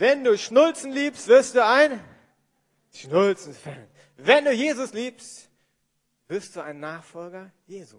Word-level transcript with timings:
Wenn 0.00 0.24
du 0.24 0.38
Schnulzen 0.38 0.92
liebst, 0.92 1.28
wirst 1.28 1.54
du 1.54 1.62
ein 1.62 2.02
Schnulzen-Fan. 2.94 3.86
Wenn 4.16 4.46
du 4.46 4.50
Jesus 4.50 4.94
liebst, 4.94 5.50
wirst 6.26 6.56
du 6.56 6.62
ein 6.62 6.80
Nachfolger 6.80 7.52
Jesu. 7.66 7.98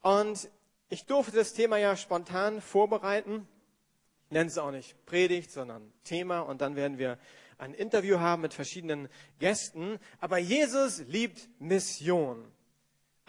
Und 0.00 0.48
ich 0.88 1.04
durfte 1.04 1.36
das 1.36 1.52
Thema 1.52 1.76
ja 1.76 1.94
spontan 1.94 2.62
vorbereiten. 2.62 3.46
Ich 4.28 4.30
nenne 4.30 4.48
es 4.48 4.56
auch 4.56 4.70
nicht 4.70 5.04
Predigt, 5.04 5.50
sondern 5.50 5.92
Thema. 6.04 6.40
Und 6.40 6.62
dann 6.62 6.74
werden 6.74 6.96
wir 6.96 7.18
ein 7.58 7.74
Interview 7.74 8.18
haben 8.18 8.40
mit 8.40 8.54
verschiedenen 8.54 9.10
Gästen. 9.40 9.98
Aber 10.20 10.38
Jesus 10.38 11.00
liebt 11.00 11.50
Mission. 11.60 12.50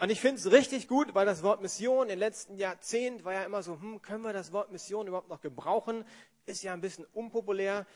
Und 0.00 0.10
ich 0.10 0.20
finde 0.20 0.40
es 0.40 0.50
richtig 0.50 0.88
gut, 0.88 1.14
weil 1.14 1.26
das 1.26 1.42
Wort 1.42 1.60
Mission 1.60 2.04
in 2.04 2.08
den 2.08 2.18
letzten 2.20 2.56
Jahrzehnten 2.56 3.22
war 3.22 3.34
ja 3.34 3.44
immer 3.44 3.62
so, 3.62 3.78
hm, 3.78 4.00
können 4.00 4.24
wir 4.24 4.32
das 4.32 4.50
Wort 4.50 4.72
Mission 4.72 5.06
überhaupt 5.06 5.28
noch 5.28 5.42
gebrauchen? 5.42 6.06
Ist 6.46 6.62
ja 6.62 6.72
ein 6.72 6.80
bisschen 6.80 7.06
unpopulär. 7.12 7.86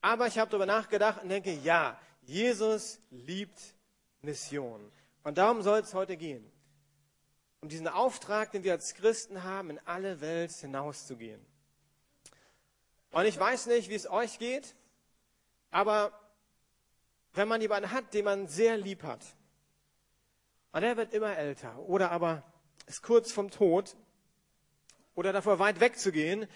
Aber 0.00 0.26
ich 0.26 0.38
habe 0.38 0.50
darüber 0.50 0.66
nachgedacht 0.66 1.22
und 1.22 1.28
denke, 1.28 1.52
ja, 1.52 1.98
Jesus 2.22 3.00
liebt 3.10 3.58
Mission. 4.22 4.92
Und 5.22 5.38
darum 5.38 5.62
soll 5.62 5.80
es 5.80 5.94
heute 5.94 6.16
gehen. 6.16 6.50
Um 7.60 7.68
diesen 7.68 7.88
Auftrag, 7.88 8.52
den 8.52 8.62
wir 8.62 8.72
als 8.72 8.94
Christen 8.94 9.42
haben, 9.42 9.70
in 9.70 9.80
alle 9.86 10.20
Welt 10.20 10.52
hinauszugehen. 10.52 11.44
Und 13.10 13.24
ich 13.24 13.38
weiß 13.38 13.66
nicht, 13.66 13.88
wie 13.88 13.94
es 13.94 14.08
euch 14.08 14.38
geht, 14.38 14.74
aber 15.70 16.12
wenn 17.32 17.48
man 17.48 17.60
jemanden 17.60 17.90
hat, 17.90 18.12
den 18.14 18.24
man 18.24 18.46
sehr 18.46 18.76
lieb 18.76 19.02
hat, 19.02 19.24
und 20.72 20.82
er 20.82 20.96
wird 20.98 21.14
immer 21.14 21.36
älter 21.36 21.78
oder 21.78 22.10
aber 22.10 22.42
ist 22.86 23.02
kurz 23.02 23.32
vom 23.32 23.50
Tod 23.50 23.96
oder 25.14 25.32
davor 25.32 25.58
weit 25.58 25.80
wegzugehen. 25.80 26.46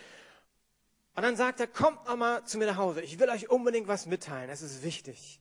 Und 1.14 1.22
dann 1.22 1.36
sagt 1.36 1.60
er, 1.60 1.66
kommt 1.66 2.06
noch 2.06 2.16
mal 2.16 2.44
zu 2.44 2.58
mir 2.58 2.66
nach 2.66 2.76
Hause. 2.76 3.02
Ich 3.02 3.18
will 3.18 3.28
euch 3.28 3.50
unbedingt 3.50 3.88
was 3.88 4.06
mitteilen. 4.06 4.48
Es 4.48 4.62
ist 4.62 4.82
wichtig. 4.82 5.40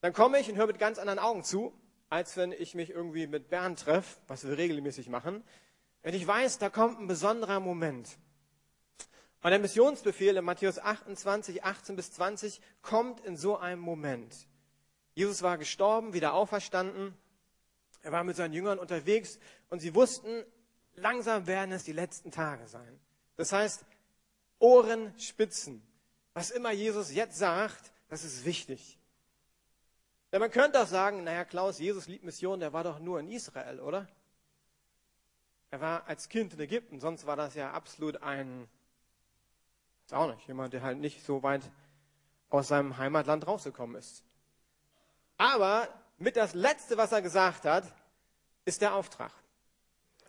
Dann 0.00 0.12
komme 0.12 0.40
ich 0.40 0.48
und 0.48 0.56
höre 0.56 0.66
mit 0.66 0.78
ganz 0.78 0.98
anderen 0.98 1.18
Augen 1.18 1.44
zu, 1.44 1.72
als 2.08 2.36
wenn 2.36 2.52
ich 2.52 2.74
mich 2.74 2.90
irgendwie 2.90 3.26
mit 3.26 3.50
Bernd 3.50 3.78
treffe, 3.80 4.20
was 4.28 4.46
wir 4.46 4.56
regelmäßig 4.56 5.08
machen. 5.08 5.44
Wenn 6.02 6.14
ich 6.14 6.26
weiß, 6.26 6.58
da 6.58 6.70
kommt 6.70 6.98
ein 6.98 7.06
besonderer 7.06 7.60
Moment. 7.60 8.18
Und 9.42 9.50
der 9.50 9.58
Missionsbefehl 9.58 10.36
in 10.36 10.44
Matthäus 10.44 10.78
28, 10.78 11.64
18 11.64 11.96
bis 11.96 12.12
20 12.12 12.60
kommt 12.82 13.20
in 13.20 13.36
so 13.36 13.56
einem 13.56 13.80
Moment. 13.80 14.46
Jesus 15.14 15.42
war 15.42 15.58
gestorben, 15.58 16.12
wieder 16.12 16.34
auferstanden. 16.34 17.14
Er 18.02 18.12
war 18.12 18.24
mit 18.24 18.36
seinen 18.36 18.52
Jüngern 18.52 18.78
unterwegs 18.78 19.38
und 19.68 19.80
sie 19.80 19.94
wussten, 19.94 20.44
langsam 20.94 21.46
werden 21.46 21.72
es 21.72 21.84
die 21.84 21.92
letzten 21.92 22.30
Tage 22.30 22.66
sein. 22.66 23.00
Das 23.40 23.52
heißt, 23.52 23.86
Ohren 24.58 25.18
spitzen. 25.18 25.82
Was 26.34 26.50
immer 26.50 26.72
Jesus 26.72 27.10
jetzt 27.10 27.38
sagt, 27.38 27.90
das 28.10 28.22
ist 28.22 28.44
wichtig. 28.44 28.98
Denn 30.30 30.40
man 30.40 30.50
könnte 30.50 30.78
auch 30.78 30.86
sagen, 30.86 31.24
naja, 31.24 31.46
Klaus, 31.46 31.78
Jesus 31.78 32.06
liebt 32.06 32.22
Mission, 32.22 32.60
der 32.60 32.74
war 32.74 32.84
doch 32.84 32.98
nur 32.98 33.18
in 33.18 33.32
Israel, 33.32 33.80
oder? 33.80 34.06
Er 35.70 35.80
war 35.80 36.06
als 36.06 36.28
Kind 36.28 36.52
in 36.52 36.60
Ägypten, 36.60 37.00
sonst 37.00 37.24
war 37.24 37.34
das 37.34 37.54
ja 37.54 37.72
absolut 37.72 38.22
ein, 38.22 38.68
ist 40.04 40.12
auch 40.12 40.30
nicht, 40.34 40.46
jemand, 40.46 40.74
der 40.74 40.82
halt 40.82 40.98
nicht 40.98 41.24
so 41.24 41.42
weit 41.42 41.62
aus 42.50 42.68
seinem 42.68 42.98
Heimatland 42.98 43.46
rausgekommen 43.46 43.96
ist. 43.96 44.22
Aber 45.38 45.88
mit 46.18 46.36
das 46.36 46.52
Letzte, 46.52 46.98
was 46.98 47.10
er 47.10 47.22
gesagt 47.22 47.64
hat, 47.64 47.90
ist 48.66 48.82
der 48.82 48.94
Auftrag. 48.94 49.32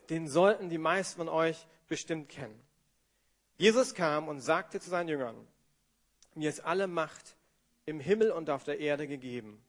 Den 0.10 0.30
sollten 0.30 0.70
die 0.70 0.78
meisten 0.78 1.18
von 1.18 1.28
euch 1.28 1.68
bestimmt 1.90 2.30
kennen. 2.30 2.71
Jesus 3.62 3.94
kam 3.94 4.28
und 4.28 4.42
sagte 4.42 4.80
zu 4.80 4.90
seinen 4.90 5.10
Jüngern, 5.10 5.48
mir 6.34 6.50
ist 6.50 6.62
alle 6.62 6.88
Macht 6.88 7.38
im 7.86 8.00
Himmel 8.00 8.32
und 8.32 8.50
auf 8.50 8.64
der 8.64 8.80
Erde 8.80 9.08
gegeben. 9.08 9.64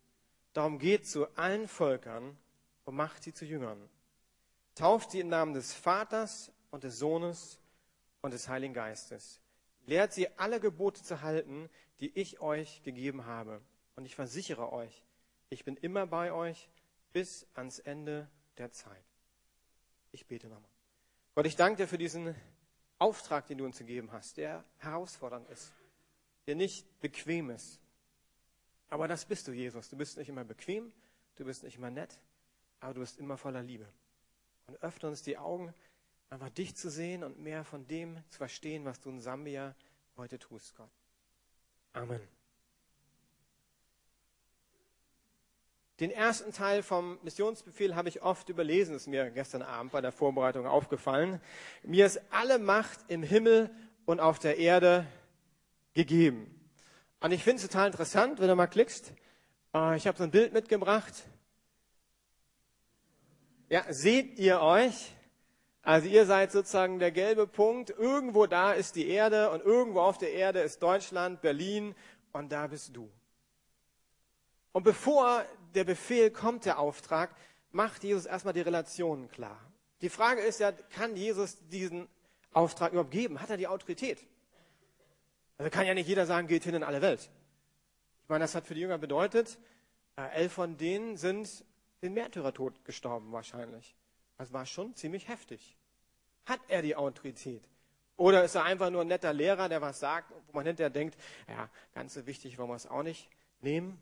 Darum 0.54 0.78
geht 0.78 1.06
zu 1.06 1.26
allen 1.36 1.68
Völkern 1.68 2.38
und 2.86 2.94
macht 2.94 3.22
sie 3.22 3.34
zu 3.34 3.44
Jüngern. 3.44 3.90
Tauft 4.76 5.10
sie 5.10 5.20
im 5.20 5.28
Namen 5.28 5.52
des 5.52 5.74
Vaters 5.74 6.50
und 6.70 6.84
des 6.84 6.98
Sohnes 6.98 7.60
und 8.22 8.32
des 8.32 8.48
Heiligen 8.48 8.72
Geistes. 8.72 9.42
Lehrt 9.84 10.14
sie 10.14 10.26
alle 10.38 10.58
Gebote 10.58 11.02
zu 11.02 11.20
halten, 11.20 11.68
die 12.00 12.18
ich 12.18 12.40
euch 12.40 12.82
gegeben 12.84 13.26
habe. 13.26 13.60
Und 13.96 14.06
ich 14.06 14.14
versichere 14.14 14.72
euch, 14.72 15.04
ich 15.50 15.66
bin 15.66 15.76
immer 15.76 16.06
bei 16.06 16.32
euch 16.32 16.70
bis 17.12 17.46
ans 17.52 17.78
Ende 17.78 18.26
der 18.56 18.72
Zeit. 18.72 19.04
Ich 20.12 20.26
bete 20.26 20.48
nochmal. 20.48 20.70
Gott, 21.34 21.44
ich 21.44 21.56
danke 21.56 21.82
dir 21.82 21.88
für 21.88 21.98
diesen 21.98 22.34
Auftrag, 23.02 23.46
den 23.48 23.58
du 23.58 23.64
uns 23.64 23.78
gegeben 23.78 24.12
hast, 24.12 24.36
der 24.36 24.64
herausfordernd 24.78 25.48
ist, 25.48 25.72
der 26.46 26.54
nicht 26.54 26.86
bequem 27.00 27.50
ist. 27.50 27.80
Aber 28.88 29.08
das 29.08 29.24
bist 29.24 29.48
du, 29.48 29.52
Jesus. 29.52 29.88
Du 29.88 29.96
bist 29.96 30.16
nicht 30.18 30.28
immer 30.28 30.44
bequem, 30.44 30.92
du 31.36 31.44
bist 31.44 31.64
nicht 31.64 31.76
immer 31.76 31.90
nett, 31.90 32.20
aber 32.80 32.94
du 32.94 33.00
bist 33.00 33.18
immer 33.18 33.36
voller 33.36 33.62
Liebe. 33.62 33.88
Und 34.66 34.80
öffne 34.82 35.08
uns 35.08 35.22
die 35.22 35.36
Augen, 35.36 35.74
einfach 36.30 36.50
dich 36.50 36.76
zu 36.76 36.90
sehen 36.90 37.24
und 37.24 37.40
mehr 37.40 37.64
von 37.64 37.86
dem 37.88 38.22
zu 38.28 38.38
verstehen, 38.38 38.84
was 38.84 39.00
du 39.00 39.10
in 39.10 39.20
Sambia 39.20 39.74
heute 40.16 40.38
tust, 40.38 40.76
Gott. 40.76 40.90
Amen. 41.94 42.20
Den 46.02 46.10
ersten 46.10 46.52
Teil 46.52 46.82
vom 46.82 47.16
Missionsbefehl 47.22 47.94
habe 47.94 48.08
ich 48.08 48.22
oft 48.22 48.48
überlesen, 48.48 48.96
ist 48.96 49.06
mir 49.06 49.30
gestern 49.30 49.62
Abend 49.62 49.92
bei 49.92 50.00
der 50.00 50.10
Vorbereitung 50.10 50.66
aufgefallen. 50.66 51.40
Mir 51.84 52.06
ist 52.06 52.20
alle 52.32 52.58
Macht 52.58 52.98
im 53.06 53.22
Himmel 53.22 53.70
und 54.04 54.18
auf 54.18 54.40
der 54.40 54.58
Erde 54.58 55.06
gegeben. 55.94 56.60
Und 57.20 57.30
ich 57.30 57.44
finde 57.44 57.62
es 57.62 57.68
total 57.68 57.86
interessant, 57.86 58.40
wenn 58.40 58.48
du 58.48 58.56
mal 58.56 58.66
klickst. 58.66 59.12
Äh, 59.72 59.96
ich 59.96 60.08
habe 60.08 60.18
so 60.18 60.24
ein 60.24 60.32
Bild 60.32 60.52
mitgebracht. 60.52 61.22
Ja, 63.68 63.84
seht 63.88 64.40
ihr 64.40 64.60
euch? 64.60 65.14
Also 65.82 66.08
ihr 66.08 66.26
seid 66.26 66.50
sozusagen 66.50 66.98
der 66.98 67.12
gelbe 67.12 67.46
Punkt. 67.46 67.90
Irgendwo 67.90 68.46
da 68.46 68.72
ist 68.72 68.96
die 68.96 69.06
Erde 69.06 69.50
und 69.50 69.62
irgendwo 69.62 70.00
auf 70.00 70.18
der 70.18 70.32
Erde 70.32 70.62
ist 70.62 70.82
Deutschland, 70.82 71.42
Berlin 71.42 71.94
und 72.32 72.50
da 72.50 72.66
bist 72.66 72.96
du. 72.96 73.08
Und 74.72 74.82
bevor 74.82 75.44
der 75.74 75.84
Befehl 75.84 76.30
kommt, 76.30 76.64
der 76.64 76.78
Auftrag, 76.78 77.34
macht 77.70 78.04
Jesus 78.04 78.26
erstmal 78.26 78.54
die 78.54 78.60
Relationen 78.60 79.28
klar. 79.30 79.58
Die 80.00 80.08
Frage 80.08 80.40
ist 80.40 80.60
ja, 80.60 80.72
kann 80.72 81.16
Jesus 81.16 81.56
diesen 81.68 82.08
Auftrag 82.52 82.92
überhaupt 82.92 83.10
geben? 83.10 83.40
Hat 83.40 83.50
er 83.50 83.56
die 83.56 83.68
Autorität? 83.68 84.26
Also 85.58 85.70
kann 85.70 85.86
ja 85.86 85.94
nicht 85.94 86.08
jeder 86.08 86.26
sagen, 86.26 86.48
geht 86.48 86.64
hin 86.64 86.74
in 86.74 86.82
alle 86.82 87.02
Welt. 87.02 87.30
Ich 88.24 88.28
meine, 88.28 88.44
das 88.44 88.54
hat 88.54 88.66
für 88.66 88.74
die 88.74 88.80
Jünger 88.80 88.98
bedeutet, 88.98 89.58
äh, 90.16 90.28
elf 90.32 90.52
von 90.52 90.76
denen 90.76 91.16
sind 91.16 91.64
den 92.02 92.14
Märtyrertod 92.14 92.84
gestorben 92.84 93.32
wahrscheinlich. 93.32 93.94
Das 94.38 94.52
war 94.52 94.66
schon 94.66 94.94
ziemlich 94.96 95.28
heftig. 95.28 95.76
Hat 96.46 96.60
er 96.68 96.82
die 96.82 96.96
Autorität? 96.96 97.62
Oder 98.16 98.44
ist 98.44 98.54
er 98.54 98.64
einfach 98.64 98.90
nur 98.90 99.02
ein 99.02 99.06
netter 99.06 99.32
Lehrer, 99.32 99.68
der 99.68 99.80
was 99.80 100.00
sagt, 100.00 100.32
wo 100.48 100.52
man 100.52 100.66
hinterher 100.66 100.90
denkt, 100.90 101.16
ja, 101.48 101.68
ganz 101.94 102.14
so 102.14 102.26
wichtig 102.26 102.58
wollen 102.58 102.68
wir 102.68 102.76
es 102.76 102.86
auch 102.86 103.02
nicht 103.02 103.28
nehmen? 103.60 103.98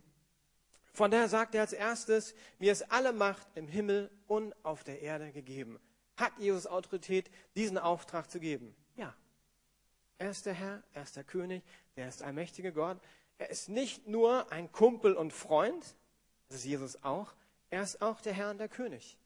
Von 0.93 1.11
daher 1.11 1.28
sagt 1.28 1.55
er 1.55 1.62
als 1.62 1.73
erstes, 1.73 2.34
mir 2.59 2.73
ist 2.73 2.91
alle 2.91 3.12
Macht 3.12 3.47
im 3.55 3.69
Himmel 3.69 4.11
und 4.27 4.55
auf 4.65 4.84
der 4.84 5.03
Erde 5.03 5.33
gegeben. 5.33 5.78
Hat 6.17 6.33
Jesus 6.39 6.67
Autorität, 6.67 7.31
diesen 7.56 7.78
Auftrag 7.78 8.31
zu 8.31 8.41
geben? 8.41 8.75
Ja. 8.97 9.15
Er 10.19 10.31
ist 10.31 10.47
der 10.47 10.53
Herr, 10.53 10.83
er 10.93 11.03
ist 11.03 11.17
der 11.17 11.25
König, 11.25 11.62
er 11.95 12.09
ist 12.09 12.23
ein 12.23 12.34
mächtiger 12.34 12.73
Gott. 12.73 12.99
Er 13.39 13.49
ist 13.50 13.69
nicht 13.69 14.06
nur 14.06 14.53
ein 14.53 14.71
Kumpel 14.71 15.15
und 15.15 15.33
Freund, 15.33 15.97
das 16.49 16.59
ist 16.59 16.65
Jesus 16.65 17.03
auch, 17.03 17.34
er 17.71 17.83
ist 17.83 18.03
auch 18.03 18.21
der 18.21 18.34
Herr 18.34 18.50
und 18.50 18.59
der 18.59 18.69
König. 18.69 19.17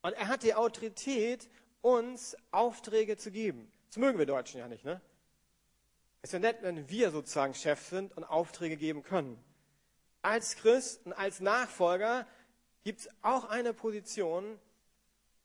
Und 0.00 0.14
er 0.14 0.28
hat 0.28 0.42
die 0.42 0.54
Autorität, 0.54 1.50
uns 1.82 2.36
Aufträge 2.50 3.16
zu 3.16 3.30
geben. 3.30 3.70
Das 3.88 3.98
mögen 3.98 4.18
wir 4.18 4.26
Deutschen 4.26 4.58
ja 4.58 4.68
nicht, 4.68 4.84
ne? 4.84 5.00
Es 6.22 6.30
ist 6.30 6.32
ja 6.32 6.38
nett, 6.38 6.58
wenn 6.62 6.88
wir 6.88 7.10
sozusagen 7.10 7.54
Chef 7.54 7.80
sind 7.86 8.16
und 8.16 8.24
Aufträge 8.24 8.76
geben 8.76 9.02
können 9.02 9.38
als 10.22 10.56
Christ 10.56 11.04
und 11.06 11.12
als 11.12 11.40
Nachfolger 11.40 12.26
gibt 12.82 13.00
es 13.00 13.08
auch 13.22 13.44
eine 13.48 13.72
Position, 13.72 14.58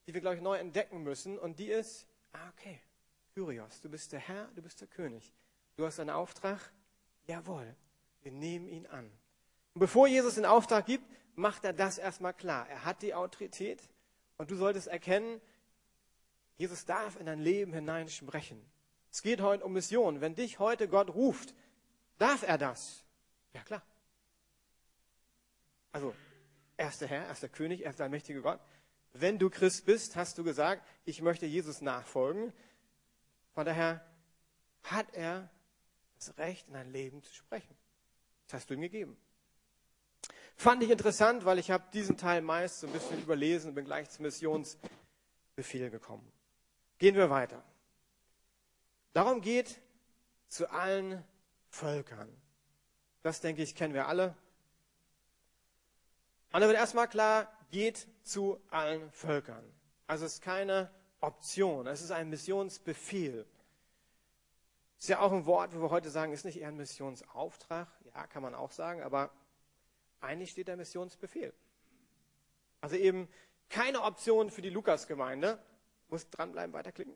die 0.06 0.14
wir, 0.14 0.22
glaube 0.22 0.38
ich, 0.38 0.42
neu 0.42 0.58
entdecken 0.58 1.04
müssen. 1.04 1.40
Und 1.40 1.60
die 1.60 1.70
ist, 1.70 2.08
ah, 2.34 2.50
okay, 2.50 2.80
Kyrios, 3.34 3.82
du 3.82 3.90
bist 3.90 4.12
der 4.12 4.20
Herr, 4.20 4.48
du 4.56 4.62
bist 4.62 4.82
der 4.82 4.88
König. 4.88 5.34
Du 5.76 5.86
hast 5.86 6.00
einen 6.00 6.10
Auftrag, 6.10 6.60
jawohl, 7.26 7.76
wir 8.22 8.32
nehmen 8.32 8.68
ihn 8.68 8.88
an. 8.88 9.12
Und 9.74 9.80
bevor 9.80 10.08
Jesus 10.08 10.36
den 10.36 10.46
Auftrag 10.46 10.86
gibt, 10.86 11.06
macht 11.36 11.64
er 11.64 11.74
das 11.74 11.98
erstmal 11.98 12.34
klar. 12.34 12.68
Er 12.70 12.86
hat 12.86 13.02
die 13.02 13.14
Autorität 13.14 13.82
und 14.38 14.52
du 14.52 14.56
solltest 14.56 14.88
erkennen, 14.88 15.42
Jesus 16.58 16.86
darf 16.86 17.20
in 17.20 17.26
dein 17.26 17.40
Leben 17.40 17.74
hinein 17.74 18.10
sprechen. 18.10 18.64
Es 19.12 19.22
geht 19.22 19.42
heute 19.42 19.66
um 19.66 19.74
Mission. 19.74 20.22
Wenn 20.22 20.36
dich 20.36 20.60
heute 20.60 20.88
Gott 20.88 21.10
ruft, 21.10 21.56
darf 22.18 22.44
er 22.44 22.58
das? 22.58 23.04
Ja 23.54 23.62
klar. 23.64 23.82
Also, 25.92 26.16
er 26.78 26.90
ist 26.90 27.02
der 27.02 27.08
Herr, 27.08 27.26
er 27.26 27.32
ist 27.32 27.44
der 27.44 27.50
König, 27.50 27.84
er 27.84 27.92
ist 27.92 28.00
der 28.00 28.10
mächtige 28.10 28.42
Gott. 28.42 28.60
Wenn 29.14 29.38
du 29.38 29.50
Christ 29.50 29.86
bist, 29.86 30.16
hast 30.16 30.38
du 30.38 30.44
gesagt, 30.44 30.88
ich 31.04 31.22
möchte 31.22 31.46
Jesus 31.46 31.82
nachfolgen. 31.82 32.54
Von 33.54 33.66
daher 33.66 34.06
hat 34.84 35.14
er 35.14 35.50
das 36.16 36.38
Recht, 36.38 36.68
in 36.68 36.74
dein 36.74 36.92
Leben 36.92 37.22
zu 37.24 37.34
sprechen. 37.34 37.76
Das 38.48 38.62
hast 38.62 38.70
du 38.70 38.74
ihm 38.74 38.82
gegeben. 38.82 39.18
Fand 40.56 40.84
ich 40.84 40.92
interessant, 40.92 41.46
weil 41.46 41.60
ich 41.60 41.72
habe 41.72 41.84
diesen 41.92 42.18
Teil 42.18 42.42
meist 42.42 42.82
so 42.82 42.88
ein 42.88 42.94
bisschen 42.94 43.22
überlesen 43.22 43.70
und 43.70 43.76
bin 43.76 43.86
gleich 43.86 44.10
zum 44.10 44.24
Missionsbefehl 44.24 45.90
gekommen. 45.90 46.32
Gehen 47.00 47.16
wir 47.16 47.30
weiter. 47.30 47.64
Darum 49.14 49.42
geht 49.42 49.82
zu 50.48 50.70
allen 50.70 51.24
Völkern. 51.70 52.30
Das 53.24 53.42
denke 53.42 53.64
ich, 53.64 53.76
kennen 53.76 53.94
wir 53.94 54.08
alle. 54.08 54.36
Und 56.52 56.62
da 56.62 56.68
wird 56.68 56.78
erstmal 56.78 57.08
klar, 57.08 57.52
geht 57.70 58.08
zu 58.24 58.60
allen 58.70 59.10
Völkern. 59.12 59.64
Also 60.08 60.26
es 60.26 60.34
ist 60.34 60.42
keine 60.42 60.92
Option, 61.22 61.88
es 61.88 62.02
ist 62.02 62.12
ein 62.12 62.30
Missionsbefehl. 62.30 63.46
Ist 65.00 65.10
ja 65.10 65.20
auch 65.20 65.32
ein 65.32 65.46
Wort, 65.46 65.76
wo 65.76 65.82
wir 65.82 65.90
heute 65.90 66.10
sagen, 66.10 66.34
ist 66.34 66.46
nicht 66.46 66.60
eher 66.60 66.68
ein 66.68 66.78
Missionsauftrag. 66.78 67.88
Ja, 68.14 68.28
kann 68.28 68.44
man 68.44 68.54
auch 68.54 68.72
sagen, 68.72 69.02
aber 69.02 69.32
eigentlich 70.20 70.52
steht 70.52 70.68
der 70.68 70.78
Missionsbefehl. 70.78 71.54
Also 72.82 72.96
eben 72.96 73.28
keine 73.70 74.02
Option 74.02 74.52
für 74.52 74.62
die 74.62 74.70
Lukas-Gemeinde. 74.70 75.58
Muss 76.10 76.30
dranbleiben, 76.30 76.74
weiterklicken. 76.74 77.16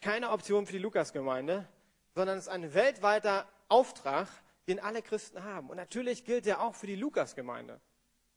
Keine 0.00 0.30
Option 0.30 0.66
für 0.66 0.72
die 0.72 0.78
Lukas-Gemeinde, 0.78 1.66
sondern 2.14 2.36
es 2.36 2.44
ist 2.44 2.52
ein 2.52 2.74
weltweiter 2.74 3.48
Auftrag, 3.68 4.28
den 4.68 4.80
alle 4.80 5.02
Christen 5.02 5.42
haben. 5.44 5.70
Und 5.70 5.76
natürlich 5.76 6.24
gilt 6.24 6.46
der 6.46 6.60
auch 6.60 6.74
für 6.74 6.86
die 6.86 6.96
Lukas-Gemeinde. 6.96 7.80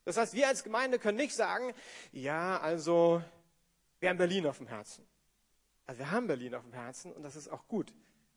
Das 0.06 0.18
heißt, 0.18 0.34
wir 0.34 0.48
als 0.48 0.64
Gemeinde 0.64 1.00
können 1.00 1.18
nicht 1.18 1.36
sagen, 1.36 1.74
ja, 2.12 2.60
also, 2.60 3.22
wir 4.00 4.10
haben 4.10 4.18
Berlin 4.18 4.46
auf 4.48 4.58
dem 4.58 4.68
Herzen. 4.68 5.08
Also 5.88 6.00
wir 6.00 6.12
haben 6.12 6.28
Berlin 6.28 6.56
auf 6.56 6.64
dem 6.64 6.74
Herzen 6.74 7.12
und 7.12 7.24
das 7.24 7.36
ist 7.36 7.48
auch 7.48 7.68
gut. 7.68 7.94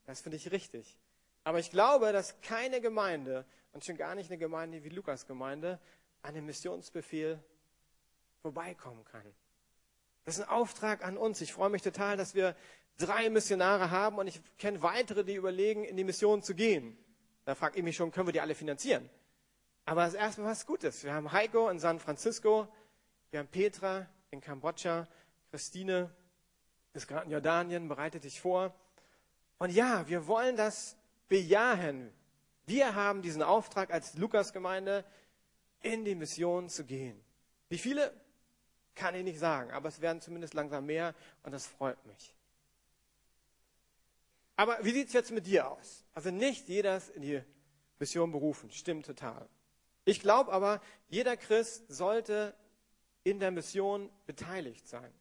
Das 0.07 0.21
finde 0.21 0.37
ich 0.37 0.51
richtig. 0.51 0.99
Aber 1.45 1.59
ich 1.59 1.71
glaube, 1.71 2.13
dass 2.13 2.41
keine 2.43 2.81
Gemeinde 2.81 3.47
und 3.73 3.85
schon 3.85 3.97
gar 3.97 4.15
nicht 4.15 4.31
eine 4.31 4.39
Gemeinde 4.39 4.85
wie 4.85 4.91
Lukas 4.91 5.27
Gemeinde 5.27 5.79
an 6.23 6.35
dem 6.35 6.47
Missionsbefehl 6.47 7.43
vorbeikommen 8.43 9.05
kann. 9.05 9.25
Das 10.25 10.37
ist 10.37 10.45
ein 10.45 10.51
Auftrag 10.51 11.05
an 11.05 11.17
uns. 11.17 11.41
Ich 11.41 11.53
freue 11.53 11.71
mich 11.71 11.83
total, 11.83 12.17
dass 12.17 12.35
wir 12.35 12.55
drei 12.99 13.31
Missionare 13.31 13.91
haben 13.91 14.19
und 14.19 14.27
ich 14.27 14.41
kenne 14.59 14.83
weitere, 14.83 15.25
die 15.25 15.35
überlegen, 15.35 15.85
in 15.85 15.97
die 15.97 16.05
Mission 16.05 16.43
zu 16.43 16.55
gehen. 16.55 16.99
Da 17.49 17.55
frage 17.55 17.79
ich 17.79 17.83
mich 17.83 17.97
schon, 17.97 18.13
können 18.13 18.29
wir 18.29 18.35
die 18.35 18.43
alle 18.43 18.55
finanzieren? 18.55 19.09
Aber 19.87 20.03
das 20.03 20.13
ist 20.13 20.21
erstmal 20.21 20.51
was 20.51 20.67
Gutes. 20.67 21.03
Wir 21.03 21.15
haben 21.15 21.33
Heiko 21.33 21.71
in 21.71 21.79
San 21.79 21.99
Francisco, 21.99 22.69
wir 23.31 23.41
haben 23.41 23.49
Petra 23.49 24.07
in 24.31 24.43
Kambodscha, 24.43 25.09
Christine 25.51 26.15
ist 26.93 27.09
gerade 27.09 27.25
in 27.25 27.31
Jordanien, 27.31 27.89
bereitet 27.89 28.25
dich 28.25 28.39
vor. 28.39 28.75
Und 29.57 29.71
ja, 29.71 30.07
wir 30.09 30.27
wollen 30.27 30.57
das 30.57 30.99
bejahen. 31.29 32.13
Wir 32.67 32.95
haben 32.95 33.23
diesen 33.23 33.43
Auftrag 33.43 33.95
als 33.95 34.13
Lukas-Gemeinde, 34.19 35.03
in 35.81 36.05
die 36.05 36.17
Mission 36.17 36.69
zu 36.69 36.85
gehen. 36.85 37.19
Wie 37.71 37.79
viele? 37.79 38.13
Kann 38.95 39.15
ich 39.15 39.25
nicht 39.25 39.39
sagen, 39.39 39.71
aber 39.71 39.89
es 39.89 40.03
werden 40.03 40.21
zumindest 40.21 40.53
langsam 40.53 40.85
mehr 40.85 41.15
und 41.45 41.53
das 41.53 41.67
freut 41.67 42.05
mich. 42.05 42.35
Aber 44.59 44.85
wie 44.85 44.91
sieht 44.91 45.07
es 45.07 45.13
jetzt 45.13 45.31
mit 45.31 45.47
dir 45.47 45.71
aus? 45.71 46.05
Also 46.15 46.33
nicht 46.33 46.69
jeder 46.69 46.97
ist 46.97 47.11
in 47.11 47.23
die 47.23 47.41
Mission 48.01 48.33
berufen, 48.33 48.73
stimmt 48.73 49.07
total. 49.07 49.49
Ich 50.05 50.19
glaube 50.19 50.51
aber, 50.53 50.81
jeder 51.09 51.37
Christ 51.37 51.85
sollte 51.87 52.57
in 53.23 53.39
der 53.39 53.53
Mission 53.53 54.11
beteiligt 54.27 54.89
sein. 54.89 55.13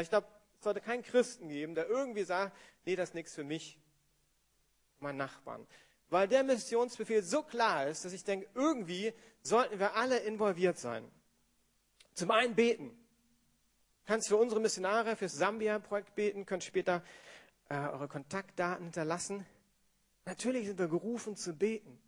Ich 0.00 0.08
glaube, 0.08 0.28
es 0.56 0.62
sollte 0.62 0.80
keinen 0.80 1.02
Christen 1.02 1.48
geben, 1.48 1.74
der 1.74 1.88
irgendwie 1.88 2.22
sagt, 2.22 2.56
nee, 2.84 2.94
das 2.94 3.08
ist 3.08 3.14
nichts 3.16 3.34
für 3.34 3.42
mich, 3.42 3.80
mein 5.00 5.16
Nachbarn. 5.16 5.66
Weil 6.08 6.28
der 6.28 6.44
Missionsbefehl 6.44 7.24
so 7.24 7.42
klar 7.42 7.88
ist, 7.88 8.04
dass 8.04 8.12
ich 8.12 8.22
denke, 8.22 8.48
irgendwie 8.54 9.12
sollten 9.42 9.80
wir 9.80 9.96
alle 9.96 10.18
involviert 10.18 10.78
sein. 10.78 11.10
Zum 12.14 12.30
einen 12.30 12.54
beten. 12.54 12.96
Kannst 14.06 14.28
für 14.28 14.36
unsere 14.36 14.60
Missionare, 14.60 15.16
fürs 15.16 15.32
Sambia-Projekt 15.32 16.14
beten, 16.14 16.46
könnt 16.46 16.62
später 16.62 17.02
äh, 17.72 17.88
eure 17.88 18.06
Kontaktdaten 18.06 18.84
hinterlassen. 18.84 19.46
Natürlich 20.26 20.66
sind 20.66 20.78
wir 20.78 20.88
gerufen 20.88 21.36
zu 21.36 21.54
beten. 21.54 21.98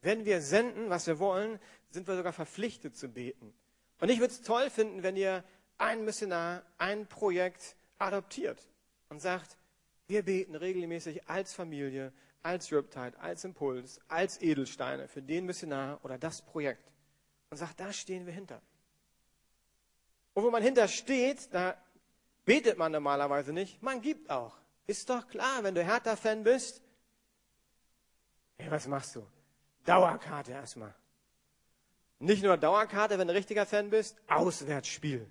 Wenn 0.00 0.24
wir 0.24 0.40
senden, 0.40 0.90
was 0.90 1.08
wir 1.08 1.18
wollen, 1.18 1.58
sind 1.90 2.06
wir 2.06 2.16
sogar 2.16 2.32
verpflichtet 2.32 2.96
zu 2.96 3.08
beten. 3.08 3.52
Und 3.98 4.10
ich 4.10 4.20
würde 4.20 4.32
es 4.32 4.42
toll 4.42 4.70
finden, 4.70 5.02
wenn 5.02 5.16
ihr 5.16 5.42
ein 5.78 6.04
Missionar, 6.04 6.62
ein 6.78 7.08
Projekt 7.08 7.74
adoptiert 7.98 8.68
und 9.08 9.20
sagt, 9.20 9.58
wir 10.06 10.22
beten 10.22 10.54
regelmäßig 10.54 11.28
als 11.28 11.52
Familie, 11.52 12.12
als 12.44 12.70
Riptide, 12.70 13.18
als 13.18 13.42
Impuls, 13.42 14.00
als 14.06 14.40
Edelsteine 14.40 15.08
für 15.08 15.20
den 15.20 15.46
Missionar 15.46 15.98
oder 16.04 16.16
das 16.16 16.42
Projekt. 16.42 16.92
Und 17.50 17.56
sagt, 17.56 17.80
da 17.80 17.92
stehen 17.92 18.24
wir 18.24 18.32
hinter. 18.32 18.62
Und 20.34 20.44
wo 20.44 20.50
man 20.50 20.62
hinter 20.62 20.86
steht, 20.86 21.52
da 21.52 21.76
betet 22.44 22.78
man 22.78 22.92
normalerweise 22.92 23.52
nicht, 23.52 23.82
man 23.82 24.00
gibt 24.00 24.30
auch. 24.30 24.56
Ist 24.86 25.10
doch 25.10 25.26
klar, 25.26 25.62
wenn 25.62 25.74
du 25.74 25.82
Hertha-Fan 25.82 26.44
bist. 26.44 26.80
Hey, 28.58 28.70
was 28.70 28.86
machst 28.86 29.16
du? 29.16 29.26
Dauerkarte 29.84 30.52
erstmal. 30.52 30.94
Nicht 32.18 32.42
nur 32.42 32.56
Dauerkarte, 32.56 33.18
wenn 33.18 33.28
du 33.28 33.34
richtiger 33.34 33.66
Fan 33.66 33.90
bist, 33.90 34.16
Auswärtsspiel. 34.26 35.28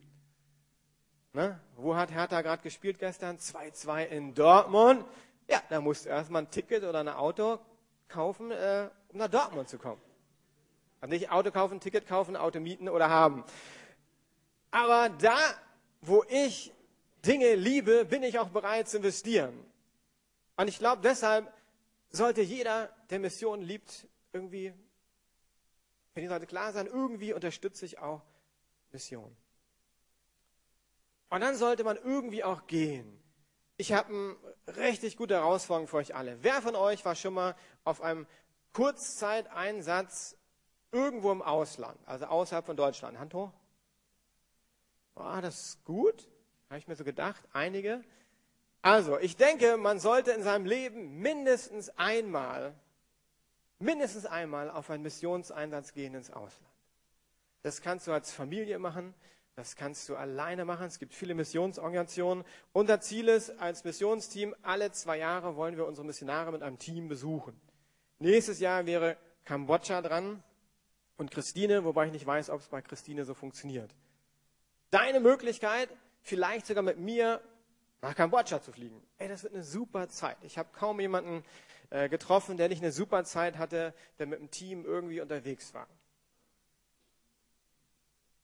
Ne? 1.33 1.59
Wo 1.75 1.95
hat 1.95 2.11
Hertha 2.11 2.41
gerade 2.41 2.61
gespielt 2.61 2.99
gestern? 2.99 3.37
2-2 3.37 4.05
in 4.05 4.33
Dortmund. 4.33 5.05
Ja, 5.47 5.61
da 5.69 5.81
musst 5.81 6.05
du 6.05 6.09
erstmal 6.09 6.43
ein 6.43 6.51
Ticket 6.51 6.83
oder 6.83 6.99
ein 6.99 7.09
Auto 7.09 7.59
kaufen, 8.07 8.51
äh, 8.51 8.89
um 9.09 9.17
nach 9.17 9.27
Dortmund 9.27 9.67
zu 9.67 9.77
kommen. 9.77 10.01
Also 11.01 11.13
nicht 11.13 11.31
Auto 11.31 11.51
kaufen, 11.51 11.79
Ticket 11.79 12.07
kaufen, 12.07 12.35
Auto 12.35 12.59
mieten 12.59 12.87
oder 12.87 13.09
haben. 13.09 13.43
Aber 14.71 15.09
da, 15.09 15.37
wo 16.01 16.23
ich 16.29 16.71
Dinge 17.25 17.55
liebe, 17.55 18.05
bin 18.05 18.23
ich 18.23 18.39
auch 18.39 18.49
bereit 18.49 18.87
zu 18.87 18.97
investieren. 18.97 19.53
Und 20.57 20.67
ich 20.67 20.79
glaube, 20.79 21.01
deshalb 21.01 21.51
sollte 22.09 22.41
jeder, 22.41 22.89
der 23.09 23.19
Mission 23.19 23.61
liebt, 23.61 24.07
irgendwie, 24.31 24.73
für 26.13 26.21
ihn 26.21 26.29
sollte 26.29 26.45
klar 26.45 26.71
sein, 26.71 26.87
irgendwie 26.87 27.33
unterstütze 27.33 27.85
ich 27.85 27.99
auch 27.99 28.21
Mission. 28.91 29.35
Und 31.29 31.41
dann 31.41 31.55
sollte 31.55 31.83
man 31.83 31.97
irgendwie 31.97 32.43
auch 32.43 32.67
gehen. 32.67 33.21
Ich 33.77 33.91
habe 33.91 34.37
eine 34.67 34.77
richtig 34.77 35.17
gute 35.17 35.35
Herausforderung 35.35 35.87
für 35.87 35.97
euch 35.97 36.15
alle. 36.15 36.41
Wer 36.41 36.61
von 36.61 36.75
euch 36.75 37.03
war 37.03 37.15
schon 37.15 37.33
mal 37.33 37.55
auf 37.83 38.01
einem 38.01 38.25
Kurzzeiteinsatz 38.71 40.37
irgendwo 40.91 41.31
im 41.31 41.41
Ausland, 41.41 41.99
also 42.05 42.25
außerhalb 42.25 42.65
von 42.65 42.77
Deutschland? 42.77 43.19
Hand 43.19 43.33
hoch. 43.33 43.51
Oh, 45.15 45.39
das 45.41 45.59
ist 45.59 45.85
gut. 45.85 46.29
Habe 46.69 46.79
ich 46.79 46.87
mir 46.87 46.95
so 46.95 47.03
gedacht. 47.03 47.43
Einige. 47.53 48.03
Also, 48.81 49.17
ich 49.19 49.35
denke, 49.37 49.77
man 49.77 49.99
sollte 49.99 50.31
in 50.31 50.43
seinem 50.43 50.65
Leben 50.65 51.19
mindestens 51.19 51.89
einmal, 51.97 52.73
mindestens 53.79 54.25
einmal 54.25 54.69
auf 54.69 54.89
einen 54.89 55.03
Missionseinsatz 55.03 55.93
gehen 55.93 56.13
ins 56.13 56.31
Ausland. 56.31 56.73
Das 57.63 57.81
kannst 57.81 58.07
du 58.07 58.11
als 58.11 58.31
Familie 58.31 58.77
machen. 58.77 59.13
Das 59.55 59.75
kannst 59.75 60.09
du 60.09 60.15
alleine 60.15 60.65
machen. 60.65 60.85
Es 60.85 60.99
gibt 60.99 61.13
viele 61.13 61.33
Missionsorganisationen. 61.33 62.43
Unser 62.73 62.99
Ziel 62.99 63.29
ist, 63.29 63.51
als 63.59 63.85
Missionsteam, 63.85 64.53
alle 64.61 64.91
zwei 64.91 65.17
Jahre 65.17 65.55
wollen 65.55 65.77
wir 65.77 65.87
unsere 65.87 66.05
Missionare 66.05 66.51
mit 66.51 66.61
einem 66.61 66.77
Team 66.77 67.07
besuchen. 67.07 67.59
Nächstes 68.19 68.59
Jahr 68.59 68.85
wäre 68.85 69.17
Kambodscha 69.45 70.01
dran 70.01 70.43
und 71.17 71.31
Christine, 71.31 71.85
wobei 71.85 72.07
ich 72.07 72.11
nicht 72.11 72.25
weiß, 72.25 72.49
ob 72.49 72.59
es 72.59 72.67
bei 72.67 72.81
Christine 72.81 73.23
so 73.23 73.33
funktioniert. 73.33 73.95
Deine 74.91 75.19
Möglichkeit, 75.19 75.89
vielleicht 76.25 76.65
sogar 76.65 76.83
mit 76.83 76.97
mir 76.97 77.39
nach 78.01 78.15
Kambodscha 78.15 78.61
zu 78.61 78.71
fliegen. 78.71 79.01
Ey, 79.17 79.29
das 79.29 79.43
wird 79.43 79.53
eine 79.53 79.63
super 79.63 80.09
Zeit. 80.09 80.37
Ich 80.41 80.57
habe 80.57 80.69
kaum 80.73 80.99
jemanden 80.99 81.43
äh, 81.91 82.09
getroffen, 82.09 82.57
der 82.57 82.67
nicht 82.67 82.81
eine 82.81 82.91
super 82.91 83.23
Zeit 83.23 83.57
hatte, 83.57 83.93
der 84.17 84.25
mit 84.25 84.39
dem 84.39 84.51
Team 84.51 84.85
irgendwie 84.85 85.21
unterwegs 85.21 85.73
war. 85.73 85.87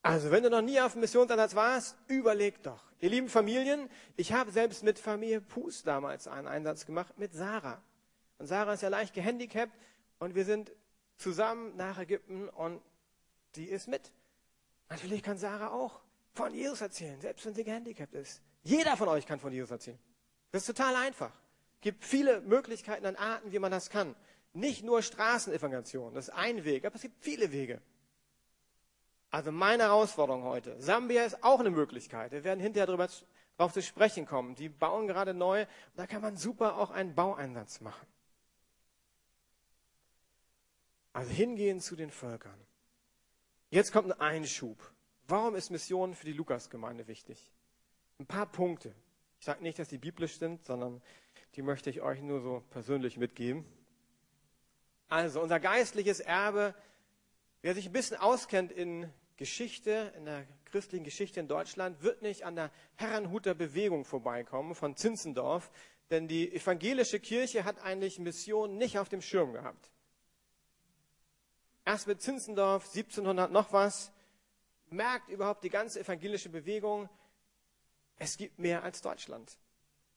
Also, 0.04 0.32
wenn 0.32 0.44
du 0.44 0.50
noch 0.50 0.62
nie 0.62 0.80
auf 0.80 0.94
dem 0.94 1.02
Missionsansatz 1.02 1.56
warst, 1.56 1.98
überleg 2.08 2.62
doch. 2.64 2.84
Ihr 3.00 3.10
lieben 3.10 3.30
Familien, 3.30 3.90
ich 4.16 4.32
habe 4.32 4.52
selbst 4.52 4.84
mit 4.84 5.00
Familie 5.00 5.42
Pus 5.42 5.84
damals 5.84 6.28
einen 6.28 6.48
Einsatz 6.48 6.86
gemacht 6.86 7.18
mit 7.18 7.34
Sarah. 7.34 7.82
Und 8.38 8.48
Sarah 8.48 8.74
ist 8.74 8.82
ja 8.82 8.90
leicht 8.90 9.14
gehandicapt 9.14 9.74
und 10.20 10.36
wir 10.36 10.46
sind 10.46 10.72
zusammen 11.18 11.76
nach 11.78 12.00
Ägypten 12.00 12.48
und 12.50 12.82
die 13.56 13.66
ist 13.66 13.88
mit. 13.88 14.12
Natürlich 14.90 15.24
kann 15.24 15.38
Sarah 15.38 15.72
auch 15.72 16.02
von 16.34 16.54
Jesus 16.54 16.82
erzählen, 16.82 17.20
selbst 17.20 17.46
wenn 17.46 17.54
sie 17.54 17.64
gehandicapt 17.64 18.14
ist. 18.14 18.42
Jeder 18.64 18.96
von 18.96 19.08
euch 19.10 19.26
kann 19.26 19.40
von 19.40 19.52
Jesus 19.52 19.72
erzählen. 19.72 20.00
Das 20.52 20.64
ist 20.64 20.76
total 20.76 20.96
einfach. 20.96 21.34
Es 21.76 21.82
gibt 21.82 22.06
viele 22.06 22.42
Möglichkeiten 22.42 23.06
und 23.06 23.16
Arten, 23.18 23.52
wie 23.52 23.60
man 23.60 23.72
das 23.72 23.90
kann. 23.90 24.16
Nicht 24.54 24.84
nur 24.84 25.02
Straßenevangelisation, 25.02 26.14
das 26.14 26.28
ist 26.28 26.34
ein 26.34 26.66
Weg, 26.66 26.86
aber 26.86 26.96
es 26.96 27.02
gibt 27.02 27.24
viele 27.24 27.52
Wege. 27.52 27.82
Also 29.30 29.52
meine 29.54 29.84
Herausforderung 29.84 30.44
heute. 30.44 30.80
Sambia 30.82 31.24
ist 31.24 31.42
auch 31.42 31.62
eine 31.62 31.70
Möglichkeit. 31.70 32.34
Wir 32.34 32.44
werden 32.44 32.60
hinterher 32.60 32.86
darüber 32.86 33.08
darauf 33.56 33.72
zu 33.72 33.82
sprechen 33.82 34.26
kommen. 34.26 34.56
Die 34.56 34.68
bauen 34.68 35.08
gerade 35.08 35.34
neu. 35.34 35.66
Da 35.96 36.06
kann 36.06 36.22
man 36.22 36.36
super 36.36 36.78
auch 36.78 36.92
einen 36.92 37.16
Baueinsatz 37.16 37.80
machen. 37.80 38.06
Also 41.14 41.32
hingehen 41.32 41.80
zu 41.80 41.96
den 41.96 42.12
Völkern. 42.12 42.60
Jetzt 43.70 43.94
kommt 43.94 44.12
ein 44.12 44.20
Einschub. 44.20 44.78
Warum 45.32 45.56
ist 45.56 45.70
Mission 45.70 46.14
für 46.14 46.26
die 46.26 46.34
Lukasgemeinde 46.34 47.08
wichtig? 47.08 47.54
Ein 48.20 48.26
paar 48.26 48.48
Punkte. 48.48 48.94
Ich 49.40 49.46
sage 49.46 49.64
nicht, 49.64 49.80
dass 49.80 49.88
die 49.88 49.98
biblisch 49.98 50.38
sind, 50.38 50.66
sondern 50.66 51.02
die 51.56 51.62
möchte 51.62 51.90
ich 51.90 52.02
euch 52.02 52.22
nur 52.22 52.42
so 52.42 52.62
persönlich 52.70 53.16
mitgeben. 53.16 53.64
Also 55.08 55.40
unser 55.42 55.62
geistliches 55.62 56.20
Erbe, 56.20 56.76
wer 57.62 57.74
sich 57.76 57.86
ein 57.86 57.94
bisschen 57.94 58.18
auskennt 58.18 58.74
in 58.74 59.10
Geschichte, 59.38 60.12
in 60.18 60.26
der 60.26 60.46
christlichen 60.66 61.06
Geschichte 61.06 61.40
in 61.40 61.48
Deutschland, 61.48 62.04
wird 62.04 62.22
nicht 62.22 62.44
an 62.44 62.58
der 62.58 62.70
Herrenhuter 62.98 63.54
Bewegung 63.54 64.04
vorbeikommen 64.04 64.76
von 64.76 64.98
Zinzendorf, 64.98 65.72
denn 66.10 66.28
die 66.28 66.54
evangelische 66.54 67.22
Kirche 67.22 67.64
hat 67.64 67.82
eigentlich 67.82 68.20
Mission 68.20 68.78
nicht 68.78 69.00
auf 69.00 69.08
dem 69.08 69.22
Schirm 69.22 69.54
gehabt. 69.54 69.92
Erst 71.86 72.08
mit 72.08 72.22
Zinzendorf, 72.22 72.84
1700 72.88 73.50
noch 73.50 73.72
was, 73.72 74.12
merkt 74.92 75.30
überhaupt 75.30 75.64
die 75.64 75.70
ganze 75.70 76.00
evangelische 76.02 76.50
Bewegung, 76.50 77.10
es 78.18 78.38
gibt 78.38 78.60
mehr 78.60 78.84
als 78.84 79.02
Deutschland. 79.02 79.58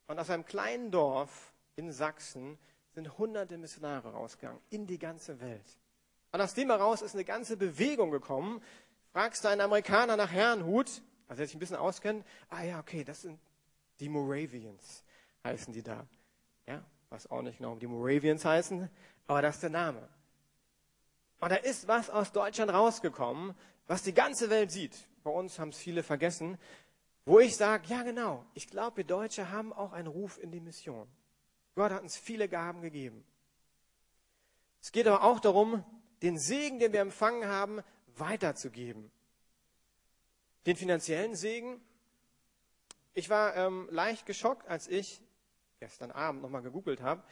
Und 0.06 0.18
aus 0.18 0.28
einem 0.28 0.44
kleinen 0.44 0.90
Dorf 0.90 1.54
in 1.76 1.90
Sachsen 1.92 2.58
sind 2.90 3.16
hunderte 3.18 3.56
Missionare 3.56 4.12
rausgegangen 4.12 4.60
in 4.70 4.86
die 4.86 4.98
ganze 4.98 5.40
Welt. 5.40 5.78
Und 6.32 6.40
aus 6.40 6.54
dem 6.54 6.68
heraus 6.68 7.00
ist 7.00 7.14
eine 7.14 7.24
ganze 7.24 7.56
Bewegung 7.56 8.10
gekommen. 8.10 8.62
Fragst 9.12 9.44
du 9.44 9.48
einen 9.48 9.60
Amerikaner 9.60 10.16
nach 10.16 10.30
Herrnhut, 10.30 11.02
also 11.28 11.38
der 11.38 11.46
sich 11.46 11.56
ein 11.56 11.60
bisschen 11.60 11.76
auskennt, 11.76 12.26
ah 12.50 12.62
ja, 12.62 12.80
okay, 12.80 13.04
das 13.04 13.22
sind 13.22 13.40
die 14.00 14.08
Moravians, 14.08 15.04
heißen 15.44 15.72
die 15.72 15.82
da. 15.82 16.06
Ja, 16.66 16.84
was 17.08 17.30
auch 17.30 17.42
nicht 17.42 17.58
genau 17.58 17.76
die 17.76 17.86
Moravians 17.86 18.44
heißen, 18.44 18.90
aber 19.26 19.42
das 19.42 19.56
ist 19.56 19.62
der 19.62 19.70
Name. 19.70 20.08
Und 21.40 21.50
da 21.50 21.56
ist 21.56 21.88
was 21.88 22.10
aus 22.10 22.32
Deutschland 22.32 22.72
rausgekommen, 22.72 23.54
was 23.86 24.02
die 24.02 24.14
ganze 24.14 24.50
Welt 24.50 24.70
sieht. 24.70 24.96
Bei 25.22 25.30
uns 25.30 25.58
haben 25.58 25.70
es 25.70 25.78
viele 25.78 26.02
vergessen. 26.02 26.58
Wo 27.26 27.40
ich 27.40 27.56
sage, 27.56 27.88
ja 27.88 28.02
genau, 28.02 28.44
ich 28.52 28.68
glaube, 28.68 28.98
wir 28.98 29.04
Deutsche 29.04 29.50
haben 29.50 29.72
auch 29.72 29.92
einen 29.92 30.08
Ruf 30.08 30.38
in 30.42 30.52
die 30.52 30.60
Mission. 30.60 31.08
Gott 31.74 31.90
hat 31.90 32.02
uns 32.02 32.16
viele 32.16 32.48
Gaben 32.48 32.82
gegeben. 32.82 33.24
Es 34.80 34.92
geht 34.92 35.06
aber 35.06 35.24
auch 35.24 35.40
darum, 35.40 35.82
den 36.22 36.38
Segen, 36.38 36.78
den 36.78 36.92
wir 36.92 37.00
empfangen 37.00 37.48
haben, 37.48 37.80
weiterzugeben. 38.16 39.10
Den 40.66 40.76
finanziellen 40.76 41.34
Segen. 41.34 41.80
Ich 43.14 43.30
war 43.30 43.56
ähm, 43.56 43.88
leicht 43.90 44.26
geschockt, 44.26 44.68
als 44.68 44.88
ich 44.88 45.22
gestern 45.80 46.10
Abend 46.10 46.42
nochmal 46.42 46.62
gegoogelt 46.62 47.00
habe, 47.00 47.22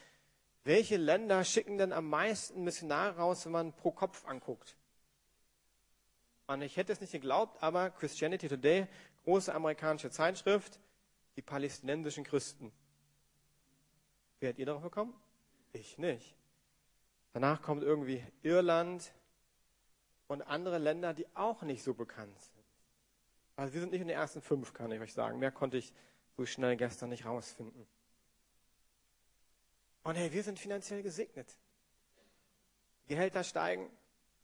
welche 0.65 0.97
Länder 0.97 1.45
schicken 1.45 1.77
denn 1.77 1.93
am 1.93 2.09
meisten 2.09 2.65
Missionare 2.65 3.17
raus, 3.17 3.45
wenn 3.45 3.53
man 3.53 3.73
pro 3.75 3.91
Kopf 3.91 4.25
anguckt. 4.27 4.77
Und 6.47 6.63
ich 6.63 6.77
hätte 6.77 6.93
es 6.93 7.01
nicht 7.01 7.13
geglaubt, 7.13 7.63
aber 7.63 7.91
Christianity 7.91 8.49
Today 8.49 8.87
große 9.25 9.55
amerikanische 9.55 10.11
Zeitschrift, 10.11 10.81
die 11.37 11.43
palästinensischen 11.43 12.25
Christen. 12.25 12.73
Werdet 14.41 14.59
ihr 14.59 14.67
darauf 14.67 14.83
gekommen? 14.83 15.15
Ich 15.73 15.99
nicht. 15.99 16.37
Danach 17.33 17.63
kommt 17.63 17.83
irgendwie 17.83 18.23
Irland 18.43 19.13
und 20.27 20.43
andere 20.43 20.79
Länder, 20.79 21.15
die 21.15 21.27
auch 21.35 21.63
nicht 21.63 21.83
so 21.83 21.95
bekannt 21.95 22.39
sind. 22.39 22.65
Also 23.57 23.75
wir 23.75 23.81
sind 23.81 23.93
nicht 23.93 24.01
in 24.01 24.09
den 24.09 24.17
ersten 24.17 24.43
fünf, 24.43 24.73
kann 24.73 24.91
ich 24.91 25.01
euch 25.01 25.13
sagen. 25.13 25.39
Mehr 25.39 25.53
konnte 25.53 25.77
ich 25.77 25.93
so 26.37 26.45
schnell 26.45 26.77
gestern 26.77 27.11
nicht 27.11 27.25
rausfinden. 27.25 27.87
Und 30.03 30.17
hey, 30.17 30.33
wir 30.33 30.43
sind 30.43 30.59
finanziell 30.59 31.03
gesegnet. 31.03 31.57
Gehälter 33.07 33.45
steigen, 33.45 33.89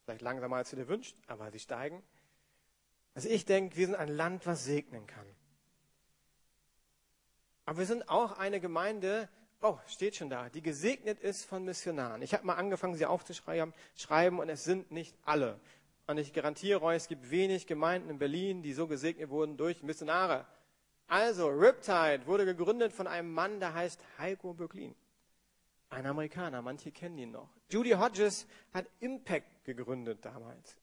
vielleicht 0.09 0.21
langsamer 0.23 0.55
als 0.57 0.71
du 0.71 0.75
dir 0.75 0.87
wünscht, 0.87 1.15
aber 1.27 1.51
sie 1.51 1.59
steigen. 1.59 2.01
Also 3.13 3.29
ich 3.29 3.45
denke, 3.45 3.77
wir 3.77 3.85
sind 3.85 3.95
ein 3.95 4.09
Land, 4.09 4.47
was 4.47 4.65
segnen 4.65 5.05
kann. 5.05 5.25
Aber 7.65 7.77
wir 7.77 7.85
sind 7.85 8.09
auch 8.09 8.39
eine 8.39 8.59
Gemeinde, 8.59 9.29
oh, 9.61 9.77
steht 9.87 10.15
schon 10.15 10.31
da, 10.31 10.49
die 10.49 10.63
gesegnet 10.63 11.19
ist 11.19 11.45
von 11.45 11.63
Missionaren. 11.63 12.23
Ich 12.23 12.33
habe 12.33 12.43
mal 12.45 12.55
angefangen, 12.55 12.95
sie 12.95 13.05
aufzuschreiben, 13.05 13.73
schreiben, 13.95 14.39
und 14.39 14.49
es 14.49 14.63
sind 14.63 14.89
nicht 14.89 15.15
alle. 15.25 15.59
Und 16.07 16.17
ich 16.17 16.33
garantiere 16.33 16.81
euch, 16.81 16.97
es 16.97 17.07
gibt 17.07 17.29
wenig 17.29 17.67
Gemeinden 17.67 18.09
in 18.09 18.17
Berlin, 18.17 18.63
die 18.63 18.73
so 18.73 18.87
gesegnet 18.87 19.29
wurden 19.29 19.57
durch 19.57 19.83
Missionare. 19.83 20.47
Also, 21.07 21.49
Riptide 21.49 22.25
wurde 22.25 22.45
gegründet 22.45 22.93
von 22.93 23.05
einem 23.05 23.31
Mann, 23.31 23.59
der 23.59 23.75
heißt 23.75 24.03
Heiko 24.17 24.53
Böcklin. 24.53 24.95
Ein 25.89 26.05
Amerikaner, 26.05 26.61
manche 26.61 26.91
kennen 26.91 27.17
ihn 27.17 27.31
noch. 27.31 27.49
Judy 27.69 27.91
Hodges 27.91 28.47
hat 28.73 28.85
Impact 28.99 29.63
gegründet 29.65 30.23
damals. 30.23 30.77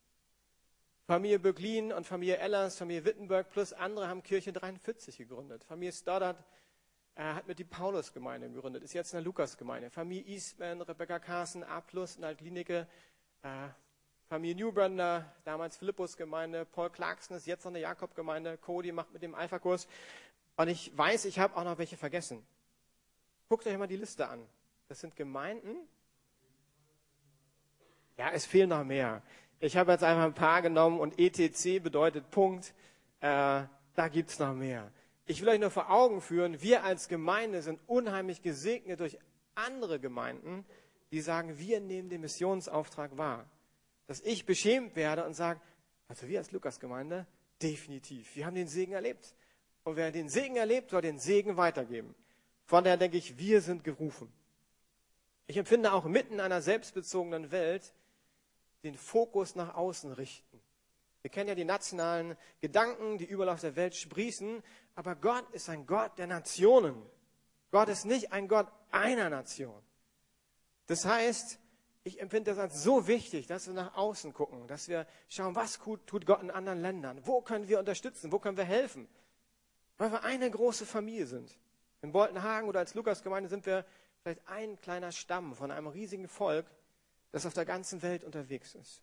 Familie 1.06 1.38
Böcklin 1.38 1.92
und 1.92 2.04
Familie 2.04 2.38
Ellers, 2.38 2.76
Familie 2.76 3.04
Wittenberg 3.04 3.48
plus 3.50 3.72
andere 3.72 4.08
haben 4.08 4.24
Kirche 4.24 4.52
43 4.52 5.16
gegründet. 5.16 5.62
Familie 5.62 5.92
Stoddard 5.92 6.42
äh, 7.14 7.22
hat 7.22 7.46
mit 7.46 7.60
die 7.60 7.64
Paulusgemeinde 7.64 8.50
gegründet, 8.50 8.82
ist 8.82 8.92
jetzt 8.92 9.14
eine 9.14 9.22
Lukasgemeinde. 9.22 9.90
Familie 9.90 10.24
Eastman, 10.24 10.82
Rebecca 10.82 11.20
Carson, 11.20 11.62
A 11.62 11.82
in 12.16 12.24
Altlinike. 12.24 12.88
Äh, 13.42 13.68
Familie 14.28 14.56
Newbrander, 14.56 15.32
damals 15.44 15.76
Philippus-Gemeinde. 15.76 16.64
Paul 16.64 16.90
Clarkson 16.90 17.36
ist 17.36 17.46
jetzt 17.46 17.64
noch 17.64 17.70
eine 17.70 17.78
Jakob-Gemeinde. 17.78 18.58
Cody 18.58 18.90
macht 18.90 19.12
mit 19.12 19.22
dem 19.22 19.36
Alpha-Kurs. 19.36 19.86
Und 20.56 20.66
ich 20.66 20.96
weiß, 20.98 21.26
ich 21.26 21.38
habe 21.38 21.56
auch 21.56 21.62
noch 21.62 21.78
welche 21.78 21.96
vergessen. 21.96 22.44
Guckt 23.48 23.64
euch 23.68 23.78
mal 23.78 23.86
die 23.86 23.96
Liste 23.96 24.26
an. 24.28 24.44
Das 24.88 25.00
sind 25.00 25.16
Gemeinden. 25.16 25.76
Ja, 28.16 28.30
es 28.32 28.46
fehlen 28.46 28.70
noch 28.70 28.84
mehr. 28.84 29.22
Ich 29.58 29.76
habe 29.76 29.92
jetzt 29.92 30.04
einfach 30.04 30.24
ein 30.24 30.34
paar 30.34 30.62
genommen 30.62 31.00
und 31.00 31.18
ETC 31.18 31.82
bedeutet 31.82 32.30
Punkt. 32.30 32.74
Äh, 33.20 33.64
da 33.94 34.08
gibt's 34.10 34.38
noch 34.38 34.54
mehr. 34.54 34.90
Ich 35.26 35.40
will 35.40 35.48
euch 35.48 35.58
nur 35.58 35.70
vor 35.70 35.90
Augen 35.90 36.20
führen, 36.20 36.62
wir 36.62 36.84
als 36.84 37.08
Gemeinde 37.08 37.62
sind 37.62 37.80
unheimlich 37.86 38.42
gesegnet 38.42 39.00
durch 39.00 39.18
andere 39.56 39.98
Gemeinden, 39.98 40.64
die 41.10 41.20
sagen, 41.20 41.58
wir 41.58 41.80
nehmen 41.80 42.08
den 42.08 42.20
Missionsauftrag 42.20 43.16
wahr. 43.16 43.50
Dass 44.06 44.20
ich 44.20 44.46
beschämt 44.46 44.94
werde 44.94 45.24
und 45.24 45.34
sage, 45.34 45.60
also 46.06 46.28
wir 46.28 46.38
als 46.38 46.52
Lukas-Gemeinde, 46.52 47.26
definitiv. 47.60 48.36
Wir 48.36 48.46
haben 48.46 48.54
den 48.54 48.68
Segen 48.68 48.92
erlebt. 48.92 49.34
Und 49.82 49.96
wer 49.96 50.12
den 50.12 50.28
Segen 50.28 50.56
erlebt, 50.56 50.90
soll 50.90 51.02
den 51.02 51.18
Segen 51.18 51.56
weitergeben. 51.56 52.14
Von 52.64 52.84
daher 52.84 52.96
denke 52.96 53.16
ich, 53.16 53.36
wir 53.38 53.60
sind 53.60 53.82
gerufen. 53.82 54.32
Ich 55.46 55.56
empfinde 55.56 55.92
auch 55.92 56.04
mitten 56.04 56.34
in 56.34 56.40
einer 56.40 56.60
selbstbezogenen 56.60 57.50
Welt, 57.50 57.94
den 58.82 58.96
Fokus 58.96 59.54
nach 59.54 59.74
außen 59.74 60.12
richten. 60.12 60.60
Wir 61.22 61.30
kennen 61.30 61.48
ja 61.48 61.54
die 61.54 61.64
nationalen 61.64 62.36
Gedanken, 62.60 63.18
die 63.18 63.24
überall 63.24 63.48
auf 63.48 63.60
der 63.60 63.74
Welt 63.74 63.96
sprießen, 63.96 64.62
aber 64.94 65.16
Gott 65.16 65.48
ist 65.50 65.68
ein 65.68 65.86
Gott 65.86 66.18
der 66.18 66.28
Nationen. 66.28 67.02
Gott 67.70 67.88
ist 67.88 68.04
nicht 68.04 68.32
ein 68.32 68.48
Gott 68.48 68.68
einer 68.90 69.28
Nation. 69.28 69.82
Das 70.86 71.04
heißt, 71.04 71.58
ich 72.04 72.20
empfinde 72.20 72.52
das 72.52 72.58
als 72.58 72.82
so 72.84 73.08
wichtig, 73.08 73.48
dass 73.48 73.66
wir 73.66 73.74
nach 73.74 73.96
außen 73.96 74.32
gucken, 74.32 74.68
dass 74.68 74.88
wir 74.88 75.06
schauen, 75.28 75.56
was 75.56 75.80
tut 76.06 76.26
Gott 76.26 76.42
in 76.42 76.52
anderen 76.52 76.80
Ländern, 76.80 77.26
wo 77.26 77.40
können 77.40 77.66
wir 77.66 77.80
unterstützen, 77.80 78.30
wo 78.30 78.38
können 78.38 78.56
wir 78.56 78.64
helfen, 78.64 79.08
weil 79.98 80.12
wir 80.12 80.22
eine 80.22 80.48
große 80.48 80.86
Familie 80.86 81.26
sind. 81.26 81.58
In 82.02 82.12
Boltenhagen 82.12 82.68
oder 82.68 82.78
als 82.78 82.94
Lukasgemeinde 82.94 83.48
sind 83.48 83.66
wir 83.66 83.84
vielleicht 84.26 84.48
ein 84.48 84.76
kleiner 84.80 85.12
Stamm 85.12 85.54
von 85.54 85.70
einem 85.70 85.86
riesigen 85.86 86.26
Volk, 86.26 86.66
das 87.30 87.46
auf 87.46 87.54
der 87.54 87.64
ganzen 87.64 88.02
Welt 88.02 88.24
unterwegs 88.24 88.74
ist. 88.74 89.00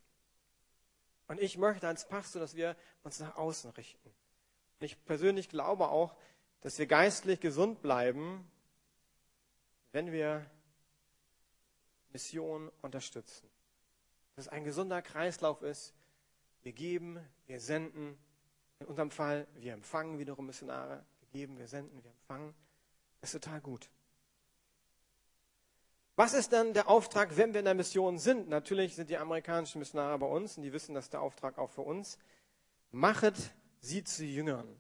Und 1.28 1.40
ich 1.40 1.58
möchte 1.58 1.88
als 1.88 2.06
Pastor, 2.06 2.42
dass 2.42 2.56
wir 2.56 2.76
uns 3.04 3.22
nach 3.22 3.38
außen 3.38 3.72
richten. 3.72 4.10
Und 4.10 4.86
ich 4.86 5.06
persönlich 5.06 5.48
glaube 5.48 5.88
auch, 5.88 6.14
dass 6.60 6.78
wir 6.78 6.88
geistlich 6.88 7.40
gesund 7.40 7.82
bleiben, 7.82 8.46
wenn 9.94 10.12
wir 10.12 10.46
Mission 12.12 12.70
unterstützen. 12.82 13.50
Dass 14.36 14.48
es 14.48 14.52
ein 14.52 14.66
gesunder 14.66 15.02
Kreislauf 15.02 15.62
ist. 15.62 15.94
Wir 16.64 16.74
geben, 16.74 17.18
wir 17.46 17.62
senden. 17.62 18.18
In 18.80 18.88
unserem 18.88 19.10
Fall, 19.10 19.48
wir 19.56 19.72
empfangen 19.72 20.20
wiederum 20.20 20.48
Missionare. 20.48 21.06
Wir 21.22 21.28
geben, 21.30 21.58
wir 21.58 21.68
senden, 21.68 22.04
wir 22.04 22.12
empfangen. 22.12 22.54
Das 23.22 23.34
ist 23.34 23.42
total 23.42 23.62
gut. 23.62 23.90
Was 26.16 26.36
ist 26.36 26.54
dann 26.54 26.74
der 26.74 26.90
Auftrag, 26.90 27.38
wenn 27.38 27.54
wir 27.54 27.60
in 27.60 27.66
der 27.66 27.74
Mission 27.74 28.20
sind? 28.20 28.48
Natürlich 28.48 28.96
sind 28.96 29.10
die 29.10 29.18
amerikanischen 29.18 29.80
Missionare 29.80 30.20
bei 30.20 30.28
uns 30.28 30.58
und 30.58 30.64
die 30.64 30.72
wissen, 30.72 30.94
dass 30.94 31.10
der 31.10 31.22
Auftrag 31.22 31.58
auch 31.58 31.72
für 31.72 31.82
uns. 31.82 32.20
Machet 32.92 33.36
sie 33.80 34.04
zu 34.04 34.24
Jüngern. 34.24 34.80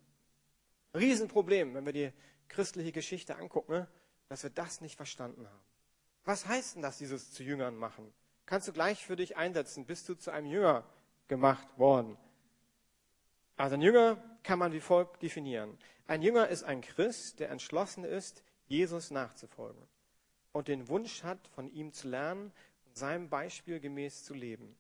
Riesenproblem, 0.95 1.73
wenn 1.73 1.85
wir 1.87 1.93
die 1.93 2.13
christliche 2.49 2.91
Geschichte 2.91 3.35
angucken, 3.35 3.87
dass 4.29 4.43
wir 4.43 4.51
das 4.51 4.79
nicht 4.79 4.95
verstanden 4.95 5.47
haben. 5.47 5.63
Was 6.23 6.45
heißt 6.45 6.75
denn 6.75 6.83
das, 6.83 6.99
dieses 6.99 7.33
zu 7.33 7.41
Jüngern 7.41 7.75
machen? 7.75 8.13
Kannst 8.45 8.67
du 8.67 8.71
gleich 8.71 9.03
für 9.03 9.15
dich 9.15 9.35
einsetzen, 9.35 9.87
bist 9.87 10.07
du 10.07 10.13
zu 10.13 10.29
einem 10.29 10.45
Jünger 10.45 10.85
gemacht 11.27 11.67
worden. 11.79 12.15
Also 13.57 13.73
ein 13.73 13.81
Jünger 13.81 14.23
kann 14.43 14.59
man 14.59 14.71
wie 14.71 14.79
folgt 14.79 15.23
definieren. 15.23 15.79
Ein 16.05 16.21
Jünger 16.21 16.49
ist 16.49 16.63
ein 16.63 16.81
Christ, 16.81 17.39
der 17.39 17.49
entschlossen 17.49 18.03
ist, 18.03 18.43
Jesus 18.67 19.09
nachzufolgen 19.09 19.87
und 20.53 20.69
den 20.69 20.88
Wunsch 20.88 21.24
hat, 21.24 21.45
von 21.50 21.69
ihm 21.74 21.91
zu 21.91 22.07
lernen 22.07 22.53
und 22.86 22.95
seinem 22.95 23.29
Beispiel 23.29 23.79
gemäß 23.81 24.24
zu 24.24 24.33
leben. 24.33 24.77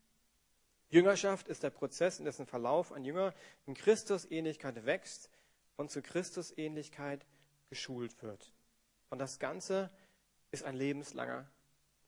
Jüngerschaft 0.89 1.47
ist 1.47 1.63
der 1.63 1.71
Prozess, 1.71 2.19
in 2.19 2.25
dessen 2.25 2.45
Verlauf 2.45 2.91
ein 2.93 3.03
Jünger 3.03 3.33
in 3.65 3.73
Christusähnlichkeit 3.73 4.85
wächst 4.85 5.29
und 5.75 5.91
zu 5.91 6.01
Christusähnlichkeit 6.01 7.25
geschult 7.69 8.21
wird. 8.21 8.53
Und 9.09 9.17
das 9.19 9.39
Ganze 9.39 9.89
ist 10.51 10.63
ein 10.63 10.75
lebenslanger 10.75 11.49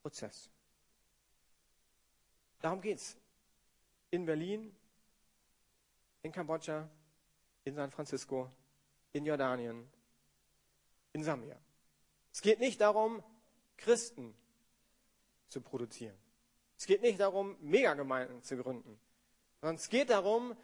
Prozess. 0.02 0.52
Darum 2.62 2.80
geht 2.82 3.00
es. 3.00 3.18
In 4.12 4.26
Berlin, 4.26 4.76
in 6.22 6.32
Kambodscha, 6.32 6.88
in 7.64 7.76
San 7.76 7.90
Francisco, 7.90 8.52
in 9.14 9.26
Jordanien, 9.26 9.88
in 11.14 11.24
Sambia. 11.24 11.58
Es 12.32 12.42
geht 12.42 12.60
nicht 12.60 12.80
darum, 12.82 13.24
Christen 13.78 14.36
zu 15.48 15.62
produzieren. 15.62 16.18
Es 16.78 16.86
geht 16.86 17.02
nicht 17.02 17.20
darum, 17.20 17.58
Megagemeinden 17.62 18.42
zu 18.42 18.58
gründen, 18.58 19.00
sondern 19.62 19.76
es 19.76 19.90
geht 19.90 20.10
darum, 20.10 20.56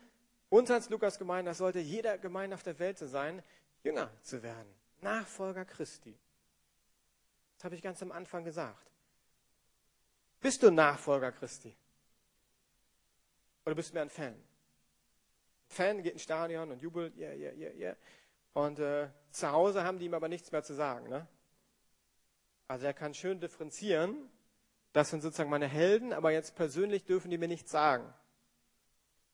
uns 0.50 0.70
als 0.70 0.89
Lukas-Gemeinde, 0.89 1.51
das 1.51 1.60
sollte 1.60 1.80
jeder 1.80 2.18
Gemeinde 2.18 2.56
auf 2.56 2.63
der 2.63 2.77
Welt 2.80 2.98
zu 2.98 3.08
sein, 3.08 3.41
Jünger 3.84 4.12
zu 4.22 4.44
werden, 4.44 4.74
Nachfolger 5.00 5.65
Christi. 5.65 6.18
Das 7.56 7.65
habe 7.65 7.75
ich 7.75 7.82
ganz 7.82 8.01
am 8.01 8.12
Anfang 8.12 8.44
gesagt. 8.44 8.91
Bist 10.41 10.63
du 10.63 10.72
Nachfolger 10.72 11.32
Christi? 11.32 11.75
Oder 13.65 13.75
bist 13.75 13.91
du 13.91 13.94
mehr 13.94 14.03
ein 14.03 14.10
Fan? 14.10 14.36
Fan 15.68 16.01
geht 16.03 16.13
ins 16.13 16.24
Stadion 16.24 16.72
und 16.72 16.82
jubelt, 16.82 17.15
yeah, 17.15 17.34
yeah, 17.34 17.53
yeah, 17.53 17.74
yeah. 17.74 17.96
Und 18.53 18.80
äh, 18.80 19.10
zu 19.30 19.50
Hause 19.51 19.84
haben 19.84 20.00
die 20.00 20.06
ihm 20.06 20.13
aber 20.13 20.27
nichts 20.27 20.51
mehr 20.51 20.63
zu 20.63 20.74
sagen. 20.74 21.08
Ne? 21.08 21.27
Also 22.71 22.85
er 22.85 22.93
kann 22.93 23.13
schön 23.13 23.41
differenzieren. 23.41 24.15
Das 24.93 25.09
sind 25.09 25.19
sozusagen 25.19 25.49
meine 25.49 25.67
Helden, 25.67 26.13
aber 26.13 26.31
jetzt 26.31 26.55
persönlich 26.55 27.03
dürfen 27.03 27.29
die 27.29 27.37
mir 27.37 27.49
nichts 27.49 27.69
sagen. 27.69 28.13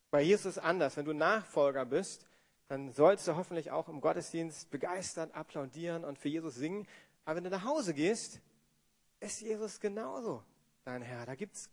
Bei 0.09 0.23
Jesus 0.23 0.57
ist 0.57 0.57
anders. 0.57 0.97
Wenn 0.97 1.05
du 1.05 1.13
Nachfolger 1.13 1.85
bist, 1.85 2.25
dann 2.67 2.89
sollst 2.89 3.27
du 3.27 3.35
hoffentlich 3.35 3.69
auch 3.69 3.89
im 3.89 4.01
Gottesdienst 4.01 4.71
begeistert 4.71 5.35
applaudieren 5.35 6.03
und 6.03 6.17
für 6.17 6.29
Jesus 6.29 6.55
singen. 6.55 6.87
Aber 7.25 7.35
wenn 7.35 7.43
du 7.43 7.51
nach 7.51 7.63
Hause 7.63 7.93
gehst, 7.93 8.41
ist 9.19 9.41
Jesus 9.41 9.79
genauso 9.79 10.43
dein 10.83 11.03
Herr. 11.03 11.27
Da 11.27 11.35
gibt 11.35 11.57
es 11.57 11.69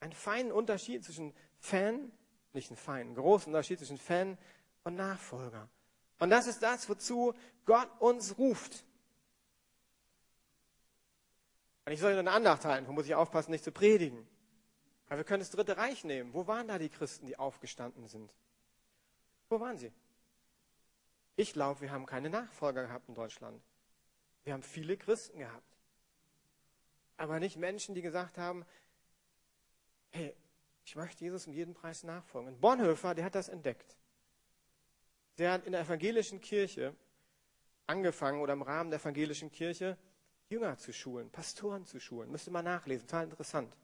einen 0.00 0.12
feinen 0.12 0.50
Unterschied 0.50 1.04
zwischen 1.04 1.32
Fan, 1.60 2.10
nicht 2.54 2.70
einen 2.70 2.76
feinen, 2.76 3.06
einen 3.06 3.14
großen 3.14 3.52
Unterschied 3.52 3.78
zwischen 3.78 3.98
Fan 3.98 4.36
und 4.82 4.96
Nachfolger. 4.96 5.68
Und 6.18 6.30
das 6.30 6.48
ist 6.48 6.60
das, 6.60 6.88
wozu 6.88 7.34
Gott 7.66 7.88
uns 8.00 8.36
ruft. 8.36 8.84
Und 11.88 11.94
ich 11.94 12.00
soll 12.00 12.18
eine 12.18 12.30
Andacht 12.30 12.66
halten, 12.66 12.86
wo 12.86 12.92
muss 12.92 13.06
ich 13.06 13.14
aufpassen, 13.14 13.50
nicht 13.50 13.64
zu 13.64 13.72
predigen. 13.72 14.28
Aber 15.06 15.16
wir 15.16 15.24
können 15.24 15.40
das 15.40 15.48
Dritte 15.48 15.78
Reich 15.78 16.04
nehmen. 16.04 16.34
Wo 16.34 16.46
waren 16.46 16.68
da 16.68 16.78
die 16.78 16.90
Christen, 16.90 17.24
die 17.24 17.38
aufgestanden 17.38 18.06
sind? 18.08 18.30
Wo 19.48 19.58
waren 19.58 19.78
sie? 19.78 19.90
Ich 21.36 21.54
glaube, 21.54 21.80
wir 21.80 21.90
haben 21.90 22.04
keine 22.04 22.28
Nachfolger 22.28 22.82
gehabt 22.82 23.08
in 23.08 23.14
Deutschland. 23.14 23.62
Wir 24.44 24.52
haben 24.52 24.62
viele 24.62 24.98
Christen 24.98 25.38
gehabt. 25.38 25.78
Aber 27.16 27.40
nicht 27.40 27.56
Menschen, 27.56 27.94
die 27.94 28.02
gesagt 28.02 28.36
haben, 28.36 28.66
hey, 30.10 30.36
ich 30.84 30.94
möchte 30.94 31.24
Jesus 31.24 31.46
um 31.46 31.54
jeden 31.54 31.72
Preis 31.72 32.02
nachfolgen. 32.02 32.52
Und 32.52 32.60
Bonhoeffer, 32.60 33.14
der 33.14 33.24
hat 33.24 33.34
das 33.34 33.48
entdeckt. 33.48 33.96
Der 35.38 35.52
hat 35.52 35.64
in 35.64 35.72
der 35.72 35.80
evangelischen 35.80 36.42
Kirche 36.42 36.94
angefangen 37.86 38.42
oder 38.42 38.52
im 38.52 38.60
Rahmen 38.60 38.90
der 38.90 39.00
evangelischen 39.00 39.50
Kirche 39.50 39.96
Jünger 40.50 40.78
zu 40.78 40.92
schulen, 40.92 41.30
Pastoren 41.30 41.84
zu 41.84 42.00
schulen. 42.00 42.30
Müsste 42.30 42.50
mal 42.50 42.62
nachlesen, 42.62 43.06
total 43.06 43.24
interessant. 43.24 43.76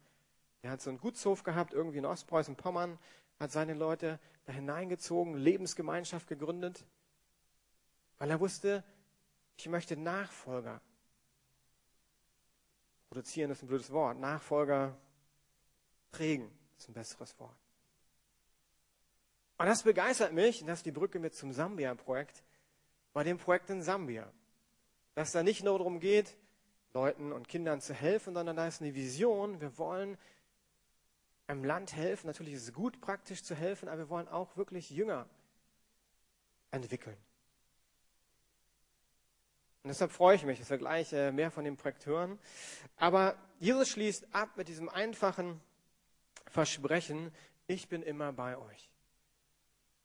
Er 0.63 0.71
hat 0.71 0.81
so 0.81 0.89
einen 0.89 0.99
Gutshof 0.99 1.43
gehabt, 1.43 1.75
irgendwie 1.75 1.99
in 1.99 2.07
Ostpreußen-Pommern, 2.07 2.99
hat 3.39 3.53
seine 3.53 3.75
Leute 3.75 4.19
da 4.47 4.53
hineingezogen, 4.53 5.37
Lebensgemeinschaft 5.37 6.27
gegründet, 6.27 6.85
weil 8.19 8.31
er 8.31 8.41
wusste, 8.41 8.83
ich 9.57 9.69
möchte 9.69 9.97
Nachfolger 9.97 10.81
produzieren, 13.09 13.51
ist 13.51 13.63
ein 13.63 13.69
blödes 13.69 13.91
Wort, 13.91 14.19
Nachfolger 14.19 14.97
prägen, 16.13 16.51
ist 16.79 16.89
ein 16.89 16.95
besseres 16.95 17.39
Wort. 17.39 17.57
Und 19.59 19.67
das 19.67 19.83
begeistert 19.83 20.33
mich, 20.33 20.63
und 20.63 20.69
das 20.69 20.81
ist 20.81 20.87
die 20.87 20.93
Brücke 20.93 21.19
mit 21.19 21.35
zum 21.35 21.53
Sambia-Projekt, 21.53 22.43
bei 23.13 23.23
dem 23.23 23.39
Projekt 23.39 23.71
in 23.71 23.83
Sambia. 23.83 24.33
Dass 25.15 25.33
da 25.33 25.43
nicht 25.43 25.63
nur 25.63 25.79
darum 25.79 26.01
geht, 26.01 26.37
Leuten 26.95 27.33
und 27.33 27.49
Kindern 27.49 27.81
zu 27.81 27.93
helfen, 27.93 28.35
sondern 28.35 28.57
da 28.57 28.69
ist 28.69 28.81
eine 28.81 28.95
Vision. 28.95 29.61
Wir 29.61 29.77
wollen 29.79 30.17
einem 31.49 31.65
Land 31.65 31.95
helfen. 31.95 32.29
Natürlich 32.29 32.55
ist 32.55 32.69
es 32.69 32.73
gut, 32.73 33.01
praktisch 33.01 33.43
zu 33.43 33.57
helfen, 33.57 33.89
aber 33.89 33.99
wir 33.99 34.09
wollen 34.09 34.29
auch 34.29 34.57
wirklich 34.57 34.91
Jünger 34.91 35.29
entwickeln. 36.71 37.17
Und 39.83 39.89
deshalb 39.89 40.13
freue 40.13 40.37
ich 40.37 40.45
mich, 40.45 40.61
dass 40.61 40.71
wir 40.71 40.79
gleich 40.79 41.13
äh, 41.13 41.33
mehr 41.33 41.51
von 41.51 41.65
dem 41.65 41.77
Projekt 41.77 42.07
hören. 42.07 42.39
Aber 42.97 43.37
Jesus 43.59 43.89
schließt 43.89 44.33
ab 44.33 44.57
mit 44.57 44.69
diesem 44.69 44.89
einfachen 44.89 45.61
Versprechen, 46.47 47.33
ich 47.67 47.89
bin 47.89 48.03
immer 48.03 48.33
bei 48.33 48.57
euch. 48.57 48.89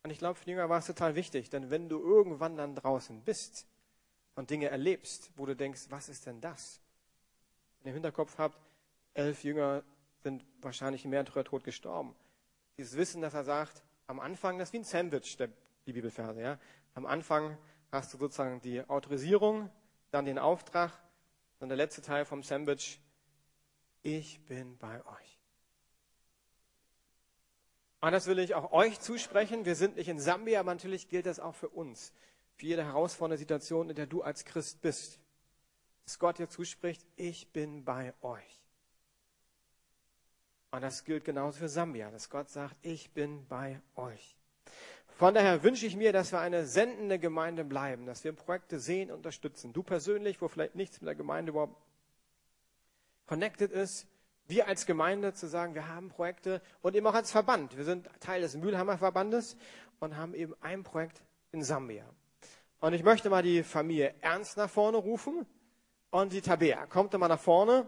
Und 0.04 0.10
ich 0.10 0.18
glaube, 0.18 0.36
für 0.36 0.46
die 0.46 0.52
Jünger 0.52 0.70
war 0.70 0.80
es 0.80 0.88
total 0.88 1.16
wichtig, 1.16 1.50
denn 1.50 1.70
wenn 1.70 1.88
du 1.88 2.00
irgendwann 2.00 2.58
dann 2.58 2.76
draußen 2.76 3.22
bist 3.22 3.68
und 4.36 4.50
Dinge 4.50 4.70
erlebst, 4.70 5.32
wo 5.36 5.46
du 5.46 5.56
denkst, 5.56 5.88
was 5.90 6.10
ist 6.10 6.26
denn 6.26 6.42
das? 6.42 6.82
Wenn 7.80 7.90
ihr 7.90 7.92
im 7.92 7.96
Hinterkopf 7.96 8.38
habt, 8.38 8.58
elf 9.14 9.44
Jünger 9.44 9.84
sind 10.24 10.46
wahrscheinlich 10.62 11.06
im 11.06 11.12
Märtyrertod 11.12 11.64
gestorben. 11.64 12.16
Dieses 12.78 12.98
Wissen, 12.98 13.22
dass 13.22 13.34
er 13.34 13.44
sagt, 13.44 13.84
am 14.08 14.20
Anfang, 14.20 14.58
das 14.58 14.70
ist 14.70 14.74
wie 14.74 14.80
ein 14.80 14.84
Sandwich, 14.84 15.38
der, 15.38 15.50
die 15.86 15.94
Bibelverse, 15.94 16.42
ja. 16.42 16.60
Am 16.96 17.06
Anfang 17.06 17.58
hast 17.92 18.14
du 18.14 18.18
sozusagen 18.18 18.62
die 18.62 18.88
Autorisierung, 18.90 19.70
dann 20.12 20.26
den 20.26 20.40
Auftrag, 20.40 20.92
und 21.60 21.70
der 21.70 21.78
letzte 21.78 22.02
Teil 22.02 22.26
vom 22.26 22.42
Sandwich, 22.42 23.02
ich 24.02 24.44
bin 24.46 24.78
bei 24.78 25.06
euch. 25.06 25.40
Und 28.02 28.14
das 28.14 28.28
will 28.28 28.40
ich 28.40 28.56
auch 28.56 28.72
euch 28.72 29.00
zusprechen. 29.02 29.66
Wir 29.66 29.76
sind 29.76 29.98
nicht 29.98 30.08
in 30.08 30.20
Sambia, 30.20 30.62
aber 30.62 30.74
natürlich 30.74 31.10
gilt 31.10 31.26
das 31.26 31.40
auch 31.40 31.56
für 31.56 31.68
uns. 31.68 32.14
Für 32.60 32.66
jede 32.66 32.84
herausfordernde 32.84 33.38
Situation, 33.38 33.90
in 33.90 33.96
der 33.96 34.06
du 34.06 34.22
als 34.22 34.44
Christ 34.44 34.82
bist. 34.82 35.18
Dass 36.04 36.20
Gott 36.20 36.40
dir 36.40 36.50
zuspricht, 36.50 37.06
ich 37.16 37.54
bin 37.54 37.86
bei 37.86 38.14
euch. 38.22 38.60
Und 40.72 40.82
das 40.82 41.06
gilt 41.06 41.24
genauso 41.24 41.58
für 41.58 41.70
Sambia, 41.70 42.12
dass 42.12 42.30
Gott 42.30 42.50
sagt, 42.50 42.76
ich 42.82 43.12
bin 43.12 43.48
bei 43.48 43.80
euch. 43.96 44.36
Von 45.08 45.34
daher 45.34 45.64
wünsche 45.64 45.86
ich 45.86 45.96
mir, 45.96 46.12
dass 46.12 46.34
wir 46.34 46.42
eine 46.42 46.66
sendende 46.66 47.18
Gemeinde 47.18 47.64
bleiben, 47.64 48.06
dass 48.06 48.26
wir 48.26 48.34
Projekte 48.34 48.82
sehen, 48.82 49.10
unterstützen. 49.10 49.72
Du 49.72 49.82
persönlich, 49.82 50.42
wo 50.42 50.50
vielleicht 50.50 50.76
nichts 50.76 51.00
mit 51.00 51.08
der 51.08 51.16
Gemeinde 51.16 51.52
überhaupt 51.52 51.82
connected 53.26 53.72
ist, 53.72 54.06
wir 54.48 54.68
als 54.68 54.86
Gemeinde 54.86 55.34
zu 55.34 55.48
sagen, 55.48 55.76
wir 55.76 55.88
haben 55.88 56.10
Projekte 56.10 56.62
und 56.82 56.94
eben 56.94 57.08
auch 57.08 57.14
als 57.14 57.32
Verband. 57.32 57.78
Wir 57.78 57.86
sind 57.86 58.10
Teil 58.20 58.42
des 58.42 58.58
Mühlhammer 58.58 58.98
Verbandes 58.98 59.56
und 60.02 60.18
haben 60.18 60.34
eben 60.34 60.56
ein 60.60 60.84
Projekt 60.84 61.22
in 61.54 61.64
Sambia. 61.64 62.04
Und 62.82 62.94
ich 62.94 63.04
möchte 63.04 63.30
mal 63.30 63.44
die 63.44 63.62
Familie 63.64 64.16
Ernst 64.22 64.56
nach 64.56 64.70
vorne 64.70 64.98
rufen 64.98 65.46
und 66.12 66.32
die 66.32 66.42
Tabea. 66.42 66.86
Kommt 66.86 67.12
mal 67.14 67.28
nach 67.28 67.40
vorne, 67.40 67.86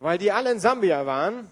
weil 0.00 0.18
die 0.18 0.32
alle 0.32 0.50
in 0.50 0.58
Sambia 0.58 1.06
waren. 1.06 1.48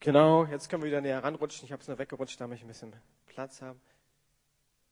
Genau, 0.00 0.44
jetzt 0.46 0.68
können 0.68 0.82
wir 0.82 0.88
wieder 0.88 1.00
näher 1.00 1.22
ranrutschen. 1.22 1.64
Ich 1.64 1.72
habe 1.72 1.80
es 1.80 1.88
nur 1.88 1.98
weggerutscht, 1.98 2.38
damit 2.40 2.58
ich 2.58 2.64
ein 2.64 2.68
bisschen 2.68 2.92
Platz 3.26 3.62
habe. 3.62 3.78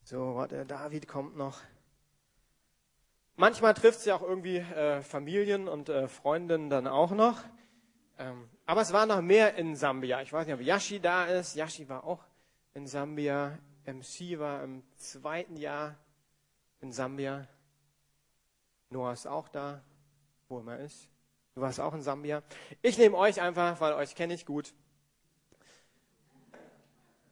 So, 0.04 0.36
warte, 0.36 0.64
David 0.64 1.06
kommt 1.06 1.36
noch. 1.36 1.60
Manchmal 3.34 3.74
trifft 3.74 3.98
es 3.98 4.04
ja 4.04 4.14
auch 4.14 4.22
irgendwie 4.22 4.58
äh, 4.58 5.02
Familien 5.02 5.68
und 5.68 5.88
äh, 5.88 6.06
Freundinnen 6.06 6.70
dann 6.70 6.86
auch 6.86 7.10
noch. 7.10 7.42
Ähm, 8.22 8.48
aber 8.66 8.82
es 8.82 8.92
war 8.92 9.04
noch 9.04 9.20
mehr 9.20 9.56
in 9.56 9.74
Sambia. 9.74 10.22
Ich 10.22 10.32
weiß 10.32 10.46
nicht, 10.46 10.54
ob 10.54 10.60
Yashi 10.60 11.00
da 11.00 11.24
ist. 11.24 11.56
Yashi 11.56 11.88
war 11.88 12.04
auch 12.04 12.24
in 12.74 12.86
Sambia. 12.86 13.58
MC 13.84 14.38
war 14.38 14.62
im 14.62 14.84
zweiten 14.96 15.56
Jahr 15.56 15.96
in 16.80 16.92
Sambia. 16.92 17.48
Noah 18.90 19.12
ist 19.12 19.26
auch 19.26 19.48
da, 19.48 19.82
wo 20.48 20.60
immer 20.60 20.78
ist. 20.78 21.08
Du 21.56 21.62
warst 21.62 21.80
auch 21.80 21.94
in 21.94 22.02
Sambia. 22.02 22.42
Ich 22.80 22.96
nehme 22.96 23.16
euch 23.16 23.40
einfach, 23.40 23.80
weil 23.80 23.94
euch 23.94 24.14
kenne 24.14 24.34
ich 24.34 24.46
gut 24.46 24.72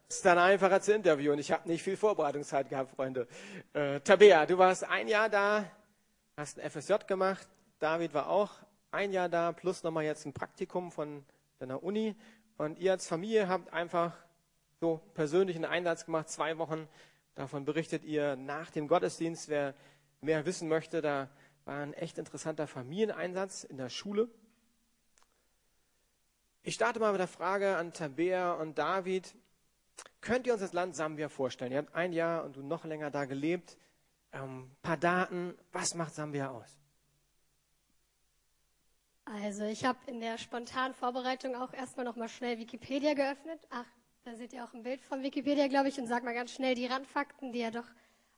ist 0.09 0.25
dann 0.25 0.37
einfacher 0.37 0.81
zu 0.81 0.93
interviewen. 0.93 1.39
Ich 1.39 1.53
habe 1.53 1.69
nicht 1.69 1.81
viel 1.81 1.95
Vorbereitungszeit 1.95 2.67
gehabt, 2.67 2.93
Freunde. 2.93 3.29
Äh, 3.71 4.01
Tabea, 4.01 4.45
du 4.45 4.57
warst 4.57 4.83
ein 4.83 5.07
Jahr 5.07 5.29
da, 5.29 5.63
hast 6.35 6.59
ein 6.59 6.69
FSJ 6.69 6.95
gemacht. 7.07 7.47
David 7.79 8.13
war 8.13 8.27
auch 8.27 8.51
ein 8.91 9.11
Jahr 9.11 9.29
da, 9.29 9.51
plus 9.51 9.83
nochmal 9.83 10.03
jetzt 10.03 10.25
ein 10.25 10.33
Praktikum 10.33 10.91
von 10.91 11.25
deiner 11.59 11.83
Uni. 11.83 12.15
Und 12.57 12.77
ihr 12.79 12.91
als 12.91 13.07
Familie 13.07 13.47
habt 13.47 13.73
einfach 13.73 14.13
so 14.79 15.01
persönlichen 15.13 15.65
Einsatz 15.65 16.05
gemacht, 16.05 16.29
zwei 16.29 16.57
Wochen. 16.57 16.87
Davon 17.35 17.65
berichtet 17.65 18.03
ihr 18.03 18.35
nach 18.35 18.69
dem 18.71 18.87
Gottesdienst. 18.87 19.49
Wer 19.49 19.73
mehr 20.19 20.45
wissen 20.45 20.67
möchte, 20.67 21.01
da 21.01 21.29
war 21.65 21.79
ein 21.79 21.93
echt 21.93 22.17
interessanter 22.17 22.67
Familieneinsatz 22.67 23.63
in 23.63 23.77
der 23.77 23.89
Schule. 23.89 24.29
Ich 26.63 26.75
starte 26.75 26.99
mal 26.99 27.11
mit 27.11 27.19
der 27.19 27.27
Frage 27.27 27.77
an 27.77 27.93
Tabea 27.93 28.53
und 28.53 28.77
David. 28.77 29.33
Könnt 30.19 30.45
ihr 30.45 30.53
uns 30.53 30.61
das 30.61 30.73
Land 30.73 30.95
Sambia 30.95 31.29
vorstellen? 31.29 31.71
Ihr 31.71 31.79
habt 31.79 31.95
ein 31.95 32.13
Jahr 32.13 32.43
und 32.43 32.55
du 32.55 32.61
noch 32.61 32.85
länger 32.85 33.09
da 33.09 33.25
gelebt. 33.25 33.77
Ein 34.31 34.43
ähm, 34.43 34.71
paar 34.81 34.97
Daten. 34.97 35.57
Was 35.71 35.95
macht 35.95 36.13
Sambia 36.13 36.51
aus? 36.51 36.80
Also 39.39 39.63
ich 39.63 39.85
habe 39.85 39.97
in 40.07 40.19
der 40.19 40.37
spontanen 40.37 40.93
Vorbereitung 40.93 41.55
auch 41.55 41.71
erstmal 41.71 42.05
noch 42.05 42.17
mal 42.17 42.27
schnell 42.27 42.57
Wikipedia 42.57 43.13
geöffnet. 43.13 43.61
Ach, 43.69 43.85
da 44.25 44.35
seht 44.35 44.51
ihr 44.51 44.61
auch 44.61 44.73
ein 44.73 44.83
Bild 44.83 45.01
von 45.01 45.23
Wikipedia, 45.23 45.69
glaube 45.69 45.87
ich, 45.87 45.97
und 45.97 46.07
sag 46.07 46.25
mal 46.25 46.33
ganz 46.33 46.51
schnell 46.51 46.75
die 46.75 46.85
Randfakten, 46.85 47.53
die 47.53 47.59
ja 47.59 47.71
doch 47.71 47.85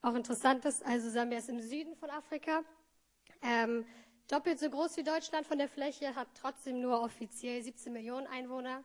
auch 0.04 0.14
interessant 0.14 0.66
ist. 0.66 0.86
Also 0.86 1.10
Sambia 1.10 1.40
ist 1.40 1.50
im 1.50 1.62
Süden 1.62 1.96
von 1.96 2.12
Afrika. 2.12 2.62
Ähm, 3.42 3.88
doppelt 4.28 4.60
so 4.60 4.70
groß 4.70 4.96
wie 4.98 5.04
Deutschland 5.04 5.48
von 5.48 5.58
der 5.58 5.68
Fläche, 5.68 6.14
hat 6.14 6.28
trotzdem 6.36 6.80
nur 6.80 7.02
offiziell 7.02 7.64
17 7.64 7.92
Millionen 7.92 8.28
Einwohner. 8.28 8.84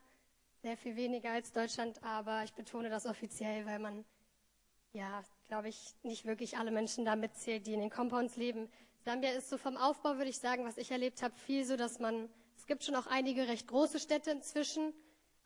Sehr 0.62 0.78
viel 0.78 0.96
weniger 0.96 1.32
als 1.32 1.52
Deutschland, 1.52 2.02
aber 2.02 2.42
ich 2.42 2.54
betone 2.54 2.88
das 2.88 3.04
offiziell, 3.04 3.66
weil 3.66 3.80
man, 3.80 4.06
ja, 4.94 5.22
glaube 5.46 5.68
ich, 5.68 5.94
nicht 6.04 6.24
wirklich 6.24 6.56
alle 6.56 6.70
Menschen 6.70 7.04
da 7.04 7.16
mitzählt, 7.16 7.66
die 7.66 7.74
in 7.74 7.80
den 7.80 7.90
Compounds 7.90 8.36
leben. 8.36 8.70
Sambia 9.08 9.30
ist 9.30 9.48
so 9.48 9.56
vom 9.56 9.78
Aufbau, 9.78 10.18
würde 10.18 10.28
ich 10.28 10.36
sagen, 10.36 10.66
was 10.66 10.76
ich 10.76 10.90
erlebt 10.90 11.22
habe, 11.22 11.34
viel 11.34 11.64
so, 11.64 11.78
dass 11.78 11.98
man, 11.98 12.28
es 12.58 12.66
gibt 12.66 12.84
schon 12.84 12.94
auch 12.94 13.06
einige 13.06 13.48
recht 13.48 13.66
große 13.66 14.00
Städte 14.00 14.30
inzwischen, 14.30 14.92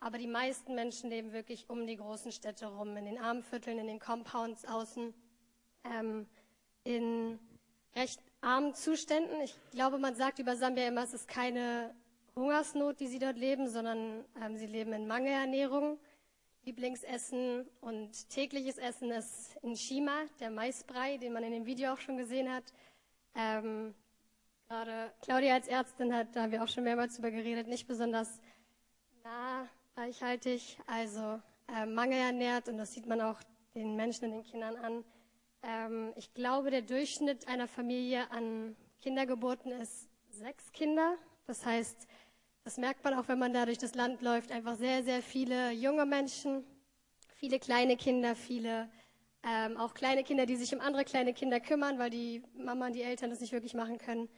aber 0.00 0.18
die 0.18 0.26
meisten 0.26 0.74
Menschen 0.74 1.10
leben 1.10 1.32
wirklich 1.32 1.70
um 1.70 1.86
die 1.86 1.94
großen 1.94 2.32
Städte 2.32 2.66
rum, 2.66 2.96
in 2.96 3.04
den 3.04 3.18
Armenvierteln, 3.18 3.78
in 3.78 3.86
den 3.86 4.00
Compounds 4.00 4.64
außen, 4.64 5.14
ähm, 5.84 6.26
in 6.82 7.38
recht 7.94 8.18
armen 8.40 8.74
Zuständen. 8.74 9.40
Ich 9.42 9.54
glaube, 9.70 9.96
man 9.96 10.16
sagt 10.16 10.40
über 10.40 10.56
Sambia 10.56 10.88
immer, 10.88 11.04
es 11.04 11.14
ist 11.14 11.28
keine 11.28 11.94
Hungersnot, 12.34 12.98
die 12.98 13.06
sie 13.06 13.20
dort 13.20 13.38
leben, 13.38 13.68
sondern 13.68 14.24
ähm, 14.42 14.56
sie 14.56 14.66
leben 14.66 14.92
in 14.92 15.06
Mangelernährung. 15.06 16.00
Lieblingsessen 16.64 17.68
und 17.80 18.28
tägliches 18.28 18.78
Essen 18.78 19.12
ist 19.12 19.54
in 19.62 19.76
Shima, 19.76 20.24
der 20.40 20.50
Maisbrei, 20.50 21.16
den 21.16 21.32
man 21.32 21.44
in 21.44 21.52
dem 21.52 21.66
Video 21.66 21.92
auch 21.92 21.98
schon 21.98 22.16
gesehen 22.16 22.52
hat. 22.52 22.64
Ähm, 23.34 23.94
gerade 24.68 25.12
Claudia 25.22 25.54
als 25.54 25.68
Ärztin 25.68 26.14
hat, 26.14 26.34
da 26.34 26.42
haben 26.42 26.52
wir 26.52 26.62
auch 26.62 26.68
schon 26.68 26.84
mehrmals 26.84 27.16
drüber 27.16 27.30
geredet, 27.30 27.68
nicht 27.68 27.86
besonders 27.86 28.40
nah, 29.24 29.68
reichhaltig, 29.96 30.78
also 30.86 31.40
äh, 31.68 31.86
mangelernährt 31.86 32.68
und 32.68 32.78
das 32.78 32.92
sieht 32.92 33.06
man 33.06 33.20
auch 33.20 33.40
den 33.74 33.96
Menschen 33.96 34.26
und 34.26 34.32
den 34.32 34.44
Kindern 34.44 34.76
an. 34.76 35.04
Ähm, 35.62 36.12
ich 36.16 36.32
glaube, 36.34 36.70
der 36.70 36.82
Durchschnitt 36.82 37.48
einer 37.48 37.68
Familie 37.68 38.30
an 38.30 38.76
Kindergeburten 39.00 39.72
ist 39.72 40.08
sechs 40.30 40.72
Kinder. 40.72 41.16
Das 41.46 41.64
heißt, 41.64 42.06
das 42.64 42.76
merkt 42.78 43.04
man 43.04 43.14
auch, 43.14 43.28
wenn 43.28 43.38
man 43.38 43.52
da 43.52 43.66
durch 43.66 43.78
das 43.78 43.94
Land 43.94 44.22
läuft. 44.22 44.52
Einfach 44.52 44.76
sehr, 44.76 45.02
sehr 45.02 45.22
viele 45.22 45.72
junge 45.72 46.06
Menschen, 46.06 46.64
viele 47.34 47.58
kleine 47.58 47.96
Kinder, 47.96 48.34
viele 48.34 48.88
ähm, 49.44 49.76
auch 49.76 49.94
kleine 49.94 50.24
Kinder, 50.24 50.46
die 50.46 50.56
sich 50.56 50.74
um 50.74 50.80
andere 50.80 51.04
kleine 51.04 51.34
Kinder 51.34 51.60
kümmern, 51.60 51.98
weil 51.98 52.10
die 52.10 52.42
Mama 52.54 52.86
und 52.86 52.94
die 52.94 53.02
Eltern 53.02 53.30
das 53.30 53.40
nicht 53.40 53.52
wirklich 53.52 53.74
machen 53.74 53.98
können. 53.98 54.28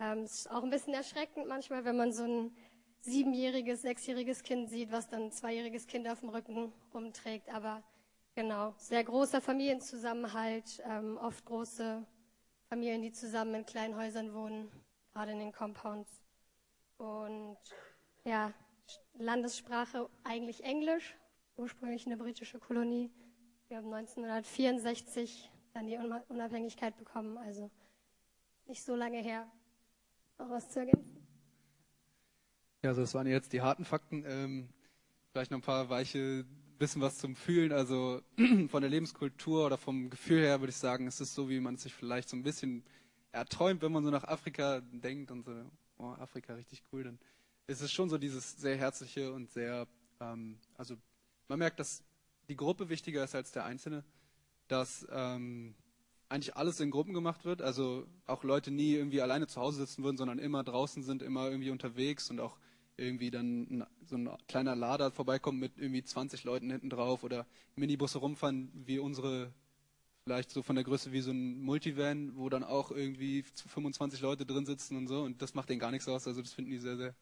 Ähm, 0.00 0.24
ist 0.24 0.50
auch 0.50 0.62
ein 0.62 0.70
bisschen 0.70 0.94
erschreckend 0.94 1.46
manchmal, 1.48 1.84
wenn 1.84 1.96
man 1.96 2.12
so 2.12 2.24
ein 2.24 2.56
siebenjähriges, 3.00 3.82
sechsjähriges 3.82 4.42
Kind 4.42 4.68
sieht, 4.70 4.90
was 4.92 5.08
dann 5.08 5.24
ein 5.24 5.32
zweijähriges 5.32 5.86
Kind 5.86 6.08
auf 6.08 6.20
dem 6.20 6.28
Rücken 6.28 6.72
rumträgt. 6.92 7.48
Aber 7.52 7.82
Genau, 8.38 8.72
sehr 8.78 9.02
großer 9.02 9.40
Familienzusammenhalt, 9.40 10.80
ähm, 10.84 11.16
oft 11.16 11.44
große 11.44 12.06
Familien, 12.68 13.02
die 13.02 13.10
zusammen 13.10 13.52
in 13.52 13.66
kleinen 13.66 13.96
Häusern 13.96 14.32
wohnen, 14.32 14.70
gerade 15.12 15.32
in 15.32 15.40
den 15.40 15.50
Compounds. 15.50 16.22
Und 16.98 17.58
ja, 18.24 18.52
Landessprache 19.14 20.08
eigentlich 20.22 20.62
Englisch, 20.62 21.16
ursprünglich 21.56 22.06
eine 22.06 22.16
britische 22.16 22.60
Kolonie. 22.60 23.10
Wir 23.68 23.76
haben 23.76 23.92
1964 23.92 25.50
dann 25.74 25.86
die 25.86 25.98
Unabhängigkeit 26.28 26.96
bekommen, 26.96 27.36
also 27.36 27.70
nicht 28.66 28.82
so 28.82 28.96
lange 28.96 29.18
her. 29.18 29.46
Noch 30.38 30.48
was 30.48 30.70
zu 30.70 30.80
ergänzen? 30.80 31.26
Ja, 32.82 32.90
also 32.90 33.02
das 33.02 33.12
waren 33.14 33.26
jetzt 33.26 33.52
die 33.52 33.60
harten 33.60 33.84
Fakten. 33.84 34.24
Ähm, 34.26 34.68
vielleicht 35.32 35.50
noch 35.50 35.58
ein 35.58 35.62
paar 35.62 35.90
weiche 35.90 36.46
bisschen 36.78 37.02
was 37.02 37.18
zum 37.18 37.34
Fühlen. 37.36 37.72
Also 37.72 38.22
von 38.68 38.80
der 38.80 38.88
Lebenskultur 38.88 39.66
oder 39.66 39.76
vom 39.76 40.08
Gefühl 40.08 40.40
her 40.40 40.60
würde 40.60 40.70
ich 40.70 40.76
sagen, 40.76 41.06
es 41.06 41.20
ist 41.20 41.34
so, 41.34 41.50
wie 41.50 41.60
man 41.60 41.76
sich 41.76 41.92
vielleicht 41.92 42.28
so 42.28 42.36
ein 42.36 42.42
bisschen 42.42 42.84
erträumt, 43.32 43.82
wenn 43.82 43.92
man 43.92 44.04
so 44.04 44.10
nach 44.10 44.24
Afrika 44.24 44.80
denkt 44.80 45.30
und 45.30 45.44
so, 45.44 45.52
oh, 45.98 46.14
Afrika 46.18 46.54
richtig 46.54 46.82
cool, 46.92 47.04
dann 47.04 47.18
ist 47.66 47.82
es 47.82 47.92
schon 47.92 48.08
so 48.08 48.16
dieses 48.16 48.56
sehr 48.56 48.76
herzliche 48.76 49.32
und 49.32 49.50
sehr, 49.50 49.86
ähm, 50.20 50.58
also 50.74 50.96
man 51.48 51.58
merkt, 51.58 51.80
dass 51.80 52.02
die 52.48 52.56
Gruppe 52.56 52.88
wichtiger 52.88 53.24
ist 53.24 53.34
als 53.34 53.52
der 53.52 53.64
Einzelne, 53.64 54.04
dass 54.68 55.06
ähm, 55.10 55.74
eigentlich 56.28 56.56
alles 56.56 56.80
in 56.80 56.90
Gruppen 56.90 57.14
gemacht 57.14 57.44
wird, 57.44 57.62
also 57.62 58.06
auch 58.26 58.44
Leute 58.44 58.70
nie 58.70 58.94
irgendwie 58.94 59.22
alleine 59.22 59.46
zu 59.46 59.60
Hause 59.60 59.78
sitzen 59.78 60.04
würden, 60.04 60.16
sondern 60.16 60.38
immer 60.38 60.62
draußen 60.62 61.02
sind, 61.02 61.22
immer 61.22 61.48
irgendwie 61.48 61.70
unterwegs 61.70 62.30
und 62.30 62.40
auch 62.40 62.58
irgendwie 62.96 63.30
dann 63.30 63.86
so 64.04 64.16
ein 64.16 64.28
kleiner 64.48 64.74
Lader 64.74 65.10
vorbeikommt 65.10 65.60
mit 65.60 65.78
irgendwie 65.78 66.02
20 66.02 66.44
Leuten 66.44 66.70
hinten 66.70 66.90
drauf 66.90 67.22
oder 67.22 67.46
Minibusse 67.76 68.18
rumfahren, 68.18 68.70
wie 68.74 68.98
unsere, 68.98 69.52
vielleicht 70.24 70.50
so 70.50 70.62
von 70.62 70.74
der 70.74 70.84
Größe 70.84 71.12
wie 71.12 71.20
so 71.20 71.30
ein 71.30 71.62
Multivan, 71.62 72.36
wo 72.36 72.48
dann 72.48 72.64
auch 72.64 72.90
irgendwie 72.90 73.44
25 73.44 74.20
Leute 74.20 74.44
drin 74.44 74.66
sitzen 74.66 74.96
und 74.96 75.06
so 75.06 75.22
und 75.22 75.40
das 75.40 75.54
macht 75.54 75.70
denen 75.70 75.80
gar 75.80 75.92
nichts 75.92 76.08
aus. 76.08 76.26
Also 76.26 76.42
das 76.42 76.52
finden 76.52 76.72
die 76.72 76.78
sehr, 76.78 76.96
sehr 76.96 77.14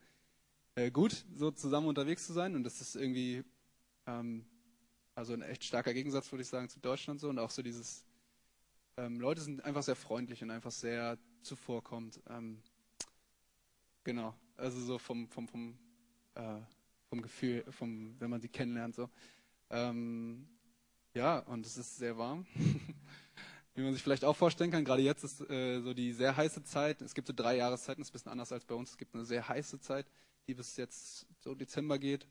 äh, 0.77 0.91
gut, 0.91 1.25
so 1.37 1.51
zusammen 1.51 1.89
unterwegs 1.89 2.27
zu 2.27 2.33
sein 2.33 2.57
und 2.57 2.65
das 2.65 2.81
ist 2.81 2.97
irgendwie 2.97 3.45
ähm, 4.07 4.47
also 5.17 5.33
ein 5.33 5.43
echt 5.43 5.65
starker 5.65 5.95
Gegensatz, 5.95 6.31
würde 6.31 6.43
ich 6.43 6.49
sagen, 6.49 6.69
zu 6.69 6.79
Deutschland 6.79 7.21
so 7.21 7.31
und 7.31 7.39
auch 7.39 7.51
so 7.51 7.63
dieses 7.63 8.05
ähm, 8.99 9.19
Leute 9.19 9.41
sind 9.41 9.65
einfach 9.65 9.83
sehr 9.83 9.97
freundlich 9.97 10.43
und 10.43 10.51
einfach 10.51 10.71
sehr 10.71 11.19
zuvorkommend. 11.43 12.21
Ähm, 12.29 12.63
genau. 14.05 14.35
Also 14.57 14.79
so 14.79 14.99
vom, 14.99 15.27
vom, 15.29 15.49
vom, 15.49 15.79
äh, 16.35 16.61
vom 17.09 17.23
Gefühl, 17.23 17.65
vom, 17.71 18.15
wenn 18.21 18.31
man 18.31 18.43
sie 18.43 18.49
kennenlernt. 18.49 18.95
So. 18.95 19.09
Ähm, 19.71 20.47
ja, 21.15 21.39
und 21.41 21.65
es 21.65 21.79
ist 21.79 21.97
sehr 21.97 22.19
warm. 22.19 22.47
Wie 23.75 23.83
man 23.83 23.95
sich 23.95 24.03
vielleicht 24.03 24.25
auch 24.25 24.37
vorstellen 24.37 24.71
kann, 24.71 24.85
gerade 24.85 25.03
jetzt 25.03 25.25
ist 25.25 25.41
äh, 25.51 25.81
so 25.81 25.95
die 25.95 26.13
sehr 26.13 26.37
heiße 26.37 26.63
Zeit. 26.65 27.01
Es 27.01 27.15
gibt 27.15 27.27
so 27.27 27.35
drei 27.35 27.57
Jahreszeiten, 27.57 28.03
das 28.03 28.09
ist 28.09 28.13
ein 28.13 28.19
bisschen 28.19 28.33
anders 28.33 28.53
als 28.53 28.67
bei 28.67 28.75
uns. 28.75 28.91
Es 28.91 28.99
gibt 28.99 29.15
eine 29.15 29.25
sehr 29.25 29.49
heiße 29.49 29.81
Zeit, 29.81 30.07
die 30.47 30.55
bis 30.55 30.77
jetzt 30.77 31.27
so 31.41 31.55
Dezember 31.55 31.99
geht. 31.99 32.27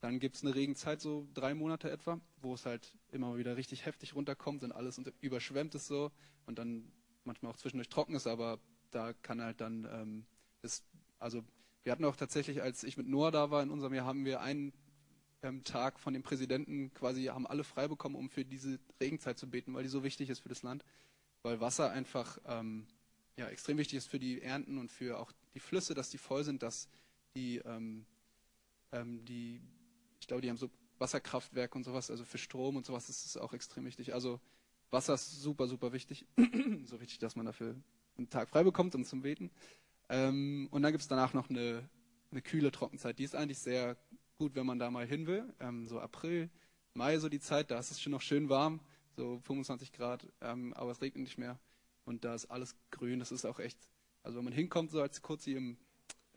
Dann 0.00 0.20
gibt 0.20 0.36
es 0.36 0.44
eine 0.44 0.54
Regenzeit, 0.54 1.00
so 1.00 1.26
drei 1.34 1.54
Monate 1.54 1.90
etwa, 1.90 2.20
wo 2.40 2.54
es 2.54 2.66
halt 2.66 2.96
immer 3.10 3.36
wieder 3.36 3.56
richtig 3.56 3.84
heftig 3.84 4.14
runterkommt 4.14 4.62
und 4.62 4.72
alles 4.72 5.00
überschwemmt 5.20 5.74
ist 5.74 5.88
so 5.88 6.12
und 6.46 6.58
dann 6.58 6.92
manchmal 7.24 7.52
auch 7.52 7.56
zwischendurch 7.56 7.88
trocken 7.88 8.14
ist, 8.14 8.26
aber 8.26 8.58
da 8.90 9.12
kann 9.12 9.42
halt 9.42 9.60
dann 9.60 9.88
ähm, 9.90 10.26
das, 10.62 10.84
also 11.18 11.42
wir 11.82 11.92
hatten 11.92 12.04
auch 12.04 12.16
tatsächlich, 12.16 12.62
als 12.62 12.84
ich 12.84 12.96
mit 12.96 13.08
Noah 13.08 13.30
da 13.30 13.50
war 13.50 13.62
in 13.62 13.70
unserem 13.70 13.94
Jahr, 13.94 14.06
haben 14.06 14.24
wir 14.24 14.40
einen 14.40 14.72
ähm, 15.42 15.64
Tag 15.64 15.98
von 15.98 16.12
dem 16.12 16.22
Präsidenten 16.22 16.92
quasi, 16.94 17.24
haben 17.24 17.46
alle 17.46 17.64
frei 17.64 17.88
bekommen, 17.88 18.16
um 18.16 18.28
für 18.28 18.44
diese 18.44 18.78
Regenzeit 19.00 19.38
zu 19.38 19.48
beten, 19.48 19.74
weil 19.74 19.82
die 19.82 19.88
so 19.88 20.04
wichtig 20.04 20.30
ist 20.30 20.40
für 20.40 20.48
das 20.48 20.62
Land. 20.62 20.84
Weil 21.42 21.60
Wasser 21.60 21.90
einfach 21.90 22.38
ähm, 22.46 22.86
ja, 23.36 23.46
extrem 23.46 23.78
wichtig 23.78 23.98
ist 23.98 24.06
für 24.06 24.18
die 24.18 24.42
Ernten 24.42 24.78
und 24.78 24.90
für 24.90 25.18
auch 25.18 25.32
die 25.54 25.60
Flüsse, 25.60 25.94
dass 25.94 26.10
die 26.10 26.18
voll 26.18 26.44
sind, 26.44 26.62
dass 26.62 26.88
die, 27.34 27.58
ähm, 27.58 28.04
ähm 28.92 29.24
die 29.24 29.60
glaube, 30.28 30.42
die 30.42 30.48
haben 30.48 30.56
so 30.56 30.70
Wasserkraftwerke 30.98 31.76
und 31.76 31.84
sowas, 31.84 32.10
also 32.10 32.24
für 32.24 32.38
Strom 32.38 32.76
und 32.76 32.86
sowas 32.86 33.08
ist 33.08 33.26
es 33.26 33.36
auch 33.36 33.52
extrem 33.52 33.84
wichtig. 33.84 34.14
Also 34.14 34.40
Wasser 34.90 35.14
ist 35.14 35.42
super, 35.42 35.66
super 35.66 35.92
wichtig. 35.92 36.26
so 36.84 37.00
wichtig, 37.00 37.18
dass 37.18 37.36
man 37.36 37.46
dafür 37.46 37.74
einen 38.16 38.30
Tag 38.30 38.48
frei 38.48 38.62
bekommt, 38.62 38.94
um 38.94 39.04
zum 39.04 39.22
Beten. 39.22 39.50
Ähm, 40.08 40.68
und 40.70 40.82
dann 40.82 40.92
gibt 40.92 41.02
es 41.02 41.08
danach 41.08 41.34
noch 41.34 41.50
eine, 41.50 41.88
eine 42.30 42.42
kühle 42.42 42.70
Trockenzeit. 42.70 43.18
Die 43.18 43.24
ist 43.24 43.34
eigentlich 43.34 43.58
sehr 43.58 43.96
gut, 44.38 44.54
wenn 44.54 44.66
man 44.66 44.78
da 44.78 44.90
mal 44.90 45.06
hin 45.06 45.26
will. 45.26 45.52
Ähm, 45.60 45.86
so 45.86 46.00
April, 46.00 46.50
Mai, 46.94 47.18
so 47.18 47.28
die 47.28 47.40
Zeit, 47.40 47.70
da 47.70 47.78
ist 47.78 47.90
es 47.90 48.00
schon 48.00 48.12
noch 48.12 48.22
schön 48.22 48.48
warm, 48.48 48.80
so 49.16 49.40
25 49.44 49.92
Grad, 49.92 50.26
ähm, 50.40 50.72
aber 50.74 50.90
es 50.90 51.00
regnet 51.00 51.24
nicht 51.24 51.38
mehr. 51.38 51.58
Und 52.04 52.24
da 52.24 52.34
ist 52.34 52.46
alles 52.46 52.74
grün. 52.90 53.18
Das 53.18 53.30
ist 53.30 53.44
auch 53.44 53.60
echt, 53.60 53.78
also 54.22 54.38
wenn 54.38 54.44
man 54.44 54.52
hinkommt, 54.52 54.90
so 54.90 55.02
als 55.02 55.20
Kurzi 55.22 55.52
im, 55.52 55.76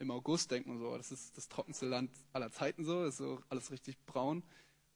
im 0.01 0.11
August, 0.11 0.51
denkt 0.51 0.67
man 0.67 0.79
so, 0.79 0.97
das 0.97 1.11
ist 1.11 1.37
das 1.37 1.47
trockenste 1.47 1.85
Land 1.85 2.11
aller 2.33 2.51
Zeiten 2.51 2.83
so, 2.83 3.05
ist 3.05 3.17
so 3.17 3.39
alles 3.49 3.71
richtig 3.71 4.03
braun. 4.05 4.43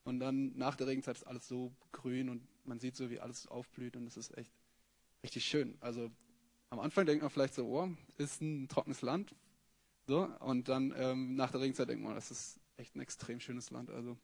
Und 0.04 0.20
dann 0.20 0.56
nach 0.58 0.76
der 0.76 0.88
Regenzeit 0.88 1.16
ist 1.16 1.28
alles 1.28 1.48
so 1.48 1.72
grün 1.92 2.30
und 2.30 2.48
man 2.64 2.80
sieht 2.80 2.96
so, 2.96 3.10
wie 3.10 3.20
alles 3.20 3.48
aufblüht 3.48 3.96
und 3.96 4.06
es 4.08 4.18
ist 4.18 4.36
echt 4.38 4.52
richtig 5.24 5.46
schön. 5.46 5.78
Also 5.80 6.12
am 6.70 6.80
Anfang 6.80 7.06
denkt 7.06 7.22
man 7.22 7.32
vielleicht 7.32 7.54
so, 7.54 7.66
oh, 7.68 7.90
ist 8.18 8.42
ein 8.42 8.68
trockenes 8.68 9.02
Land, 9.02 9.36
So, 10.08 10.24
und 10.40 10.70
dann 10.70 10.94
ähm, 10.98 11.36
nach 11.36 11.52
der 11.52 11.62
Regenzeit 11.62 11.90
denkt 11.90 12.04
man, 12.04 12.16
das 12.16 12.32
ist 12.32 12.60
echt 12.78 12.96
ein 12.96 13.00
extrem 13.00 13.40
schönes 13.40 13.72
Land. 13.72 13.90
Also 13.90 14.18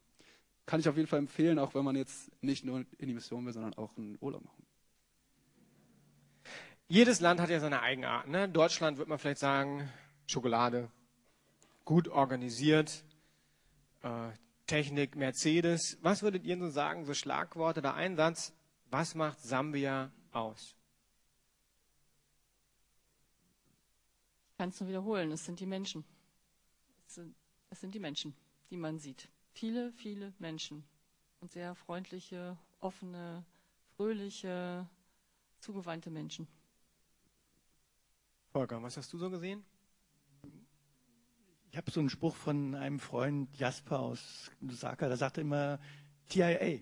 kann 0.66 0.80
ich 0.80 0.88
auf 0.88 0.96
jeden 0.96 1.08
Fall 1.08 1.18
empfehlen, 1.18 1.58
auch 1.58 1.74
wenn 1.74 1.84
man 1.84 1.96
jetzt 1.96 2.30
nicht 2.42 2.64
nur 2.64 2.84
in 2.98 3.08
die 3.08 3.14
Mission 3.14 3.44
will, 3.46 3.52
sondern 3.52 3.74
auch 3.74 3.96
einen 3.96 4.18
Urlaub 4.20 4.44
machen. 4.44 4.66
Jedes 6.88 7.20
Land 7.20 7.40
hat 7.40 7.50
ja 7.50 7.58
seine 7.58 7.82
Eigenart. 7.82 8.28
Ne? 8.28 8.48
Deutschland 8.48 8.98
würde 8.98 9.08
man 9.08 9.18
vielleicht 9.18 9.40
sagen, 9.40 9.88
Schokolade, 10.32 10.90
gut 11.84 12.08
organisiert, 12.08 13.04
äh, 14.02 14.30
Technik, 14.66 15.14
Mercedes. 15.14 15.98
Was 16.00 16.22
würdet 16.22 16.44
ihr 16.44 16.58
so 16.58 16.70
sagen, 16.70 17.04
so 17.04 17.12
Schlagworte, 17.12 17.82
der 17.82 17.94
Einsatz, 17.94 18.54
was 18.90 19.14
macht 19.14 19.40
Sambia 19.42 20.10
aus? 20.32 20.74
Ich 24.52 24.56
kann 24.56 24.70
es 24.70 24.80
nur 24.80 24.88
wiederholen, 24.88 25.32
es 25.32 25.44
sind 25.44 25.60
die 25.60 25.66
Menschen. 25.66 26.02
Es 27.06 27.16
sind, 27.16 27.34
es 27.68 27.80
sind 27.80 27.94
die 27.94 28.00
Menschen, 28.00 28.34
die 28.70 28.78
man 28.78 28.98
sieht. 28.98 29.28
Viele, 29.52 29.92
viele 29.92 30.32
Menschen. 30.38 30.82
Und 31.40 31.52
sehr 31.52 31.74
freundliche, 31.74 32.56
offene, 32.80 33.44
fröhliche, 33.96 34.88
zugewandte 35.58 36.08
Menschen. 36.10 36.46
Volker, 38.52 38.82
was 38.82 38.96
hast 38.96 39.12
du 39.12 39.18
so 39.18 39.28
gesehen? 39.28 39.64
Ich 41.72 41.78
habe 41.78 41.90
so 41.90 42.00
einen 42.00 42.10
Spruch 42.10 42.36
von 42.36 42.74
einem 42.74 42.98
Freund 42.98 43.48
Jasper 43.56 43.98
aus 43.98 44.50
Lusaka, 44.60 45.08
der 45.08 45.16
sagte 45.16 45.40
immer 45.40 45.78
TIA. 46.28 46.80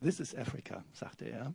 This 0.00 0.20
is 0.20 0.32
Africa, 0.32 0.84
sagte 0.92 1.24
er. 1.24 1.52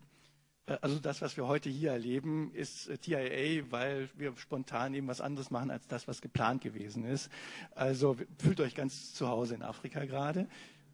Äh, 0.65 0.77
also 0.81 0.99
das, 0.99 1.21
was 1.21 1.37
wir 1.37 1.47
heute 1.47 1.69
hier 1.69 1.93
erleben, 1.93 2.51
ist 2.53 2.89
äh, 2.89 2.97
TIA, 2.97 3.71
weil 3.71 4.09
wir 4.17 4.35
spontan 4.35 4.93
eben 4.95 5.07
was 5.07 5.21
anderes 5.21 5.49
machen 5.49 5.71
als 5.71 5.87
das, 5.87 6.09
was 6.09 6.21
geplant 6.21 6.61
gewesen 6.61 7.05
ist. 7.05 7.31
Also 7.73 8.17
fühlt 8.37 8.59
euch 8.59 8.75
ganz 8.75 9.13
zu 9.13 9.29
Hause 9.29 9.55
in 9.55 9.63
Afrika 9.63 10.03
gerade. 10.03 10.49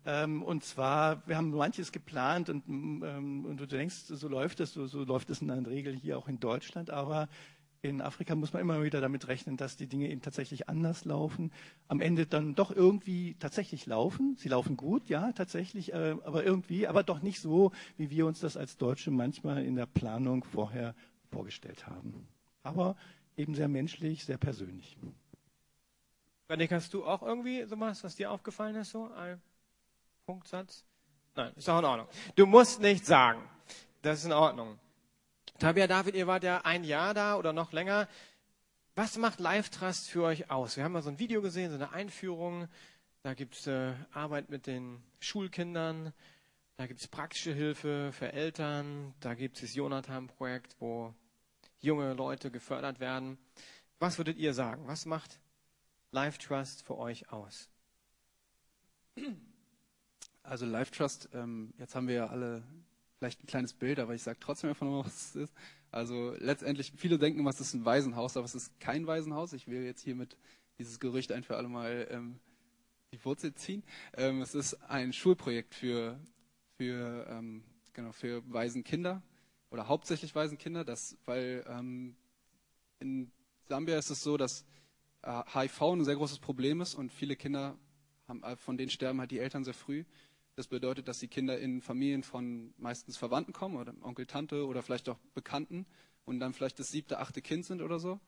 Ähm, 0.06 0.44
und 0.44 0.64
zwar, 0.64 1.28
wir 1.28 1.38
haben 1.38 1.50
manches 1.50 1.92
geplant 1.92 2.52
und, 2.52 2.68
ähm, 2.68 3.46
und 3.46 3.58
du 3.58 3.66
denkst, 3.66 3.96
so 4.10 4.28
läuft 4.28 4.60
es, 4.60 4.74
so, 4.74 4.86
so 4.86 5.04
läuft 5.06 5.32
es 5.32 5.42
in 5.42 5.48
der 5.48 5.66
Regel 5.66 5.96
hier 5.96 6.20
auch 6.20 6.28
in 6.28 6.40
Deutschland, 6.40 6.92
aber 6.92 7.30
in 7.82 8.02
Afrika 8.02 8.36
muss 8.36 8.54
man 8.54 8.62
immer 8.62 8.84
wieder 8.84 9.02
damit 9.02 9.28
rechnen, 9.28 9.58
dass 9.58 9.76
die 9.76 9.88
Dinge 9.88 10.10
eben 10.10 10.22
tatsächlich 10.22 10.70
anders 10.70 11.04
laufen. 11.06 11.52
Am 11.88 12.00
Ende 12.00 12.28
dann 12.28 12.54
doch 12.54 12.72
irgendwie 12.72 13.36
tatsächlich 13.40 13.88
laufen. 13.88 14.36
Sie 14.38 14.50
laufen 14.50 14.78
gut, 14.78 15.10
ja, 15.10 15.32
tatsächlich, 15.32 15.92
äh, 15.94 16.16
aber 16.24 16.44
irgendwie, 16.44 16.88
aber 16.88 17.04
doch 17.04 17.22
nicht 17.22 17.40
so, 17.40 17.72
wie 17.98 18.12
wir 18.12 18.28
uns 18.28 18.40
das 18.40 18.56
als 18.56 18.78
Deutsche 18.78 19.10
manchmal 19.10 19.66
in 19.66 19.76
der 19.76 19.88
Planung 19.88 20.44
vorher 20.44 20.94
vorgestellt 21.32 21.88
haben. 21.88 22.28
Aber 22.62 22.96
eben 23.36 23.56
sehr 23.56 23.68
menschlich, 23.68 24.26
sehr 24.26 24.38
persönlich. 24.38 24.98
Janik, 26.50 26.72
hast 26.72 26.94
du 26.94 27.06
auch 27.06 27.24
irgendwie 27.24 27.66
sowas, 27.66 28.04
was 28.04 28.16
dir 28.16 28.30
aufgefallen 28.30 28.76
ist, 28.76 28.92
so 28.92 29.10
ein 29.12 29.42
Punktsatz? 30.28 30.86
Nein, 31.36 31.52
ist 31.56 31.68
auch 31.70 31.80
in 31.80 31.86
Ordnung. 31.86 32.08
Du 32.36 32.46
musst 32.46 32.82
nicht 32.82 33.06
sagen. 33.06 33.42
Das 34.04 34.20
ist 34.20 34.26
in 34.26 34.34
Ordnung. 34.34 34.78
Tabia, 35.62 35.86
David, 35.86 36.16
ihr 36.16 36.26
wart 36.26 36.44
ja 36.44 36.62
ein 36.62 36.84
Jahr 36.84 37.14
da 37.14 37.36
oder 37.36 37.54
noch 37.54 37.72
länger. 37.72 38.08
Was 38.96 39.16
macht 39.20 39.40
Live 39.40 39.70
Trust 39.70 40.10
für 40.10 40.24
euch 40.24 40.50
aus? 40.50 40.76
Wir 40.76 40.84
haben 40.84 40.92
mal 40.92 41.04
so 41.04 41.12
ein 41.12 41.20
Video 41.20 41.44
gesehen, 41.44 41.70
so 41.70 41.76
eine 41.76 41.92
Einführung. 41.92 42.68
Da 43.22 43.36
gibt 43.36 43.54
es 43.54 43.68
äh, 43.68 43.94
Arbeit 44.12 44.50
mit 44.50 44.66
den 44.66 45.04
Schulkindern. 45.20 46.14
Da 46.78 46.88
gibt 46.88 47.00
es 47.00 47.08
praktische 47.08 47.54
Hilfe 47.54 48.10
für 48.12 48.34
Eltern. 48.34 49.14
Da 49.20 49.36
gibt 49.36 49.58
es 49.58 49.62
das 49.62 49.76
Jonathan-Projekt, 49.76 50.78
wo 50.80 51.14
junge 51.80 52.14
Leute 52.14 52.50
gefördert 52.50 53.00
werden. 53.00 53.38
Was 54.00 54.18
würdet 54.18 54.38
ihr 54.38 54.56
sagen? 54.56 54.88
Was 54.88 55.06
macht 55.06 55.40
Live 56.10 56.40
Trust 56.40 56.82
für 56.82 56.98
euch 56.98 57.32
aus? 57.32 57.70
Also 60.42 60.66
Live 60.66 60.90
Trust, 60.90 61.30
ähm, 61.36 61.72
jetzt 61.78 61.94
haben 61.94 62.08
wir 62.08 62.16
ja 62.16 62.28
alle 62.30 62.64
vielleicht 63.22 63.44
ein 63.44 63.46
kleines 63.46 63.74
Bild, 63.74 64.00
aber 64.00 64.16
ich 64.16 64.24
sage 64.24 64.40
trotzdem 64.40 64.72
einfach 64.72 64.84
nochmal, 64.84 65.06
was 65.06 65.36
es 65.36 65.36
ist. 65.36 65.54
Also 65.92 66.34
letztendlich, 66.40 66.92
viele 66.98 67.20
denken, 67.20 67.46
was 67.46 67.62
ist 67.62 67.76
ein 67.76 67.86
Waisenhaus, 67.86 68.36
aber 68.36 68.46
es 68.46 68.56
ist 68.56 68.80
kein 68.80 69.06
Waisenhaus. 69.06 69.54
Ich 69.54 69.68
will 69.68 69.84
jetzt 69.84 70.02
hiermit 70.02 70.38
dieses 70.80 71.00
Gerücht 71.00 71.32
ein 71.32 71.44
für 71.44 71.56
alle 71.56 71.68
Mal 71.68 72.08
ähm, 72.10 72.40
die 73.14 73.24
Wurzel 73.24 73.54
ziehen. 73.54 73.84
Ähm, 74.14 74.42
es 74.42 74.56
ist 74.56 74.74
ein 74.90 75.14
Schulprojekt 75.14 75.76
für, 75.76 76.20
für, 76.78 77.28
ähm, 77.30 77.64
genau, 77.94 78.12
für 78.12 78.42
Waisenkinder 78.52 79.22
oder 79.70 79.88
hauptsächlich 79.88 80.34
Waisenkinder, 80.34 80.84
das, 80.84 81.16
weil 81.26 81.64
ähm, 81.70 82.16
in 82.98 83.32
Sambia 83.70 84.00
ist 84.00 84.10
es 84.10 84.24
so, 84.24 84.36
dass 84.36 84.66
äh, 85.22 85.44
HIV 85.54 85.80
ein 85.84 86.06
sehr 86.06 86.16
großes 86.16 86.40
Problem 86.40 86.82
ist 86.82 86.96
und 86.96 87.12
viele 87.12 87.36
Kinder 87.36 87.78
haben, 88.28 88.42
äh, 88.42 88.56
von 88.56 88.78
denen 88.78 88.90
sterben 88.90 89.20
halt 89.20 89.30
die 89.30 89.38
Eltern 89.38 89.64
sehr 89.64 89.76
früh. 89.76 90.06
Das 90.56 90.68
bedeutet, 90.68 91.08
dass 91.08 91.20
die 91.20 91.28
Kinder 91.28 91.60
in 91.60 91.82
Familien 91.82 92.24
von 92.24 92.74
meistens 92.78 93.18
Verwandten 93.18 93.54
kommen 93.54 93.78
oder 93.78 93.94
Onkel, 94.02 94.26
Tante 94.26 94.66
oder 94.66 94.84
vielleicht 94.84 95.08
auch 95.10 95.18
Bekannten 95.34 95.86
und 96.26 96.40
dann 96.40 96.54
vielleicht 96.54 96.80
das 96.80 96.90
siebte, 96.90 97.20
achte 97.20 97.42
Kind 97.42 97.66
sind 97.66 97.82
oder 97.82 98.00
so. 98.00 98.20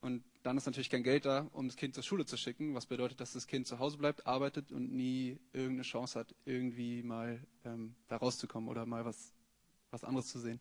Und 0.00 0.24
dann 0.42 0.56
ist 0.56 0.66
natürlich 0.66 0.90
kein 0.90 1.04
Geld 1.04 1.24
da, 1.26 1.48
um 1.52 1.68
das 1.68 1.76
Kind 1.76 1.94
zur 1.94 2.02
Schule 2.02 2.26
zu 2.26 2.36
schicken, 2.36 2.74
was 2.74 2.86
bedeutet, 2.86 3.20
dass 3.20 3.32
das 3.34 3.46
Kind 3.46 3.68
zu 3.68 3.78
Hause 3.78 3.98
bleibt, 3.98 4.26
arbeitet 4.26 4.72
und 4.72 4.92
nie 4.92 5.38
irgendeine 5.52 5.82
Chance 5.82 6.18
hat, 6.18 6.34
irgendwie 6.44 7.04
mal 7.04 7.40
ähm, 7.64 7.94
da 8.08 8.16
rauszukommen 8.16 8.68
oder 8.68 8.84
mal 8.84 9.04
was, 9.04 9.32
was 9.92 10.02
anderes 10.02 10.26
zu 10.26 10.40
sehen. 10.40 10.60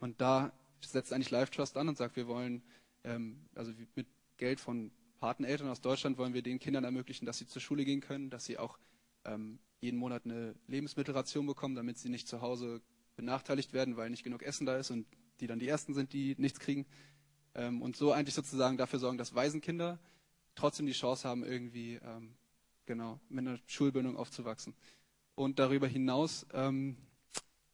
Und 0.00 0.20
da 0.20 0.52
setzt 0.80 1.12
eigentlich 1.12 1.30
Life 1.30 1.52
Trust 1.52 1.76
an 1.76 1.88
und 1.88 1.96
sagt, 1.96 2.16
wir 2.16 2.26
wollen, 2.26 2.60
ähm, 3.04 3.46
also 3.54 3.72
mit 3.94 4.08
Geld 4.36 4.58
von 4.58 4.90
Pateneltern 5.20 5.68
aus 5.68 5.80
Deutschland 5.80 6.18
wollen 6.18 6.34
wir 6.34 6.42
den 6.42 6.58
Kindern 6.58 6.82
ermöglichen, 6.82 7.24
dass 7.24 7.38
sie 7.38 7.46
zur 7.46 7.62
Schule 7.62 7.84
gehen 7.84 8.00
können, 8.00 8.30
dass 8.30 8.44
sie 8.46 8.58
auch 8.58 8.78
ähm, 9.24 9.60
jeden 9.82 9.98
Monat 9.98 10.24
eine 10.24 10.54
Lebensmittelration 10.68 11.46
bekommen, 11.46 11.74
damit 11.74 11.98
sie 11.98 12.08
nicht 12.08 12.28
zu 12.28 12.40
Hause 12.40 12.80
benachteiligt 13.16 13.72
werden, 13.72 13.96
weil 13.96 14.10
nicht 14.10 14.24
genug 14.24 14.42
Essen 14.42 14.64
da 14.64 14.76
ist 14.76 14.90
und 14.90 15.06
die 15.40 15.46
dann 15.46 15.58
die 15.58 15.68
Ersten 15.68 15.92
sind, 15.92 16.12
die 16.12 16.36
nichts 16.38 16.60
kriegen. 16.60 16.86
Ähm, 17.54 17.82
und 17.82 17.96
so 17.96 18.12
eigentlich 18.12 18.34
sozusagen 18.34 18.78
dafür 18.78 19.00
sorgen, 19.00 19.18
dass 19.18 19.34
Waisenkinder 19.34 19.98
trotzdem 20.54 20.86
die 20.86 20.92
Chance 20.92 21.28
haben, 21.28 21.44
irgendwie 21.44 21.94
ähm, 21.96 22.34
genau 22.86 23.20
mit 23.28 23.46
einer 23.46 23.58
Schulbildung 23.66 24.16
aufzuwachsen. 24.16 24.74
Und 25.34 25.58
darüber 25.58 25.88
hinaus 25.88 26.46
ähm, 26.52 26.96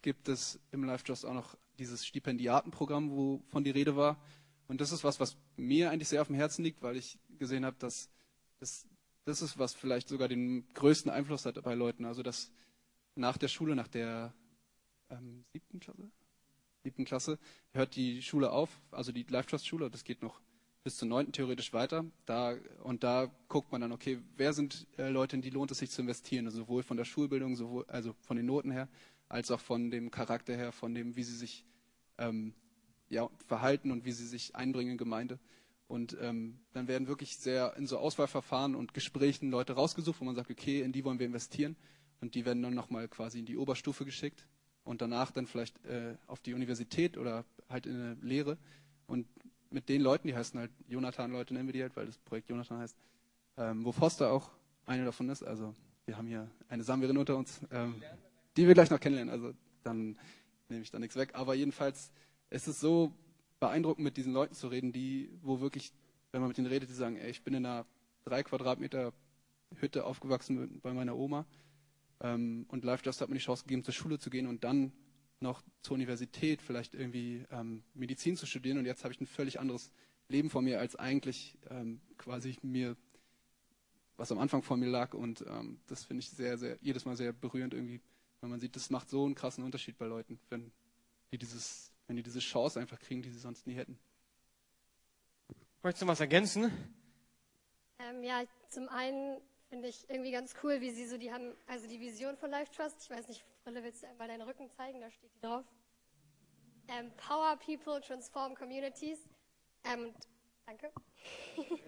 gibt 0.00 0.28
es 0.28 0.58
im 0.72 0.84
Life 0.84 1.04
Trust 1.04 1.26
auch 1.26 1.34
noch 1.34 1.56
dieses 1.78 2.06
Stipendiatenprogramm, 2.06 3.10
wovon 3.10 3.64
die 3.64 3.70
Rede 3.70 3.96
war. 3.96 4.20
Und 4.66 4.80
das 4.80 4.92
ist 4.92 5.04
was, 5.04 5.20
was 5.20 5.36
mir 5.56 5.90
eigentlich 5.90 6.08
sehr 6.08 6.22
auf 6.22 6.28
dem 6.28 6.36
Herzen 6.36 6.64
liegt, 6.64 6.82
weil 6.82 6.96
ich 6.96 7.18
gesehen 7.38 7.64
habe, 7.64 7.76
dass 7.78 8.10
das 8.60 8.86
das 9.28 9.42
ist, 9.42 9.58
was 9.58 9.74
vielleicht 9.74 10.08
sogar 10.08 10.28
den 10.28 10.66
größten 10.74 11.10
Einfluss 11.10 11.44
hat 11.44 11.62
bei 11.62 11.74
Leuten. 11.74 12.04
Also, 12.04 12.22
dass 12.22 12.50
nach 13.14 13.36
der 13.36 13.48
Schule, 13.48 13.76
nach 13.76 13.88
der 13.88 14.32
ähm, 15.10 15.44
siebten 15.52 15.80
Klasse, 15.80 16.10
siebten 16.82 17.04
Klasse, 17.04 17.38
hört 17.72 17.94
die 17.96 18.22
Schule 18.22 18.50
auf, 18.50 18.70
also 18.90 19.12
die 19.12 19.24
Life 19.24 19.48
Trust 19.48 19.66
Schule, 19.66 19.90
das 19.90 20.04
geht 20.04 20.22
noch 20.22 20.40
bis 20.82 20.96
zur 20.96 21.08
neunten 21.08 21.32
theoretisch 21.32 21.72
weiter. 21.72 22.06
Da, 22.24 22.56
und 22.82 23.04
da 23.04 23.30
guckt 23.48 23.70
man 23.70 23.82
dann, 23.82 23.92
okay, 23.92 24.20
wer 24.36 24.54
sind 24.54 24.86
äh, 24.96 25.10
Leute, 25.10 25.36
in 25.36 25.42
die 25.42 25.50
lohnt 25.50 25.70
es 25.70 25.78
sich 25.78 25.90
zu 25.90 26.00
investieren? 26.00 26.46
Also 26.46 26.58
sowohl 26.58 26.82
von 26.82 26.96
der 26.96 27.04
Schulbildung, 27.04 27.56
sowohl, 27.56 27.84
also 27.88 28.14
von 28.22 28.36
den 28.36 28.46
Noten 28.46 28.70
her, 28.70 28.88
als 29.28 29.50
auch 29.50 29.60
von 29.60 29.90
dem 29.90 30.10
Charakter 30.10 30.56
her, 30.56 30.72
von 30.72 30.94
dem, 30.94 31.16
wie 31.16 31.24
sie 31.24 31.36
sich 31.36 31.66
ähm, 32.16 32.54
ja, 33.10 33.28
verhalten 33.46 33.90
und 33.90 34.04
wie 34.06 34.12
sie 34.12 34.26
sich 34.26 34.56
einbringen 34.56 34.92
in 34.92 34.98
Gemeinde. 34.98 35.38
Und 35.88 36.16
ähm, 36.20 36.60
dann 36.74 36.86
werden 36.86 37.08
wirklich 37.08 37.38
sehr 37.38 37.74
in 37.76 37.86
so 37.86 37.98
Auswahlverfahren 37.98 38.74
und 38.74 38.92
Gesprächen 38.92 39.50
Leute 39.50 39.72
rausgesucht, 39.72 40.20
wo 40.20 40.24
man 40.24 40.34
sagt, 40.34 40.50
okay, 40.50 40.82
in 40.82 40.92
die 40.92 41.04
wollen 41.04 41.18
wir 41.18 41.26
investieren. 41.26 41.76
Und 42.20 42.34
die 42.34 42.44
werden 42.44 42.62
dann 42.62 42.74
nochmal 42.74 43.08
quasi 43.08 43.38
in 43.38 43.46
die 43.46 43.56
Oberstufe 43.56 44.04
geschickt 44.04 44.46
und 44.84 45.00
danach 45.00 45.30
dann 45.30 45.46
vielleicht 45.46 45.82
äh, 45.86 46.16
auf 46.26 46.40
die 46.40 46.52
Universität 46.52 47.16
oder 47.16 47.44
halt 47.68 47.86
in 47.86 47.94
eine 47.94 48.14
Lehre. 48.20 48.58
Und 49.06 49.26
mit 49.70 49.88
den 49.88 50.02
Leuten, 50.02 50.28
die 50.28 50.36
heißen 50.36 50.58
halt 50.58 50.70
Jonathan-Leute, 50.88 51.54
nennen 51.54 51.68
wir 51.68 51.72
die 51.72 51.82
halt, 51.82 51.96
weil 51.96 52.06
das 52.06 52.18
Projekt 52.18 52.50
Jonathan 52.50 52.78
heißt, 52.78 52.96
ähm, 53.56 53.84
wo 53.84 53.92
Foster 53.92 54.30
auch 54.30 54.50
eine 54.86 55.04
davon 55.04 55.28
ist. 55.28 55.42
Also 55.42 55.74
wir 56.06 56.16
haben 56.16 56.26
hier 56.26 56.50
eine 56.68 56.84
Samwerin 56.84 57.16
unter 57.16 57.36
uns, 57.36 57.60
ähm, 57.70 58.02
die 58.56 58.66
wir 58.66 58.74
gleich 58.74 58.90
noch 58.90 59.00
kennenlernen. 59.00 59.32
Also 59.32 59.54
dann 59.84 60.18
nehme 60.68 60.82
ich 60.82 60.90
da 60.90 60.98
nichts 60.98 61.16
weg. 61.16 61.30
Aber 61.34 61.54
jedenfalls 61.54 62.10
ist 62.50 62.66
es 62.66 62.80
so, 62.80 63.12
beeindruckend, 63.60 64.04
mit 64.04 64.16
diesen 64.16 64.32
Leuten 64.32 64.54
zu 64.54 64.68
reden, 64.68 64.92
die, 64.92 65.30
wo 65.42 65.60
wirklich, 65.60 65.92
wenn 66.32 66.40
man 66.40 66.48
mit 66.48 66.58
denen 66.58 66.68
redet, 66.68 66.88
die 66.88 66.94
sagen, 66.94 67.16
ey, 67.16 67.30
ich 67.30 67.42
bin 67.42 67.54
in 67.54 67.66
einer 67.66 67.86
drei 68.24 68.42
Quadratmeter 68.42 69.12
Hütte 69.76 70.04
aufgewachsen 70.04 70.80
bei 70.82 70.92
meiner 70.92 71.16
Oma. 71.16 71.46
Ähm, 72.20 72.66
und 72.68 72.84
Life 72.84 73.04
Just 73.04 73.20
hat 73.20 73.28
mir 73.28 73.36
die 73.36 73.40
Chance 73.40 73.64
gegeben, 73.64 73.84
zur 73.84 73.94
Schule 73.94 74.18
zu 74.18 74.30
gehen 74.30 74.46
und 74.46 74.64
dann 74.64 74.92
noch 75.40 75.62
zur 75.82 75.94
Universität 75.94 76.62
vielleicht 76.62 76.94
irgendwie 76.94 77.44
ähm, 77.50 77.82
Medizin 77.94 78.36
zu 78.36 78.46
studieren. 78.46 78.78
Und 78.78 78.86
jetzt 78.86 79.04
habe 79.04 79.14
ich 79.14 79.20
ein 79.20 79.26
völlig 79.26 79.60
anderes 79.60 79.92
Leben 80.28 80.50
vor 80.50 80.62
mir, 80.62 80.80
als 80.80 80.96
eigentlich 80.96 81.56
ähm, 81.70 82.00
quasi 82.16 82.56
mir, 82.62 82.96
was 84.16 84.32
am 84.32 84.38
Anfang 84.38 84.62
vor 84.62 84.76
mir 84.76 84.88
lag. 84.88 85.14
Und 85.14 85.44
ähm, 85.48 85.80
das 85.86 86.04
finde 86.04 86.22
ich 86.22 86.30
sehr, 86.30 86.58
sehr, 86.58 86.78
jedes 86.80 87.04
Mal 87.04 87.16
sehr 87.16 87.32
berührend 87.32 87.72
irgendwie, 87.72 88.00
wenn 88.40 88.50
man 88.50 88.60
sieht, 88.60 88.76
das 88.76 88.90
macht 88.90 89.08
so 89.08 89.24
einen 89.24 89.34
krassen 89.34 89.64
Unterschied 89.64 89.96
bei 89.98 90.06
Leuten, 90.06 90.38
wenn 90.50 90.72
die 91.32 91.38
dieses 91.38 91.92
wenn 92.08 92.16
die 92.16 92.22
diese 92.22 92.40
Chance 92.40 92.80
einfach 92.80 92.98
kriegen, 92.98 93.22
die 93.22 93.30
sie 93.30 93.38
sonst 93.38 93.66
nie 93.66 93.74
hätten. 93.74 93.98
Möchtest 95.82 96.02
du 96.02 96.06
was 96.08 96.20
ergänzen? 96.20 96.72
Ähm, 98.00 98.24
ja, 98.24 98.42
zum 98.70 98.88
einen 98.88 99.40
finde 99.68 99.88
ich 99.88 100.08
irgendwie 100.08 100.32
ganz 100.32 100.54
cool, 100.62 100.80
wie 100.80 100.90
sie 100.90 101.06
so, 101.06 101.18
die 101.18 101.32
haben, 101.32 101.54
also 101.66 101.86
die 101.86 102.00
Vision 102.00 102.36
von 102.36 102.50
Life 102.50 102.72
Trust, 102.72 102.96
ich 103.02 103.10
weiß 103.10 103.28
nicht, 103.28 103.44
Brille, 103.62 103.82
willst 103.82 104.02
du 104.02 104.08
einmal 104.08 104.26
deinen 104.26 104.42
Rücken 104.42 104.70
zeigen? 104.70 105.00
Da 105.00 105.10
steht 105.10 105.30
die 105.34 105.40
drauf. 105.40 105.64
Empower 106.86 107.56
People, 107.58 108.00
Transform 108.00 108.54
Communities. 108.54 109.18
Ähm, 109.84 110.14
danke. 110.64 110.90
cool. 111.58 111.78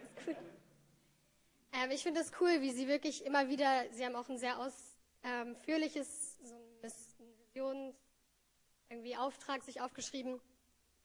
ähm, 1.72 1.90
ich 1.90 2.02
finde 2.02 2.20
es 2.20 2.33
cool, 2.40 2.61
wie 2.61 2.70
sie 2.70 2.87
wirklich 2.87 3.24
immer 3.24 3.48
wieder, 3.48 3.90
sie 3.92 4.04
haben 4.04 4.14
auch 4.14 4.28
ein 4.28 4.38
sehr 4.38 4.59
ausführliches, 4.59 6.38
so 6.42 6.54
ein 6.54 6.92
Visions, 7.54 7.94
irgendwie 8.90 9.16
Auftrag 9.16 9.62
sich 9.62 9.81
aufgeschrieben. 9.81 10.40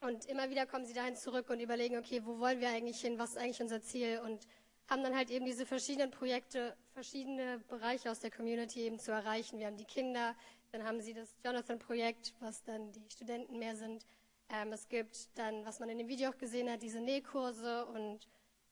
Und 0.01 0.25
immer 0.25 0.49
wieder 0.49 0.65
kommen 0.65 0.85
sie 0.85 0.93
dahin 0.93 1.15
zurück 1.15 1.49
und 1.49 1.59
überlegen, 1.59 1.97
okay, 1.97 2.21
wo 2.25 2.39
wollen 2.39 2.59
wir 2.59 2.69
eigentlich 2.69 2.99
hin, 2.99 3.17
was 3.17 3.31
ist 3.31 3.37
eigentlich 3.37 3.61
unser 3.61 3.81
Ziel? 3.81 4.19
Und 4.19 4.45
haben 4.87 5.03
dann 5.03 5.15
halt 5.15 5.31
eben 5.31 5.45
diese 5.45 5.65
verschiedenen 5.65 6.11
Projekte, 6.11 6.75
verschiedene 6.93 7.59
Bereiche 7.69 8.11
aus 8.11 8.19
der 8.19 8.29
Community 8.29 8.81
eben 8.81 8.99
zu 8.99 9.11
erreichen. 9.11 9.57
Wir 9.59 9.67
haben 9.67 9.77
die 9.77 9.85
Kinder, 9.85 10.35
dann 10.71 10.83
haben 10.83 11.01
sie 11.01 11.13
das 11.13 11.35
Jonathan-Projekt, 11.43 12.33
was 12.39 12.63
dann 12.63 12.91
die 12.91 13.09
Studenten 13.09 13.57
mehr 13.57 13.75
sind. 13.75 14.05
Ähm, 14.49 14.73
es 14.73 14.87
gibt 14.89 15.29
dann, 15.35 15.65
was 15.65 15.79
man 15.79 15.89
in 15.89 15.97
dem 15.97 16.07
Video 16.07 16.29
auch 16.29 16.37
gesehen 16.37 16.69
hat, 16.69 16.83
diese 16.83 16.99
Nähkurse 16.99 17.85
und 17.87 18.27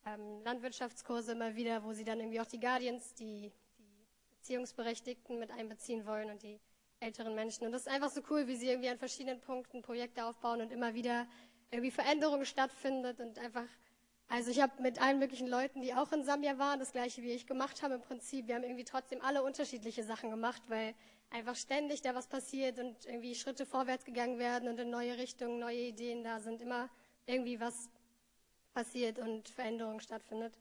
ähm, 0.06 0.44
Landwirtschaftskurse 0.44 1.32
immer 1.32 1.56
wieder, 1.56 1.84
wo 1.84 1.94
sie 1.94 2.04
dann 2.04 2.20
irgendwie 2.20 2.42
auch 2.42 2.46
die 2.46 2.60
Guardians, 2.60 3.14
die, 3.16 3.52
die 3.80 4.06
Beziehungsberechtigten 4.36 5.40
mit 5.40 5.50
einbeziehen 5.50 6.06
wollen 6.06 6.30
und 6.30 6.44
die 6.44 6.60
älteren 7.04 7.36
Menschen. 7.36 7.66
Und 7.66 7.72
das 7.72 7.84
ist 7.84 7.88
einfach 7.88 8.10
so 8.10 8.22
cool, 8.30 8.48
wie 8.48 8.56
sie 8.56 8.70
irgendwie 8.70 8.90
an 8.90 8.98
verschiedenen 8.98 9.40
Punkten 9.40 9.82
Projekte 9.82 10.26
aufbauen 10.26 10.62
und 10.62 10.72
immer 10.72 10.94
wieder 10.94 11.28
irgendwie 11.72 11.92
Veränderungen 11.92 12.46
stattfindet 12.46 13.20
und 13.20 13.38
einfach 13.40 13.68
also 14.30 14.50
ich 14.50 14.62
habe 14.62 14.82
mit 14.82 15.00
allen 15.00 15.20
möglichen 15.20 15.48
Leuten, 15.48 15.82
die 15.82 15.94
auch 15.94 16.12
in 16.12 16.24
Sambia 16.24 16.58
waren, 16.58 16.80
das 16.80 16.92
gleiche 16.92 17.22
wie 17.22 17.32
ich 17.32 17.46
gemacht 17.46 17.84
habe 17.84 17.96
im 17.96 18.02
Prinzip. 18.02 18.48
Wir 18.48 18.56
haben 18.56 18.64
irgendwie 18.64 18.84
trotzdem 18.84 19.22
alle 19.22 19.44
unterschiedliche 19.44 20.04
Sachen 20.04 20.32
gemacht, 20.32 20.64
weil 20.70 20.96
einfach 21.30 21.56
ständig 21.56 22.02
da 22.02 22.16
was 22.16 22.26
passiert 22.26 22.80
und 22.80 23.06
irgendwie 23.06 23.36
Schritte 23.36 23.66
vorwärts 23.66 24.06
gegangen 24.06 24.40
werden 24.40 24.70
und 24.70 24.80
in 24.80 24.90
neue 24.90 25.18
Richtungen, 25.18 25.60
neue 25.60 25.78
Ideen 25.78 26.24
da 26.24 26.40
sind, 26.40 26.62
immer 26.62 26.90
irgendwie 27.28 27.60
was 27.60 27.90
passiert 28.74 29.20
und 29.20 29.50
Veränderung 29.50 30.00
stattfindet. 30.00 30.58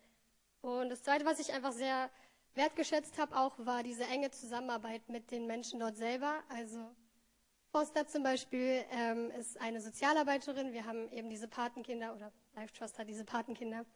Und 0.61 0.91
das 0.91 1.03
Zweite, 1.03 1.25
was 1.25 1.39
ich 1.39 1.53
einfach 1.55 1.73
sehr 1.73 2.11
wertgeschätzt 2.55 3.19
habe, 3.19 3.37
auch 3.37 3.59
war 3.59 3.83
diese 3.83 4.05
enge 4.05 4.31
Zusammenarbeit 4.31 5.09
mit 5.09 5.31
den 5.31 5.47
Menschen 5.47 5.81
dort 5.81 5.97
selber. 5.97 6.43
Also 6.49 6.79
Foster 7.71 8.07
zum 8.07 8.23
Beispiel 8.23 8.85
ähm, 8.91 9.31
ist 9.31 9.61
eine 9.61 9.81
Sozialarbeiterin. 9.81 10.73
Wir 10.73 10.85
haben 10.85 11.11
eben 11.11 11.31
diese 11.31 11.49
Patenkinder 11.49 12.15
oder 12.15 12.33
Life 12.55 12.75
Trust 12.75 12.99
hat 12.99 13.09
diese 13.09 13.25
Patenkinder, 13.25 13.87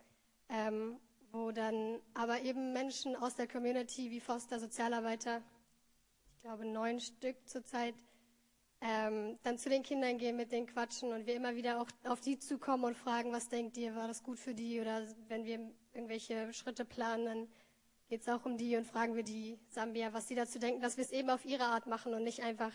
ähm, 0.48 0.98
wo 1.30 1.50
dann 1.52 2.00
aber 2.14 2.40
eben 2.40 2.72
Menschen 2.72 3.14
aus 3.16 3.34
der 3.34 3.46
Community 3.46 4.10
wie 4.10 4.20
Foster, 4.20 4.58
Sozialarbeiter, 4.58 5.42
ich 6.36 6.42
glaube 6.42 6.64
neun 6.64 7.00
Stück 7.00 7.36
zurzeit, 7.46 7.94
ähm, 8.80 9.38
dann 9.42 9.58
zu 9.58 9.68
den 9.68 9.82
Kindern 9.82 10.16
gehen, 10.16 10.36
mit 10.36 10.52
denen 10.52 10.66
quatschen 10.66 11.12
und 11.12 11.26
wir 11.26 11.34
immer 11.34 11.54
wieder 11.54 11.80
auch 11.80 11.88
auf 12.04 12.20
die 12.20 12.38
zukommen 12.38 12.84
und 12.84 12.96
fragen, 12.96 13.32
was 13.32 13.48
denkt 13.48 13.76
ihr, 13.76 13.94
war 13.94 14.08
das 14.08 14.22
gut 14.22 14.38
für 14.38 14.54
die? 14.54 14.80
Oder 14.80 15.06
wenn 15.28 15.44
wir 15.44 15.70
irgendwelche 15.92 16.52
Schritte 16.52 16.84
planen, 16.84 17.24
dann 17.26 17.48
geht 18.08 18.22
es 18.22 18.28
auch 18.28 18.44
um 18.44 18.56
die 18.56 18.76
und 18.76 18.86
fragen 18.86 19.16
wir 19.16 19.22
die 19.22 19.58
Sambia, 19.68 20.12
was 20.12 20.28
sie 20.28 20.34
dazu 20.34 20.58
denken, 20.58 20.80
dass 20.80 20.96
wir 20.96 21.04
es 21.04 21.12
eben 21.12 21.30
auf 21.30 21.44
ihre 21.44 21.64
Art 21.64 21.86
machen 21.86 22.14
und 22.14 22.22
nicht 22.22 22.42
einfach 22.42 22.72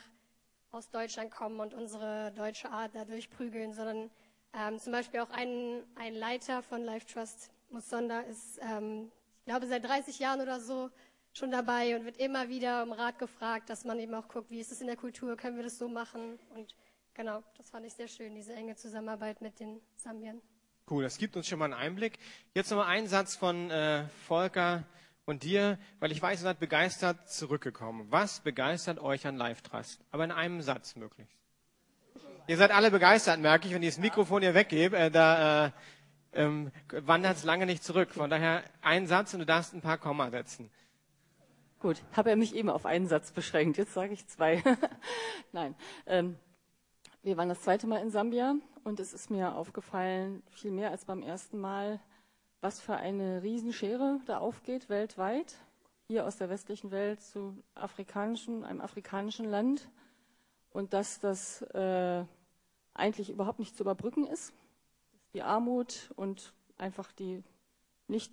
aus 0.71 0.89
Deutschland 0.89 1.31
kommen 1.31 1.59
und 1.59 1.73
unsere 1.73 2.31
deutsche 2.35 2.69
Art 2.69 2.91
dadurch 2.93 3.29
prügeln, 3.29 3.73
sondern 3.73 4.09
ähm, 4.53 4.79
zum 4.79 4.91
Beispiel 4.91 5.21
auch 5.21 5.29
ein, 5.29 5.83
ein 5.95 6.13
Leiter 6.13 6.61
von 6.63 6.83
Life 6.83 7.05
Trust, 7.07 7.51
Musonda, 7.69 8.21
ist, 8.21 8.59
ähm, 8.61 9.11
ich 9.39 9.45
glaube, 9.45 9.67
seit 9.67 9.83
30 9.85 10.19
Jahren 10.19 10.41
oder 10.41 10.59
so 10.59 10.89
schon 11.33 11.51
dabei 11.51 11.95
und 11.95 12.05
wird 12.05 12.17
immer 12.17 12.49
wieder 12.49 12.83
um 12.83 12.91
Rat 12.91 13.17
gefragt, 13.17 13.69
dass 13.69 13.85
man 13.85 13.99
eben 13.99 14.13
auch 14.13 14.27
guckt, 14.27 14.49
wie 14.51 14.59
ist 14.59 14.71
es 14.71 14.81
in 14.81 14.87
der 14.87 14.97
Kultur, 14.97 15.37
können 15.37 15.55
wir 15.55 15.63
das 15.63 15.77
so 15.77 15.87
machen? 15.87 16.37
Und 16.53 16.75
genau, 17.13 17.41
das 17.57 17.69
fand 17.69 17.85
ich 17.85 17.93
sehr 17.93 18.09
schön, 18.09 18.35
diese 18.35 18.53
enge 18.53 18.75
Zusammenarbeit 18.75 19.41
mit 19.41 19.59
den 19.59 19.79
Sambiern. 19.95 20.41
Cool, 20.89 21.03
das 21.03 21.17
gibt 21.17 21.37
uns 21.37 21.47
schon 21.47 21.59
mal 21.59 21.65
einen 21.65 21.73
Einblick. 21.73 22.19
Jetzt 22.53 22.69
nochmal 22.69 22.87
ein 22.87 23.07
Satz 23.07 23.35
von 23.35 23.71
äh, 23.71 24.09
Volker 24.27 24.83
und 25.25 25.43
dir, 25.43 25.77
weil 25.99 26.11
ich 26.11 26.21
weiß, 26.21 26.41
ihr 26.41 26.43
seid 26.43 26.59
begeistert 26.59 27.29
zurückgekommen. 27.29 28.07
Was 28.09 28.39
begeistert 28.39 28.99
euch 28.99 29.27
an 29.27 29.37
Life 29.37 29.63
Trust? 29.63 30.03
Aber 30.11 30.23
in 30.23 30.31
einem 30.31 30.61
Satz 30.61 30.95
möglichst. 30.95 31.37
Ihr 32.47 32.57
seid 32.57 32.71
alle 32.71 32.91
begeistert, 32.91 33.39
merke 33.39 33.67
ich, 33.67 33.73
wenn 33.73 33.83
ich 33.83 33.89
das 33.89 33.99
Mikrofon 33.99 34.41
hier 34.41 34.53
weggebe. 34.53 34.97
Äh, 34.97 35.11
da 35.11 35.67
äh, 35.67 35.71
ähm, 36.33 36.71
wandert 36.89 37.37
es 37.37 37.43
lange 37.43 37.65
nicht 37.65 37.83
zurück. 37.83 38.11
Von 38.11 38.29
daher 38.29 38.63
ein 38.81 39.07
Satz 39.07 39.33
und 39.33 39.41
du 39.41 39.45
darfst 39.45 39.73
ein 39.73 39.81
paar 39.81 39.97
Komma 39.97 40.29
setzen. 40.31 40.69
Gut, 41.79 42.01
habe 42.13 42.29
er 42.29 42.35
mich 42.35 42.55
eben 42.55 42.69
auf 42.69 42.85
einen 42.85 43.07
Satz 43.07 43.31
beschränkt. 43.31 43.77
Jetzt 43.77 43.93
sage 43.93 44.13
ich 44.13 44.27
zwei. 44.27 44.63
Nein. 45.51 45.75
Ähm, 46.05 46.37
wir 47.23 47.37
waren 47.37 47.49
das 47.49 47.61
zweite 47.61 47.87
Mal 47.87 48.01
in 48.01 48.11
Sambia 48.11 48.55
und 48.83 48.99
es 48.99 49.13
ist 49.13 49.29
mir 49.29 49.55
aufgefallen, 49.55 50.41
viel 50.49 50.71
mehr 50.71 50.91
als 50.91 51.05
beim 51.05 51.21
ersten 51.21 51.59
Mal, 51.59 51.99
was 52.61 52.79
für 52.79 52.95
eine 52.95 53.41
Riesenschere 53.41 54.19
da 54.27 54.37
aufgeht 54.37 54.87
weltweit. 54.87 55.55
Hier 56.07 56.25
aus 56.25 56.37
der 56.37 56.49
westlichen 56.49 56.91
Welt 56.91 57.21
zu 57.21 57.57
afrikanischen, 57.73 58.63
einem 58.63 58.81
afrikanischen 58.81 59.49
Land 59.49 59.89
und 60.69 60.93
dass 60.93 61.19
das 61.19 61.63
äh, 61.73 62.23
eigentlich 62.93 63.29
überhaupt 63.29 63.59
nicht 63.59 63.75
zu 63.75 63.83
überbrücken 63.83 64.27
ist. 64.27 64.53
Die 65.33 65.41
Armut 65.41 66.11
und 66.15 66.53
einfach 66.77 67.11
die 67.11 67.43
nicht 68.07 68.31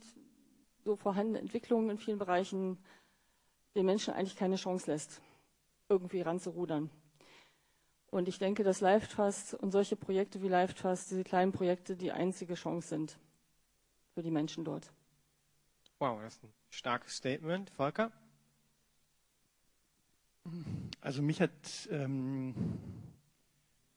so 0.85 0.97
vorhandene 0.97 1.39
Entwicklung 1.39 1.89
in 1.89 1.99
vielen 1.99 2.19
Bereichen 2.19 2.79
den 3.75 3.87
Menschen 3.87 4.13
eigentlich 4.13 4.37
keine 4.37 4.57
Chance 4.57 4.91
lässt, 4.91 5.21
irgendwie 5.89 6.21
ranzurudern. 6.21 6.91
Und 8.11 8.27
ich 8.27 8.39
denke, 8.39 8.65
dass 8.65 8.81
Life 8.81 9.09
Trust 9.09 9.55
und 9.55 9.71
solche 9.71 9.95
Projekte 9.95 10.43
wie 10.43 10.49
Life 10.49 10.75
Trust, 10.75 11.11
diese 11.11 11.25
kleinen 11.25 11.53
Projekte, 11.53 11.97
die 11.97 12.11
einzige 12.11 12.55
Chance 12.55 12.89
sind 12.89 13.19
für 14.19 14.23
die 14.25 14.33
Menschen 14.33 14.65
dort. 14.65 14.93
Wow, 16.01 16.21
das 16.21 16.35
ist 16.35 16.43
ein 16.43 16.53
starkes 16.71 17.15
Statement. 17.15 17.71
Volker? 17.71 18.11
Also 21.01 21.23
mich 21.23 21.41
hat, 21.41 21.53
ähm, 21.93 22.53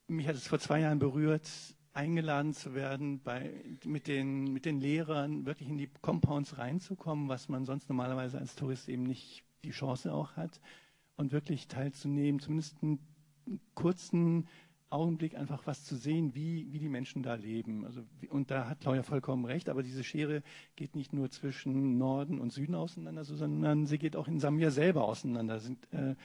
mich 0.06 0.28
hat 0.28 0.36
es 0.36 0.48
vor 0.48 0.60
zwei 0.60 0.82
Jahren 0.82 1.00
berührt, 1.00 1.50
eingeladen 1.94 2.54
zu 2.54 2.76
werden, 2.76 3.20
bei, 3.24 3.52
mit, 3.84 4.06
den, 4.06 4.54
mit 4.54 4.66
den 4.66 4.80
Lehrern 4.80 5.48
wirklich 5.48 5.68
in 5.68 5.80
die 5.80 5.90
Compounds 6.04 6.60
reinzukommen, 6.60 7.28
was 7.28 7.50
man 7.50 7.66
sonst 7.66 7.90
normalerweise 7.90 8.38
als 8.38 8.54
Tourist 8.54 8.90
eben 8.90 9.02
nicht 9.02 9.44
die 9.64 9.72
Chance 9.72 10.14
auch 10.14 10.36
hat, 10.36 10.62
und 11.16 11.32
wirklich 11.32 11.68
teilzunehmen, 11.68 12.40
zumindest 12.40 12.78
einen 12.84 13.00
kurzen 13.74 14.48
Augenblick 14.92 15.36
einfach 15.36 15.66
was 15.66 15.84
zu 15.84 15.96
sehen, 15.96 16.36
wie, 16.36 16.68
wie 16.72 16.80
die 16.80 16.90
Menschen 16.90 17.24
da 17.24 17.36
leben. 17.36 17.86
Also, 17.86 18.02
und 18.30 18.52
da 18.52 18.70
hat 18.70 18.82
Claudia 18.82 19.04
vollkommen 19.04 19.46
recht, 19.46 19.70
aber 19.70 19.84
diese 19.84 20.04
Schere 20.04 20.44
geht 20.76 20.96
nicht 20.96 21.14
nur 21.14 21.30
zwischen 21.30 21.98
Norden 21.98 22.40
und 22.40 22.52
Süden 22.52 22.76
auseinander, 22.76 23.24
sondern 23.24 23.86
sie 23.86 23.98
geht 23.98 24.16
auch 24.16 24.28
in 24.28 24.40
Sambia 24.40 24.70
selber 24.70 25.06
auseinander. 25.06 25.60
Sind, 25.60 25.92
äh, 25.94 26.16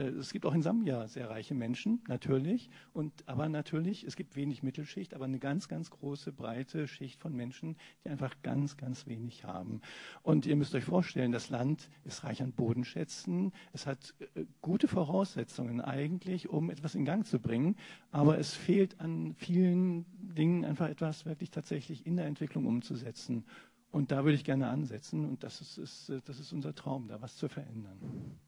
es 0.00 0.32
gibt 0.32 0.46
auch 0.46 0.54
in 0.54 0.62
Sambia 0.62 1.06
sehr 1.08 1.30
reiche 1.30 1.54
Menschen, 1.54 2.02
natürlich. 2.08 2.70
Und, 2.92 3.12
aber 3.26 3.48
natürlich, 3.48 4.04
es 4.04 4.16
gibt 4.16 4.36
wenig 4.36 4.62
Mittelschicht, 4.62 5.14
aber 5.14 5.24
eine 5.24 5.38
ganz, 5.38 5.68
ganz 5.68 5.90
große, 5.90 6.32
breite 6.32 6.88
Schicht 6.88 7.20
von 7.20 7.34
Menschen, 7.34 7.76
die 8.04 8.10
einfach 8.10 8.34
ganz, 8.42 8.76
ganz 8.76 9.06
wenig 9.06 9.44
haben. 9.44 9.80
Und 10.22 10.46
ihr 10.46 10.56
müsst 10.56 10.74
euch 10.74 10.84
vorstellen, 10.84 11.32
das 11.32 11.50
Land 11.50 11.90
ist 12.04 12.24
reich 12.24 12.42
an 12.42 12.52
Bodenschätzen. 12.52 13.52
Es 13.72 13.86
hat 13.86 14.14
äh, 14.34 14.44
gute 14.60 14.88
Voraussetzungen 14.88 15.80
eigentlich, 15.80 16.48
um 16.48 16.70
etwas 16.70 16.94
in 16.94 17.04
Gang 17.04 17.26
zu 17.26 17.38
bringen. 17.38 17.76
Aber 18.10 18.38
es 18.38 18.54
fehlt 18.54 19.00
an 19.00 19.34
vielen 19.34 20.06
Dingen 20.34 20.64
einfach 20.64 20.88
etwas 20.88 21.26
wirklich 21.26 21.50
tatsächlich 21.50 22.06
in 22.06 22.16
der 22.16 22.26
Entwicklung 22.26 22.66
umzusetzen. 22.66 23.44
Und 23.90 24.12
da 24.12 24.24
würde 24.24 24.34
ich 24.34 24.44
gerne 24.44 24.68
ansetzen. 24.68 25.24
Und 25.24 25.42
das 25.42 25.60
ist, 25.60 25.78
ist, 25.78 26.12
das 26.24 26.38
ist 26.38 26.52
unser 26.52 26.74
Traum, 26.74 27.08
da 27.08 27.20
was 27.20 27.36
zu 27.36 27.48
verändern. 27.48 28.38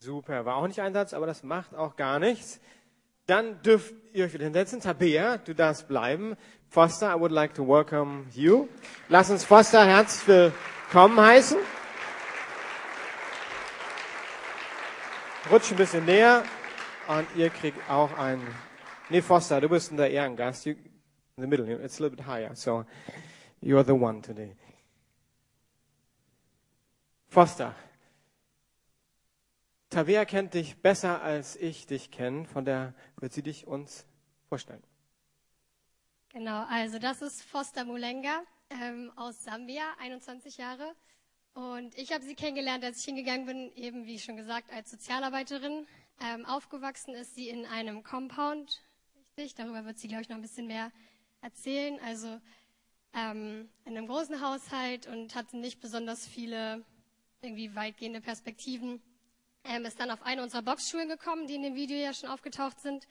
Super, 0.00 0.44
war 0.44 0.56
auch 0.56 0.68
nicht 0.68 0.80
ein 0.80 0.92
Satz, 0.92 1.12
aber 1.12 1.26
das 1.26 1.42
macht 1.42 1.74
auch 1.74 1.96
gar 1.96 2.20
nichts. 2.20 2.60
Dann 3.26 3.60
dürft 3.62 3.94
ihr 4.12 4.24
euch 4.24 4.32
wieder 4.32 4.44
hinsetzen. 4.44 4.80
Tabea, 4.80 5.38
du 5.38 5.54
darfst 5.54 5.88
bleiben. 5.88 6.36
Foster, 6.68 7.14
I 7.14 7.18
would 7.18 7.32
like 7.32 7.52
to 7.54 7.66
welcome 7.66 8.26
you. 8.32 8.68
Lass 9.08 9.28
uns 9.28 9.44
Foster 9.44 9.84
herzlich 9.84 10.28
willkommen 10.28 11.20
heißen. 11.20 11.58
Rutsch 15.50 15.72
ein 15.72 15.76
bisschen 15.76 16.04
näher 16.04 16.44
und 17.08 17.26
ihr 17.34 17.50
kriegt 17.50 17.78
auch 17.90 18.16
ein. 18.16 18.40
Nee, 19.08 19.20
Foster, 19.20 19.60
du 19.60 19.68
bist 19.68 19.90
der 19.98 20.10
Ehrengast. 20.10 20.64
You, 20.64 20.74
in 21.36 21.42
the 21.42 21.46
middle, 21.46 21.66
it's 21.82 22.00
a 22.00 22.04
little 22.04 22.16
bit 22.16 22.26
higher, 22.26 22.54
so 22.54 22.84
you're 23.60 23.84
the 23.84 23.92
one 23.92 24.22
today. 24.22 24.54
Foster, 27.28 27.74
Tabea 29.90 30.24
kennt 30.24 30.54
dich 30.54 30.76
besser 30.82 31.22
als 31.22 31.56
ich 31.56 31.86
dich 31.86 32.10
kenne, 32.10 32.44
von 32.44 32.64
der 32.64 32.94
wird 33.16 33.32
sie 33.32 33.42
dich 33.42 33.66
uns 33.66 34.06
vorstellen. 34.48 34.82
Genau, 36.30 36.64
also 36.68 36.98
das 36.98 37.22
ist 37.22 37.42
Foster 37.42 37.84
Mulenga. 37.84 38.42
ähm, 38.70 39.10
aus 39.16 39.44
Sambia, 39.44 39.82
21 39.98 40.58
Jahre. 40.58 40.94
Und 41.54 41.96
ich 41.96 42.12
habe 42.12 42.24
sie 42.24 42.34
kennengelernt, 42.34 42.84
als 42.84 42.98
ich 42.98 43.06
hingegangen 43.06 43.46
bin, 43.46 43.72
eben 43.74 44.06
wie 44.06 44.18
schon 44.18 44.36
gesagt, 44.36 44.70
als 44.72 44.90
Sozialarbeiterin. 44.90 45.86
Ähm, 46.20 46.44
aufgewachsen 46.46 47.14
ist 47.14 47.34
sie 47.34 47.48
in 47.48 47.64
einem 47.64 48.02
Compound, 48.02 48.82
richtig. 49.16 49.54
Darüber 49.54 49.84
wird 49.84 49.98
sie, 49.98 50.08
glaube 50.08 50.22
ich, 50.22 50.28
noch 50.28 50.36
ein 50.36 50.42
bisschen 50.42 50.66
mehr 50.66 50.92
erzählen. 51.40 51.98
Also 52.04 52.40
ähm, 53.14 53.68
in 53.84 53.96
einem 53.96 54.06
großen 54.06 54.40
Haushalt 54.40 55.06
und 55.06 55.34
hatte 55.34 55.56
nicht 55.56 55.80
besonders 55.80 56.26
viele 56.26 56.84
irgendwie 57.40 57.74
weitgehende 57.74 58.20
Perspektiven. 58.20 59.00
Ähm, 59.68 59.84
ist 59.84 60.00
dann 60.00 60.10
auf 60.10 60.22
eine 60.22 60.42
unserer 60.42 60.62
Boxschulen 60.62 61.08
gekommen, 61.08 61.46
die 61.46 61.54
in 61.54 61.62
dem 61.62 61.74
Video 61.74 61.98
ja 61.98 62.14
schon 62.14 62.30
aufgetaucht 62.30 62.80
sind. 62.80 63.06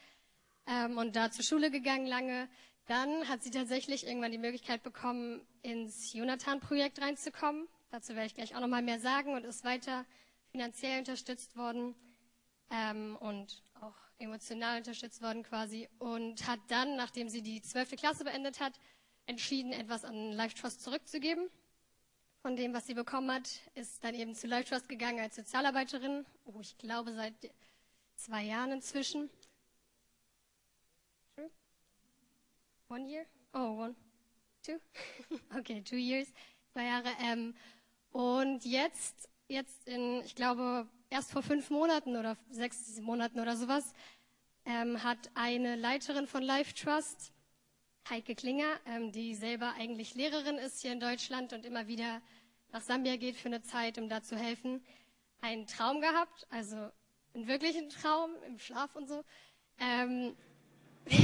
Ähm, 0.65 0.97
und 0.97 1.15
da 1.15 1.29
zur 1.29 1.45
Schule 1.45 1.69
gegangen 1.69 2.07
lange. 2.07 2.49
Dann 2.87 3.27
hat 3.27 3.43
sie 3.43 3.51
tatsächlich 3.51 4.07
irgendwann 4.07 4.31
die 4.31 4.37
Möglichkeit 4.37 4.81
bekommen, 4.81 5.45
ins 5.61 6.13
Jonathan-Projekt 6.13 7.01
reinzukommen. 7.01 7.67
Dazu 7.91 8.15
werde 8.15 8.25
ich 8.27 8.33
gleich 8.33 8.55
auch 8.55 8.59
nochmal 8.59 8.81
mehr 8.81 8.99
sagen 8.99 9.33
und 9.35 9.45
ist 9.45 9.63
weiter 9.63 10.05
finanziell 10.51 10.99
unterstützt 10.99 11.55
worden 11.57 11.93
ähm, 12.71 13.17
und 13.19 13.61
auch 13.81 13.95
emotional 14.17 14.77
unterstützt 14.77 15.21
worden 15.21 15.43
quasi. 15.43 15.87
Und 15.99 16.47
hat 16.47 16.59
dann, 16.69 16.95
nachdem 16.95 17.29
sie 17.29 17.43
die 17.43 17.61
zwölfte 17.61 17.97
Klasse 17.97 18.23
beendet 18.23 18.59
hat, 18.59 18.73
entschieden, 19.27 19.73
etwas 19.73 20.05
an 20.05 20.31
Life 20.31 20.55
Trust 20.55 20.81
zurückzugeben. 20.81 21.49
Von 22.47 22.55
dem, 22.55 22.73
was 22.73 22.87
sie 22.87 22.93
bekommen 22.93 23.29
hat, 23.29 23.49
ist 23.75 24.01
dann 24.05 24.15
eben 24.15 24.33
zu 24.33 24.47
Life 24.47 24.69
Trust 24.69 24.87
gegangen 24.87 25.19
als 25.19 25.35
Sozialarbeiterin. 25.35 26.25
Oh, 26.45 26.61
ich 26.61 26.77
glaube 26.77 27.11
seit 27.11 27.33
zwei 28.15 28.43
Jahren 28.43 28.71
inzwischen. 28.71 29.29
True? 31.35 31.49
One 32.87 33.05
year? 33.05 33.25
Oh, 33.53 33.83
one, 33.83 33.95
two? 34.65 34.79
okay, 35.59 35.81
two 35.81 35.97
years, 35.97 36.29
zwei 36.71 36.85
Jahre. 36.85 37.09
Ähm, 37.21 37.53
und 38.13 38.63
jetzt, 38.63 39.27
jetzt 39.49 39.85
in, 39.85 40.21
ich 40.21 40.33
glaube, 40.33 40.87
erst 41.09 41.33
vor 41.33 41.43
fünf 41.43 41.69
Monaten 41.69 42.15
oder 42.15 42.37
sechs 42.49 42.97
Monaten 43.01 43.41
oder 43.41 43.57
sowas, 43.57 43.93
ähm, 44.63 45.03
hat 45.03 45.31
eine 45.33 45.75
Leiterin 45.75 46.27
von 46.27 46.43
Life 46.43 46.73
Trust 46.75 47.33
Heike 48.09 48.35
Klinger, 48.35 48.79
ähm, 48.85 49.11
die 49.11 49.35
selber 49.35 49.73
eigentlich 49.77 50.15
Lehrerin 50.15 50.57
ist 50.57 50.81
hier 50.81 50.93
in 50.93 51.01
Deutschland 51.01 51.51
und 51.51 51.65
immer 51.65 51.87
wieder 51.87 52.21
nach 52.71 52.81
Sambia 52.81 53.15
geht 53.15 53.35
für 53.35 53.47
eine 53.47 53.61
Zeit, 53.61 53.97
um 53.97 54.09
da 54.09 54.21
zu 54.21 54.37
helfen, 54.37 54.83
einen 55.41 55.67
Traum 55.67 56.01
gehabt, 56.01 56.47
also 56.49 56.75
einen 57.33 57.47
wirklichen 57.47 57.89
Traum 57.89 58.31
im 58.47 58.59
Schlaf 58.59 58.95
und 58.95 59.07
so, 59.07 59.23
ähm, 59.79 60.35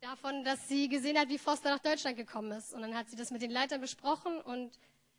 davon, 0.00 0.44
dass 0.44 0.68
sie 0.68 0.88
gesehen 0.88 1.18
hat, 1.18 1.28
wie 1.28 1.38
Foster 1.38 1.70
nach 1.70 1.80
Deutschland 1.80 2.16
gekommen 2.16 2.52
ist. 2.52 2.72
Und 2.74 2.82
dann 2.82 2.94
hat 2.94 3.10
sie 3.10 3.16
das 3.16 3.30
mit 3.30 3.42
den 3.42 3.50
Leitern 3.50 3.80
besprochen 3.80 4.40
und 4.40 4.78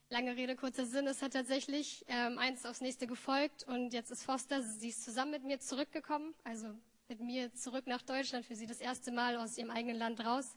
lange 0.09 0.35
Rede, 0.35 0.55
kurzer 0.55 0.85
Sinn, 0.85 1.07
es 1.07 1.21
hat 1.21 1.33
tatsächlich 1.33 2.05
ähm, 2.09 2.37
eins 2.37 2.65
aufs 2.65 2.81
nächste 2.81 3.07
gefolgt 3.07 3.63
und 3.63 3.93
jetzt 3.93 4.11
ist 4.11 4.23
Foster, 4.23 4.61
sie 4.61 4.89
ist 4.89 5.05
zusammen 5.05 5.31
mit 5.31 5.43
mir 5.45 5.59
zurückgekommen, 5.59 6.33
also 6.43 6.67
mit 7.07 7.21
mir 7.21 7.53
zurück 7.53 7.87
nach 7.87 8.01
Deutschland, 8.01 8.45
für 8.45 8.55
sie 8.55 8.65
das 8.65 8.81
erste 8.81 9.11
Mal 9.11 9.37
aus 9.37 9.57
ihrem 9.57 9.71
eigenen 9.71 9.97
Land 9.97 10.25
raus 10.25 10.55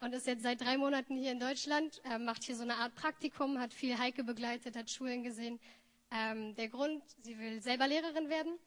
und 0.00 0.12
ist 0.12 0.26
jetzt 0.26 0.42
seit 0.42 0.60
drei 0.60 0.76
Monaten 0.76 1.16
hier 1.16 1.32
in 1.32 1.40
Deutschland, 1.40 2.00
äh, 2.04 2.18
macht 2.18 2.44
hier 2.44 2.56
so 2.56 2.62
eine 2.62 2.76
Art 2.76 2.94
Praktikum, 2.94 3.58
hat 3.58 3.72
viel 3.72 3.98
Heike 3.98 4.24
begleitet, 4.24 4.76
hat 4.76 4.90
Schulen 4.90 5.22
gesehen. 5.22 5.58
Ähm, 6.10 6.54
der 6.54 6.68
Grund, 6.68 7.02
sie 7.22 7.38
will 7.38 7.60
selber 7.60 7.88
Lehrerin 7.88 8.28
werden 8.28 8.58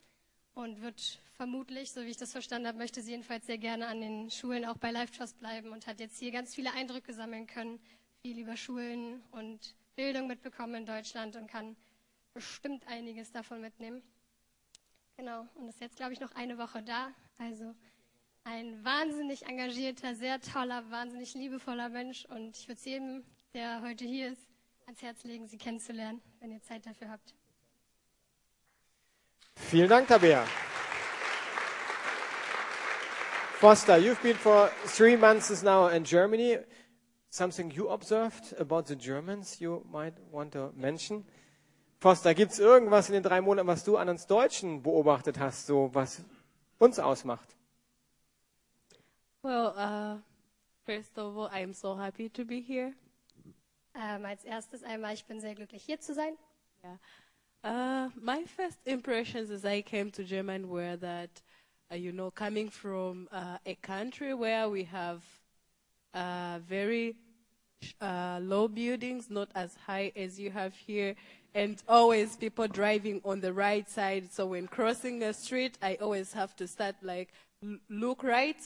und 0.53 0.81
wird 0.81 1.19
vermutlich, 1.37 1.91
so 1.91 2.01
wie 2.01 2.09
ich 2.09 2.17
das 2.17 2.31
verstanden 2.31 2.67
habe, 2.67 2.77
möchte 2.77 3.01
sie 3.01 3.11
jedenfalls 3.11 3.45
sehr 3.45 3.57
gerne 3.57 3.87
an 3.87 4.01
den 4.01 4.29
Schulen 4.29 4.65
auch 4.65 4.77
bei 4.77 4.91
Life 4.91 5.17
Trust 5.17 5.39
bleiben 5.39 5.69
und 5.69 5.87
hat 5.87 5.99
jetzt 5.99 6.19
hier 6.19 6.31
ganz 6.31 6.53
viele 6.53 6.73
Eindrücke 6.73 7.13
sammeln 7.13 7.47
können, 7.47 7.79
viel 8.21 8.39
über 8.39 8.57
Schulen 8.57 9.23
und 9.31 9.75
Bildung 9.95 10.27
mitbekommen 10.27 10.75
in 10.75 10.85
Deutschland 10.85 11.35
und 11.35 11.47
kann 11.47 11.75
bestimmt 12.33 12.85
einiges 12.87 13.31
davon 13.31 13.61
mitnehmen. 13.61 14.01
Genau, 15.15 15.47
und 15.55 15.67
ist 15.67 15.79
jetzt, 15.81 15.97
glaube 15.97 16.13
ich, 16.13 16.19
noch 16.19 16.33
eine 16.35 16.57
Woche 16.57 16.81
da. 16.81 17.13
Also 17.37 17.75
ein 18.49 18.83
wahnsinnig 18.83 19.45
engagierter, 19.45 20.15
sehr 20.15 20.41
toller, 20.41 20.83
wahnsinnig 20.89 21.35
liebevoller 21.35 21.89
Mensch. 21.89 22.25
Und 22.25 22.57
ich 22.57 22.67
würde 22.67 22.79
es 22.79 22.85
jedem, 22.85 23.23
der 23.53 23.81
heute 23.83 24.05
hier 24.05 24.31
ist, 24.31 24.41
ans 24.85 25.01
Herz 25.01 25.23
legen, 25.23 25.47
sie 25.47 25.57
kennenzulernen, 25.57 26.19
wenn 26.39 26.51
ihr 26.51 26.61
Zeit 26.61 26.85
dafür 26.85 27.09
habt. 27.09 27.35
Vielen 29.55 29.89
Dank, 29.89 30.07
Tabea. 30.07 30.45
Foster, 33.59 33.97
you've 33.97 34.21
been 34.23 34.37
for 34.37 34.71
three 34.85 35.17
months 35.17 35.61
now 35.61 35.89
in 35.89 36.03
Germany. 36.03 36.57
Something 37.29 37.69
you 37.69 37.89
observed 37.89 38.59
about 38.59 38.87
the 38.87 38.95
Germans 38.95 39.59
you 39.59 39.85
might 39.91 40.15
want 40.31 40.53
to 40.53 40.71
mention? 40.75 41.23
Foster, 41.99 42.33
gibt 42.33 42.53
es 42.53 42.59
irgendwas 42.59 43.09
in 43.09 43.13
den 43.13 43.23
drei 43.23 43.41
Monaten, 43.41 43.67
was 43.67 43.83
du 43.83 43.97
an 43.97 44.09
uns 44.09 44.25
Deutschen 44.25 44.81
beobachtet 44.81 45.37
hast, 45.37 45.67
so 45.67 45.89
was 45.93 46.23
uns 46.79 46.97
ausmacht? 46.97 47.58
Well, 49.41 49.73
uh, 49.77 50.17
first 50.85 51.17
of 51.17 51.37
all, 51.37 51.49
I'm 51.51 51.73
so 51.73 51.95
happy 51.95 52.27
to 52.29 52.43
be 52.43 52.59
here. 52.59 52.93
Ähm, 53.95 54.25
als 54.25 54.43
erstes 54.43 54.83
einmal, 54.83 55.13
ich 55.13 55.25
bin 55.25 55.39
sehr 55.39 55.55
glücklich 55.55 55.83
hier 55.83 55.99
zu 55.99 56.13
sein. 56.13 56.37
Yeah. 56.83 56.97
Uh, 57.63 58.09
my 58.21 58.43
first 58.45 58.79
impressions 58.85 59.49
as 59.49 59.65
I 59.65 59.81
came 59.81 60.11
to 60.11 60.23
Germany 60.23 60.65
were 60.65 60.97
that, 60.97 61.29
uh, 61.91 61.95
you 61.95 62.11
know, 62.11 62.31
coming 62.31 62.69
from 62.69 63.27
uh, 63.31 63.57
a 63.65 63.75
country 63.75 64.33
where 64.33 64.69
we 64.69 64.83
have 64.83 65.23
uh, 66.13 66.59
very 66.67 67.15
uh, 68.01 68.39
low 68.41 68.67
buildings, 68.67 69.29
not 69.29 69.49
as 69.55 69.75
high 69.87 70.11
as 70.15 70.37
you 70.37 70.51
have 70.51 70.75
here, 70.75 71.15
and 71.53 71.81
always 71.87 72.35
people 72.35 72.67
driving 72.67 73.21
on 73.23 73.39
the 73.39 73.53
right 73.53 73.89
side. 73.89 74.31
So 74.31 74.47
when 74.47 74.67
crossing 74.67 75.23
a 75.23 75.33
street, 75.33 75.77
I 75.81 75.95
always 75.95 76.33
have 76.33 76.55
to 76.57 76.67
start 76.67 76.95
like 77.01 77.29
look 77.89 78.23
right, 78.23 78.57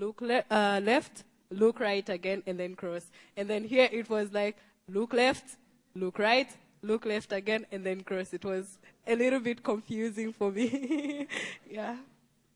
look 0.00 0.20
le- 0.20 0.44
uh, 0.50 0.80
left, 0.82 1.24
look 1.50 1.78
right 1.80 2.08
again, 2.08 2.42
and 2.46 2.58
then 2.58 2.74
cross. 2.74 3.10
And 3.36 3.48
then 3.48 3.64
here 3.64 3.88
it 3.92 4.08
was 4.08 4.32
like 4.32 4.56
look 4.88 5.12
left, 5.12 5.58
look 5.94 6.18
right, 6.18 6.48
look 6.82 7.04
left 7.04 7.32
again, 7.32 7.66
and 7.70 7.84
then 7.84 8.02
cross. 8.02 8.32
It 8.32 8.44
was 8.44 8.78
a 9.06 9.14
little 9.14 9.40
bit 9.40 9.62
confusing 9.62 10.32
for 10.32 10.50
me. 10.50 11.28
yeah. 11.70 11.96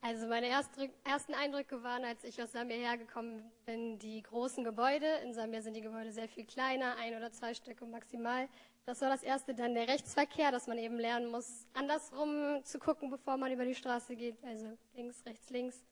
Also 0.02 0.26
meine 0.26 0.48
erste, 0.48 0.90
ersten 1.02 1.32
Eindrücke 1.32 1.82
waren, 1.82 2.04
als 2.04 2.24
ich 2.24 2.42
aus 2.42 2.52
Sambia 2.52 2.76
hergekommen 2.76 3.42
bin, 3.64 3.98
die 3.98 4.22
großen 4.22 4.62
Gebäude. 4.62 5.06
In 5.24 5.32
Sambia 5.32 5.62
sind 5.62 5.74
die 5.74 5.80
Gebäude 5.80 6.12
sehr 6.12 6.28
viel 6.28 6.44
kleiner, 6.44 6.96
ein 6.98 7.16
oder 7.16 7.32
zwei 7.32 7.54
Stücke 7.54 7.86
maximal. 7.86 8.46
Das 8.84 9.00
war 9.00 9.08
das 9.08 9.22
erste. 9.22 9.54
Dann 9.54 9.74
der 9.74 9.88
Rechtsverkehr, 9.88 10.52
dass 10.52 10.66
man 10.66 10.76
eben 10.76 10.98
lernen 10.98 11.30
muss, 11.30 11.66
andersrum 11.72 12.62
zu 12.64 12.78
gucken, 12.78 13.08
bevor 13.08 13.38
man 13.38 13.50
über 13.50 13.64
die 13.64 13.74
Straße 13.74 14.14
geht. 14.14 14.36
Also 14.44 14.76
links, 14.94 15.24
rechts, 15.24 15.48
links. 15.48 15.82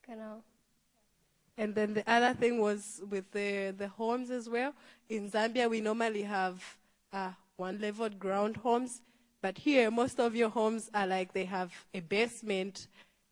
Genau. 0.00 0.42
And 1.56 1.74
then 1.74 1.94
the 1.94 2.10
other 2.10 2.34
thing 2.34 2.60
was 2.60 3.02
with 3.10 3.30
the, 3.32 3.74
the 3.76 3.88
homes 3.88 4.30
as 4.30 4.48
well. 4.48 4.72
In 5.08 5.30
Zambia, 5.30 5.68
we 5.68 5.80
normally 5.80 6.22
have 6.22 6.62
uh, 7.12 7.32
one 7.56 7.78
leveled 7.80 8.18
ground 8.18 8.56
homes, 8.56 9.02
but 9.42 9.58
here 9.58 9.90
most 9.90 10.18
of 10.18 10.34
your 10.34 10.48
homes 10.48 10.90
are 10.94 11.06
like 11.06 11.32
they 11.32 11.44
have 11.44 11.72
a 11.92 12.00
basement. 12.00 12.86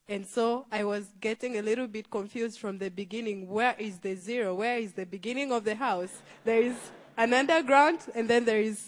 And 0.08 0.26
so 0.26 0.66
I 0.72 0.84
was 0.84 1.06
getting 1.20 1.58
a 1.58 1.62
little 1.62 1.86
bit 1.86 2.10
confused 2.10 2.58
from 2.58 2.78
the 2.78 2.90
beginning. 2.90 3.48
Where 3.48 3.74
is 3.78 3.98
the 3.98 4.14
zero? 4.14 4.54
Where 4.54 4.78
is 4.78 4.92
the 4.92 5.06
beginning 5.06 5.52
of 5.52 5.64
the 5.64 5.74
house? 5.74 6.22
There 6.44 6.62
is 6.62 6.76
an 7.16 7.34
underground, 7.34 8.00
and 8.14 8.28
then 8.28 8.44
there 8.44 8.60
is 8.60 8.80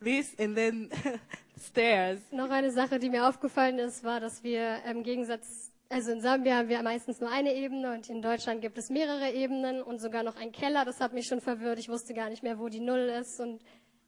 this, 0.00 0.34
and 0.38 0.56
then 0.56 0.90
stairs. 1.58 2.20
Noch 2.30 2.50
eine 2.50 2.70
Sache, 2.70 2.98
die 2.98 3.08
mir 3.08 3.26
aufgefallen 3.28 3.78
ist, 3.78 4.04
war, 4.04 4.20
dass 4.20 4.42
wir 4.44 4.82
im 4.84 5.02
Gegensatz, 5.02 5.72
also 5.88 6.12
in 6.12 6.20
Sambia 6.20 6.56
haben 6.56 6.68
wir 6.68 6.82
meistens 6.82 7.20
nur 7.20 7.30
eine 7.30 7.54
Ebene 7.54 7.92
und 7.92 8.08
in 8.08 8.22
Deutschland 8.22 8.60
gibt 8.60 8.78
es 8.78 8.90
mehrere 8.90 9.30
Ebenen 9.32 9.82
und 9.82 10.00
sogar 10.00 10.22
noch 10.22 10.36
einen 10.36 10.52
Keller. 10.52 10.84
Das 10.84 11.00
hat 11.00 11.12
mich 11.12 11.26
schon 11.26 11.40
verwirrt. 11.40 11.78
Ich 11.78 11.88
wusste 11.88 12.14
gar 12.14 12.30
nicht 12.30 12.42
mehr, 12.42 12.58
wo 12.58 12.68
die 12.68 12.80
Null 12.80 13.08
ist 13.20 13.40
und 13.40 13.62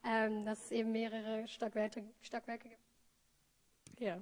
ähm, 0.05 0.45
dass 0.45 0.65
es 0.65 0.71
eben 0.71 0.93
mehrere 0.93 1.47
Stockwerke, 1.49 2.03
Stockwerke 2.23 2.69
gibt. 2.69 2.81
Yeah. 4.01 4.19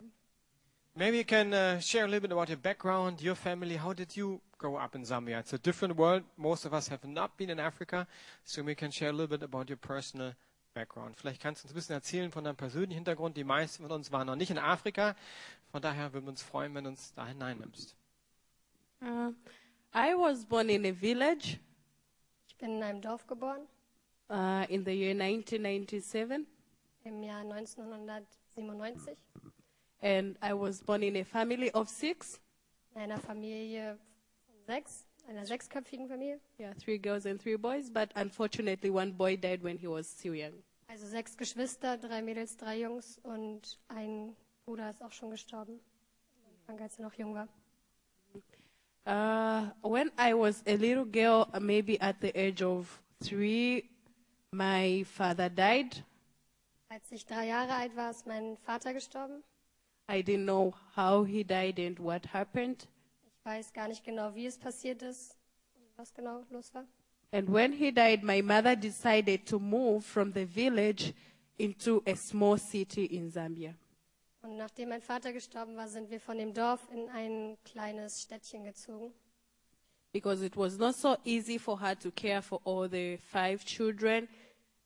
Maybe 0.96 1.16
you 1.16 1.24
can 1.24 1.52
uh, 1.52 1.80
share 1.80 2.04
a 2.04 2.06
little 2.06 2.20
bit 2.20 2.30
about 2.30 2.48
your 2.48 2.56
background, 2.56 3.20
your 3.20 3.34
family. 3.34 3.76
How 3.76 3.92
did 3.92 4.16
you 4.16 4.40
grow 4.58 4.76
up 4.76 4.94
in 4.94 5.02
Zambia? 5.02 5.40
It's 5.40 5.52
a 5.52 5.58
different 5.58 5.96
world. 5.96 6.22
Most 6.36 6.66
of 6.66 6.72
us 6.72 6.88
have 6.88 7.04
not 7.04 7.36
been 7.36 7.50
in 7.50 7.58
Africa, 7.58 8.06
so 8.44 8.62
we 8.62 8.76
can 8.76 8.92
share 8.92 9.08
a 9.08 9.12
little 9.12 9.26
bit 9.26 9.42
about 9.42 9.68
your 9.68 9.76
personal 9.76 10.34
background. 10.74 11.16
Vielleicht 11.16 11.40
kannst 11.40 11.62
du 11.62 11.66
uns 11.66 11.72
ein 11.72 11.76
bisschen 11.76 11.94
erzählen 11.94 12.30
von 12.30 12.44
deinem 12.44 12.56
persönlichen 12.56 12.96
Hintergrund. 12.96 13.36
Die 13.36 13.44
meisten 13.44 13.82
von 13.82 13.92
uns 13.92 14.12
waren 14.12 14.26
noch 14.26 14.36
nicht 14.36 14.50
in 14.50 14.58
Afrika. 14.58 15.16
Von 15.70 15.80
daher 15.80 16.12
würden 16.12 16.26
wir 16.26 16.30
uns 16.30 16.42
freuen, 16.42 16.74
wenn 16.74 16.84
du 16.84 16.90
uns 16.90 17.14
da 17.14 17.26
hineinnimmst. 17.26 17.96
Uh, 19.00 19.32
I 19.94 20.14
was 20.16 20.44
born 20.44 20.68
in 20.68 20.84
a 20.86 20.92
village 20.92 21.58
Ich 22.46 22.56
bin 22.56 22.76
in 22.76 22.82
einem 22.82 23.00
Dorf 23.00 23.26
geboren 23.26 23.66
uh, 24.30 24.64
in 24.68 24.84
the 24.84 24.92
year 24.92 25.12
1997, 25.12 26.46
im 27.04 27.22
Jahr 27.22 27.40
1997 27.40 29.16
and 30.00 30.36
I 30.42 30.52
was 30.52 30.80
born 30.82 31.02
in 31.02 31.16
a 31.16 31.24
family 31.24 31.70
of 31.72 31.88
six. 31.88 32.40
in 32.94 33.00
einer 33.00 33.18
Familie 33.18 33.98
von 34.46 34.54
sechs. 34.66 35.04
Einer 35.28 35.46
sechsköpfigen 35.46 36.08
Familie. 36.08 36.40
Yeah, 36.58 36.74
three 36.74 36.98
girls 36.98 37.26
and 37.26 37.40
three 37.40 37.56
boys. 37.56 37.90
But 37.90 38.10
unfortunately, 38.14 38.90
one 38.90 39.12
boy 39.12 39.36
died 39.36 39.62
when 39.62 39.78
he 39.78 39.86
was 39.86 40.10
still 40.10 40.34
young. 40.34 40.62
Also 40.88 41.06
sechs 41.06 41.36
Geschwister, 41.36 41.96
drei 41.96 42.22
Mädels, 42.22 42.56
drei 42.56 42.80
Jungs 42.80 43.18
und 43.22 43.78
ein 43.88 44.36
Bruder 44.64 44.90
ist 44.90 45.02
auch 45.02 45.12
schon 45.12 45.30
gestorben, 45.30 45.80
als 46.66 46.98
er 46.98 47.04
noch 47.04 47.14
jung 47.14 47.34
war. 47.34 47.48
Uh, 49.06 49.70
when 49.82 50.10
I 50.18 50.32
was 50.32 50.62
a 50.66 50.76
little 50.76 51.04
girl, 51.04 51.46
uh, 51.52 51.60
maybe 51.60 52.00
at 52.00 52.16
the 52.22 52.34
age 52.34 52.62
of 52.62 53.02
three, 53.22 53.90
my 54.52 55.04
father 55.04 55.50
died. 55.50 56.02
Als 56.88 57.12
ich 57.12 57.26
drei 57.26 57.48
Jahre 57.48 57.74
alt 57.74 57.96
war, 57.96 58.10
ist 58.10 58.26
mein 58.26 58.56
Vater 58.58 58.94
gestorben. 58.94 59.42
I 60.08 60.22
didn't 60.22 60.44
know 60.44 60.74
how 60.96 61.26
he 61.26 61.44
died 61.44 61.78
and 61.78 61.98
what 61.98 62.32
happened. 62.32 62.86
Weiß 63.44 63.72
gar 63.72 63.88
nicht 63.88 64.04
genau, 64.04 64.34
wie 64.34 64.46
es 64.46 64.58
passiert 64.58 65.02
ist 65.02 65.36
was 65.96 66.12
genau 66.12 66.44
los 66.50 66.72
war. 66.74 66.86
And 67.32 67.48
when 67.52 67.72
he 67.72 67.90
died, 67.90 68.22
my 68.22 68.42
mother 68.42 68.76
decided 68.76 69.46
to 69.46 69.58
move 69.58 70.04
from 70.04 70.32
the 70.32 70.44
village 70.44 71.12
into 71.58 72.02
a 72.06 72.14
small 72.14 72.58
city 72.58 73.06
in 73.06 73.30
Zambia. 73.30 73.74
Und 74.42 74.56
nachdem 74.56 74.90
mein 74.90 75.00
Vater 75.00 75.32
gestorben 75.32 75.76
war, 75.76 75.88
sind 75.88 76.10
wir 76.10 76.20
von 76.20 76.36
dem 76.36 76.52
Dorf 76.52 76.80
in 76.92 77.08
ein 77.08 77.56
kleines 77.64 78.22
Städtchen 78.22 78.64
gezogen. 78.64 79.12
Because 80.12 80.44
it 80.44 80.56
was 80.56 80.78
not 80.78 80.94
so 80.94 81.16
easy 81.24 81.58
for 81.58 81.80
her 81.80 81.98
to 81.98 82.10
care 82.12 82.40
for 82.40 82.60
all 82.64 82.88
the 82.88 83.18
five 83.32 83.64
children. 83.64 84.28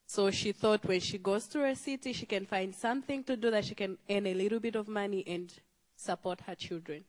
So 0.07 0.31
she 0.31 0.55
thought 0.55 0.87
when 0.89 1.01
she 1.01 1.19
goes 1.19 1.49
to 1.51 1.63
a 1.65 1.75
city, 1.75 2.15
she 2.15 2.25
can 2.25 2.47
find 2.47 2.75
something 2.75 3.23
to 3.25 3.37
do 3.37 3.51
that 3.51 3.67
she 3.67 3.75
can 3.75 3.99
earn 4.09 4.27
a 4.27 4.33
little 4.33 4.61
bit 4.61 4.75
of 4.75 4.89
money 4.89 5.23
and 5.27 5.53
support 5.97 6.41
her 6.47 6.55
children. 6.55 7.05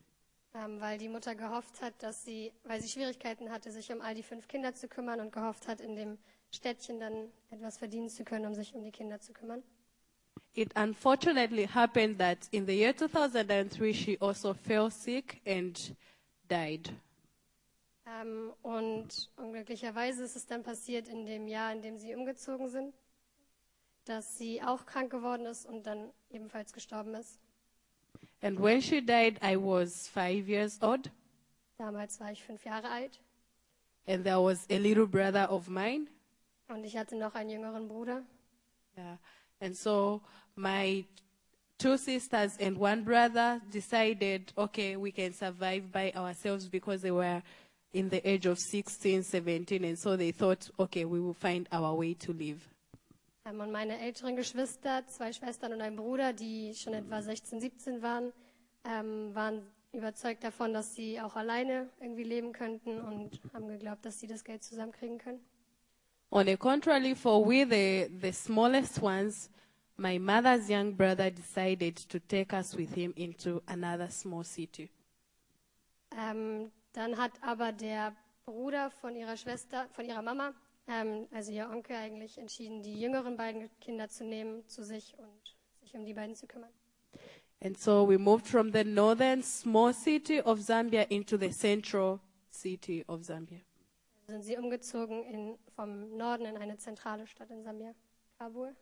Ähm, 0.55 0.81
weil 0.81 0.97
die 0.97 1.09
Mutter 1.09 1.35
gehofft 1.35 1.81
hat, 1.81 1.93
dass 2.01 2.25
sie, 2.25 2.51
weil 2.63 2.81
sie 2.81 2.89
Schwierigkeiten 2.89 3.51
hatte, 3.51 3.71
sich 3.71 3.91
um 3.91 4.01
all 4.01 4.15
die 4.15 4.23
fünf 4.23 4.47
Kinder 4.47 4.73
zu 4.73 4.87
kümmern 4.87 5.19
und 5.19 5.31
gehofft 5.31 5.67
hat, 5.67 5.79
in 5.79 5.95
dem 5.95 6.17
Städtchen 6.51 6.99
dann 6.99 7.31
etwas 7.51 7.77
verdienen 7.77 8.09
zu 8.09 8.23
können, 8.23 8.47
um 8.47 8.55
sich 8.55 8.73
um 8.73 8.83
die 8.83 8.91
Kinder 8.91 9.19
zu 9.19 9.31
kümmern. 9.31 9.61
It 10.55 10.75
unfortunately 10.75 11.67
happened 11.67 12.17
that 12.17 12.39
in 12.51 12.65
the 12.65 12.73
year 12.73 12.95
2003, 12.95 13.93
she 13.93 14.17
also 14.19 14.53
fell 14.55 14.89
sick 14.89 15.39
and 15.45 15.95
died. 16.49 16.91
Ähm, 18.07 18.51
und 18.63 19.29
unglücklicherweise 19.35 20.23
ist 20.23 20.35
es 20.35 20.47
dann 20.47 20.63
passiert 20.63 21.07
in 21.07 21.27
dem 21.27 21.47
Jahr, 21.47 21.71
in 21.71 21.83
dem 21.83 21.97
sie 21.99 22.15
umgezogen 22.15 22.69
sind, 22.69 22.95
dass 24.05 24.37
sie 24.37 24.63
auch 24.63 24.87
krank 24.87 25.11
geworden 25.11 25.45
ist 25.45 25.67
und 25.67 25.85
dann 25.85 26.11
ebenfalls 26.31 26.73
gestorben 26.73 27.13
ist. 27.13 27.39
And 28.41 28.59
when 28.59 28.81
she 28.81 29.01
died, 29.01 29.37
I 29.41 29.57
was 29.57 30.07
five 30.07 30.47
years 30.47 30.77
old, 30.81 31.09
Damals 31.77 32.19
war 32.19 32.31
ich 32.31 32.43
fünf 32.43 32.65
Jahre 32.65 32.89
alt 32.89 33.19
and 34.07 34.23
there 34.23 34.41
was 34.41 34.65
a 34.69 34.79
little 34.79 35.05
brother 35.05 35.47
of 35.49 35.69
mine. 35.69 36.07
und 36.67 36.83
ich 36.83 36.97
hatte 36.97 37.15
noch 37.15 37.35
einen 37.35 37.49
jüngeren 37.49 37.87
Bruder. 37.87 38.23
Yeah. 38.97 39.17
And 39.61 39.75
so 39.75 40.21
my 40.55 41.05
two 41.77 41.97
sisters 41.97 42.57
and 42.59 42.77
one 42.77 43.03
brother 43.03 43.61
decided, 43.71 44.51
okay, 44.57 44.95
we 44.97 45.11
can 45.11 45.33
survive 45.33 45.91
by 45.91 46.11
ourselves 46.15 46.67
because 46.67 47.01
they 47.01 47.11
were 47.11 47.41
in 47.93 48.09
the 48.09 48.27
age 48.27 48.45
of 48.45 48.59
16, 48.59 49.23
17. 49.23 49.83
And 49.83 49.97
so 49.97 50.15
they 50.15 50.31
thought, 50.31 50.69
okay, 50.79 51.05
we 51.05 51.19
will 51.19 51.33
find 51.33 51.67
our 51.71 51.93
way 51.95 52.13
to 52.15 52.33
live. 52.33 52.67
Ähm, 53.49 53.59
und 53.59 53.71
meine 53.71 53.99
älteren 53.99 54.35
Geschwister, 54.35 55.05
zwei 55.07 55.33
Schwestern 55.33 55.73
und 55.73 55.81
ein 55.81 55.95
Bruder, 55.95 56.33
die 56.33 56.73
schon 56.75 56.93
etwa 56.93 57.21
16, 57.21 57.61
17 57.61 58.01
waren, 58.01 58.31
ähm, 58.85 59.33
waren 59.33 59.61
überzeugt 59.91 60.43
davon, 60.43 60.73
dass 60.73 60.95
sie 60.95 61.19
auch 61.19 61.35
alleine 61.35 61.89
irgendwie 61.99 62.23
leben 62.23 62.53
könnten 62.53 62.99
und 63.01 63.39
haben 63.53 63.67
geglaubt, 63.67 64.05
dass 64.05 64.19
sie 64.19 64.27
das 64.27 64.43
Geld 64.43 64.63
zusammenkriegen 64.63 65.17
können. 65.17 65.39
On 66.31 66.45
the 66.45 66.55
contrary, 66.55 67.15
for 67.15 67.43
we, 67.43 67.65
the, 67.65 68.11
the 68.21 68.31
smallest 68.31 69.01
ones, 69.01 69.49
my 69.97 70.19
mother's 70.19 70.69
young 70.69 70.95
brother 70.95 71.31
decided 71.31 72.07
to 72.07 72.19
take 72.19 72.55
us 72.55 72.77
with 72.77 72.93
him 72.93 73.13
into 73.15 73.61
another 73.65 74.11
small 74.11 74.43
city. 74.43 74.91
Ähm, 76.15 76.71
dann 76.93 77.17
hat 77.17 77.31
aber 77.41 77.71
der 77.71 78.15
Bruder 78.45 78.91
von 78.91 79.15
ihrer 79.15 79.37
Schwester, 79.37 79.87
von 79.91 80.05
ihrer 80.05 80.21
Mama, 80.21 80.53
ähm, 80.89 81.27
also 81.31 81.51
ihr 81.51 81.69
Onkel 81.69 81.95
eigentlich, 81.95 82.37
entschieden, 82.37 82.81
die 82.81 82.99
jüngeren 82.99 83.37
beiden 83.37 83.69
Kinder 83.79 84.09
zu 84.09 84.25
nehmen 84.25 84.67
zu 84.67 84.83
sich 84.83 85.15
und 85.17 85.55
sich 85.81 85.95
um 85.95 86.05
die 86.05 86.13
beiden 86.13 86.35
zu 86.35 86.47
kümmern. 86.47 86.71
And 87.61 87.77
so 87.77 88.07
we 88.07 88.17
moved 88.17 88.47
from 88.47 88.71
the 88.71 88.83
northern 88.83 89.43
small 89.43 89.93
city 89.93 90.41
of 90.41 90.59
Zambia 90.59 91.03
into 91.09 91.37
the 91.37 91.51
central 91.51 92.19
city 92.49 93.03
of 93.07 93.23
Zambia. 93.23 93.59
Sind 94.27 94.43
sie 94.43 94.57
umgezogen 94.57 95.23
in, 95.23 95.57
vom 95.75 96.15
Norden 96.15 96.45
in 96.45 96.57
eine 96.57 96.77
zentrale 96.77 97.27
Stadt 97.27 97.49
in 97.49 97.63
Sambia, 97.63 97.93
Kabul. 98.37 98.75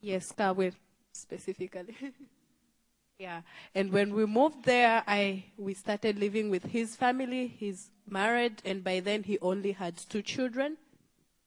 Yes, 0.00 0.34
Kabwe 0.34 0.72
specifically. 1.12 1.94
yeah. 3.18 3.42
And 3.74 3.92
when 3.92 4.14
we 4.14 4.26
moved 4.26 4.64
there, 4.64 5.02
I 5.06 5.44
we 5.56 5.74
started 5.74 6.18
living 6.18 6.50
with 6.50 6.64
his 6.64 6.96
family. 6.96 7.46
He's 7.46 7.90
married, 8.08 8.62
and 8.64 8.82
by 8.82 9.00
then 9.00 9.22
he 9.22 9.38
only 9.40 9.72
had 9.72 9.96
two 9.96 10.22
children. 10.22 10.76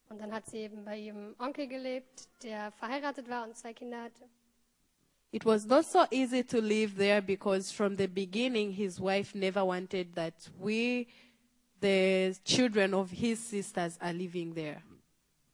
Und 0.09 0.19
dann 0.19 0.33
hat 0.33 0.47
sie 0.47 0.57
eben 0.57 0.83
bei 0.83 0.97
ihrem 0.97 1.35
Onkel 1.37 1.67
gelebt, 1.67 2.27
der 2.41 2.71
verheiratet 2.71 3.29
war 3.29 3.43
und 3.43 3.55
zwei 3.55 3.73
Kinder 3.73 4.03
hatte. 4.03 4.27
It 5.31 5.45
was 5.45 5.67
not 5.67 5.85
so 5.85 6.05
easy 6.09 6.43
to 6.43 6.59
live 6.59 6.95
there 6.95 7.21
because 7.21 7.71
from 7.71 7.95
the 7.95 8.07
beginning, 8.07 8.71
his 8.71 8.99
wife 8.99 9.37
never 9.37 9.63
wanted 9.63 10.15
that 10.15 10.33
we, 10.59 11.05
the 11.79 12.35
children 12.43 12.95
of 12.95 13.11
his 13.11 13.39
sisters, 13.39 13.99
are 14.01 14.11
living 14.11 14.55
there. 14.55 14.81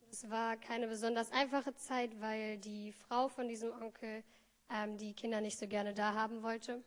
Es 0.09 0.29
war 0.29 0.55
keine 0.55 0.87
besonders 0.87 1.29
einfache 1.33 1.75
Zeit, 1.75 2.11
weil 2.21 2.57
die 2.57 2.93
Frau 2.93 3.27
von 3.27 3.49
diesem 3.49 3.69
Onkel 3.73 4.23
ähm, 4.69 4.95
die 4.97 5.13
Kinder 5.13 5.41
nicht 5.41 5.57
so 5.59 5.67
gerne 5.67 5.93
da 5.93 6.13
haben 6.13 6.41
wollte. 6.41 6.81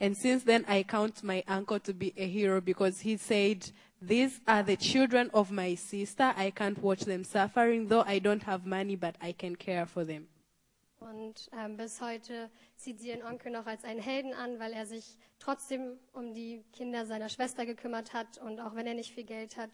And 0.00 0.16
since 0.16 0.44
then, 0.44 0.64
I 0.68 0.84
count 0.84 1.22
my 1.24 1.42
uncle 1.48 1.80
to 1.80 1.92
be 1.92 2.12
a 2.16 2.26
hero 2.26 2.60
because 2.60 3.00
he 3.00 3.16
said, 3.16 3.72
These 4.00 4.40
are 4.46 4.62
the 4.62 4.76
children 4.76 5.28
of 5.34 5.50
my 5.50 5.74
sister. 5.74 6.32
I 6.36 6.52
can't 6.52 6.80
watch 6.80 7.00
them 7.00 7.24
suffering, 7.24 7.88
though 7.88 8.04
I 8.06 8.20
don't 8.20 8.44
have 8.44 8.64
money, 8.64 8.94
but 8.94 9.16
I 9.20 9.32
can 9.32 9.56
care 9.56 9.86
for 9.86 10.04
them. 10.04 10.28
Und 11.00 11.48
ähm, 11.52 11.76
bis 11.76 12.00
heute 12.00 12.50
sieht 12.76 13.00
sie 13.00 13.08
ihren 13.08 13.22
Onkel 13.22 13.52
noch 13.52 13.66
als 13.66 13.84
einen 13.84 14.00
Helden 14.00 14.34
an, 14.34 14.58
weil 14.58 14.72
er 14.72 14.84
sich 14.84 15.16
trotzdem 15.38 15.98
um 16.12 16.34
die 16.34 16.64
Kinder 16.72 17.06
seiner 17.06 17.28
Schwester 17.28 17.66
gekümmert 17.66 18.12
hat 18.12 18.38
und 18.38 18.60
auch 18.60 18.74
wenn 18.74 18.86
er 18.86 18.94
nicht 18.94 19.12
viel 19.14 19.24
Geld 19.24 19.56
hat, 19.56 19.70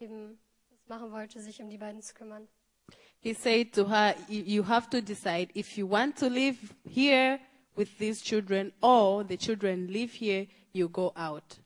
eben 0.00 0.38
das 0.70 0.88
machen 0.88 1.12
wollte, 1.12 1.40
sich 1.40 1.60
um 1.60 1.68
die 1.68 1.76
beiden 1.76 2.00
zu 2.00 2.14
kümmern. 2.14 2.48
He 3.20 3.34
said 3.34 3.72
to 3.74 3.88
her, 3.88 4.14
"You 4.28 4.42
you 4.42 4.66
have 4.66 4.90
to 4.90 5.00
decide 5.00 5.48
if 5.54 5.76
you 5.76 5.88
want 5.88 6.18
to 6.18 6.28
live 6.28 6.56
here 6.84 7.38
with 7.76 7.88
these 7.98 8.22
children 8.22 8.72
or 8.80 9.24
the 9.24 9.36
children 9.36 9.88
live 9.88 10.12
here, 10.12 10.46
you 10.72 10.88
go 10.88 11.12
out. 11.16 11.60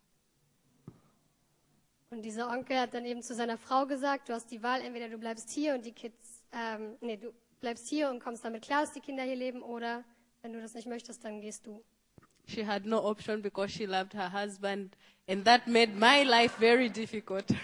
Und 2.10 2.22
dieser 2.22 2.48
Onkel 2.48 2.78
hat 2.78 2.94
dann 2.94 3.04
eben 3.04 3.22
zu 3.22 3.34
seiner 3.34 3.58
Frau 3.58 3.84
gesagt, 3.86 4.28
du 4.28 4.32
hast 4.32 4.50
die 4.50 4.62
Wahl, 4.62 4.80
entweder 4.80 5.08
du 5.08 5.18
bleibst 5.18 5.50
hier 5.50 5.74
und 5.74 5.84
die 5.84 5.92
Kids, 5.92 6.44
ähm, 6.52 6.96
nee, 7.00 7.16
du 7.16 7.32
bleibst 7.60 7.88
hier 7.88 8.08
und 8.10 8.20
kommst 8.20 8.44
damit 8.44 8.62
klar, 8.62 8.82
dass 8.82 8.92
die 8.92 9.00
Kinder 9.00 9.24
hier 9.24 9.36
leben, 9.36 9.60
oder 9.60 10.04
wenn 10.42 10.52
du 10.52 10.60
das 10.60 10.74
nicht 10.74 10.86
möchtest, 10.86 11.24
dann 11.24 11.40
gehst 11.40 11.66
du. 11.66 11.82
She 12.46 12.64
had 12.64 12.86
no 12.86 13.02
option 13.04 13.42
because 13.42 13.72
she 13.72 13.86
loved 13.86 14.14
her 14.14 14.32
husband, 14.32 14.96
and 15.28 15.44
that 15.44 15.66
made 15.66 15.92
my 15.94 16.22
life 16.22 16.56
very 16.58 16.88
difficult. 16.88 17.46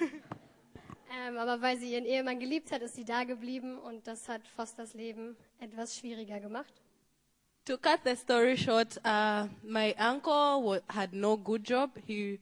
Ähm, 1.27 1.37
aber 1.37 1.61
weil 1.61 1.79
sie 1.79 1.93
ihren 1.93 2.07
Ehemann 2.07 2.41
geliebt 2.41 2.73
hat, 2.73 2.81
ist 2.81 2.95
sie 2.95 3.05
da 3.05 3.25
geblieben 3.25 3.79
und 3.79 4.07
das 4.07 4.31
hat 4.31 4.47
Fosters 4.49 4.95
Leben 4.95 5.37
etwas 5.61 5.97
schwieriger 5.99 6.41
gemacht. 6.41 6.73
To 7.65 7.77
cut 7.79 8.05
the 8.05 8.17
story 8.17 8.57
short, 8.57 8.99
uh, 9.05 9.47
my 9.63 9.95
uncle 9.99 10.81
had 10.89 11.13
no 11.13 11.37
good 11.37 11.65
job. 11.65 11.91
He 12.07 12.39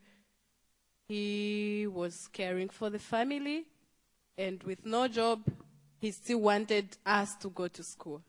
he 1.08 1.86
was 1.88 2.28
caring 2.32 2.68
for 2.68 2.88
the 2.88 2.98
family, 2.98 3.66
and 4.38 4.62
with 4.62 4.86
no 4.86 5.08
job, 5.08 5.40
he 6.00 6.12
still 6.12 6.40
wanted 6.40 6.96
us 7.04 7.36
to 7.36 7.50
go 7.50 7.68
to 7.68 7.82
school. 7.82 8.22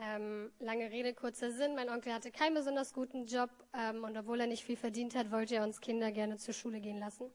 Ähm, 0.00 0.50
lange 0.60 0.90
Rede, 0.90 1.12
kurzer 1.12 1.50
Sinn. 1.50 1.74
Mein 1.74 1.88
Onkel 1.88 2.12
hatte 2.12 2.30
keinen 2.30 2.54
besonders 2.54 2.92
guten 2.92 3.26
Job 3.26 3.50
ähm, 3.74 4.04
und 4.04 4.16
obwohl 4.16 4.40
er 4.40 4.46
nicht 4.46 4.62
viel 4.62 4.76
verdient 4.76 5.16
hat, 5.16 5.32
wollte 5.32 5.56
er 5.56 5.64
uns 5.64 5.80
Kinder 5.80 6.12
gerne 6.12 6.36
zur 6.36 6.54
Schule 6.54 6.80
gehen 6.80 6.98
lassen. 6.98 7.30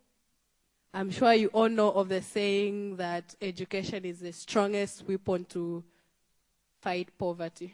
I'm 0.93 1.11
sure 1.11 1.33
you 1.33 1.49
all 1.53 1.69
know 1.69 1.89
of 1.89 2.07
the 2.07 2.21
saying 2.21 2.97
that 2.97 3.35
education 3.41 4.05
is 4.05 4.19
the 4.19 4.31
strongest 4.31 5.07
weapon 5.07 5.45
to 5.49 5.83
fight 6.81 7.17
poverty. 7.17 7.73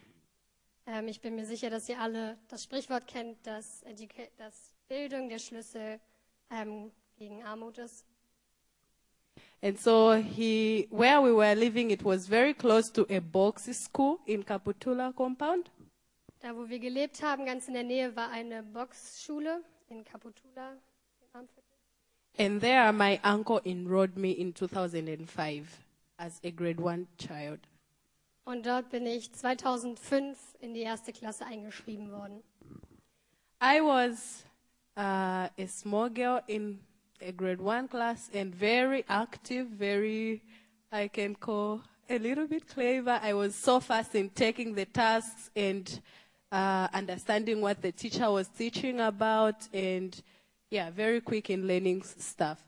Ähm, 0.92 1.08
ich 1.08 1.22
bin 1.22 1.36
mir 1.36 1.46
sicher, 1.46 1.70
dass 1.70 1.88
ihr 1.88 2.00
alle 2.00 2.38
das 2.48 2.64
Sprichwort 2.64 3.06
kennt, 3.06 3.46
dass, 3.46 3.84
Educa 3.84 4.24
dass 4.38 4.74
Bildung 4.88 5.30
der 5.30 5.38
Schlüssel 5.38 6.00
ähm, 6.50 6.92
gegen 7.16 7.44
Armut 7.44 7.78
ist. 7.78 8.06
And 9.62 9.78
so 9.80 10.14
he, 10.14 10.88
where 10.90 11.22
we 11.22 11.32
were 11.32 11.54
living, 11.54 11.92
it 11.92 12.04
was 12.04 12.28
very 12.28 12.54
close 12.54 12.92
to 12.94 13.06
a 13.10 13.20
box 13.20 13.70
school 13.72 14.20
in 14.26 14.44
Kaputula 14.44 15.14
compound. 15.14 15.70
Da, 16.40 16.56
wo 16.56 16.68
wir 16.68 16.80
gelebt 16.80 17.22
haben, 17.22 17.46
ganz 17.46 17.68
in 17.68 17.76
der 17.76 17.84
Nähe, 17.84 18.16
war 18.16 18.32
eine 18.32 18.64
Boxschule 18.64 19.62
in 19.90 20.04
Kaputula. 20.04 20.78
And 22.38 22.62
there, 22.62 22.92
my 22.94 23.20
uncle 23.24 23.62
enrolled 23.66 24.18
me 24.18 24.32
in 24.32 24.56
2005 24.56 25.68
as 26.18 26.40
a 26.44 26.50
grade 26.50 26.82
one 26.82 27.06
child. 27.18 27.60
Und 28.46 28.66
dort 28.66 28.90
bin 28.90 29.06
ich 29.06 29.32
2005 29.32 30.38
in 30.60 30.74
die 30.74 30.82
erste 30.82 31.14
Klasse 31.14 31.46
eingeschrieben 31.46 32.12
worden. 32.12 32.42
I 33.62 33.82
was 33.82 34.46
uh, 34.98 35.50
a 35.58 35.68
small 35.68 36.10
girl 36.10 36.42
in 36.48 36.80
a 37.22 37.32
grade 37.32 37.62
one 37.62 37.88
class 37.88 38.30
and 38.34 38.56
very 38.56 39.04
active, 39.08 39.68
very, 39.68 40.42
I 40.92 41.10
can 41.10 41.36
call 41.36 41.82
a 42.10 42.18
little 42.18 42.48
bit 42.48 42.68
clever. 42.68 43.20
I 43.22 43.34
was 43.34 43.56
so 43.56 43.80
fast 43.80 44.16
in 44.16 44.30
taking 44.30 44.74
the 44.74 44.86
tasks 44.86 45.52
and 45.56 46.02
uh, 46.52 46.88
understanding 46.94 47.62
what 47.62 47.82
the 47.82 47.92
teacher 47.92 48.32
was 48.32 48.48
teaching 48.48 49.00
about, 49.00 49.68
and 49.74 50.20
yeah, 50.72 50.90
very 50.90 51.22
quick 51.22 51.50
in 51.50 51.68
learning 51.68 52.04
stuff. 52.04 52.60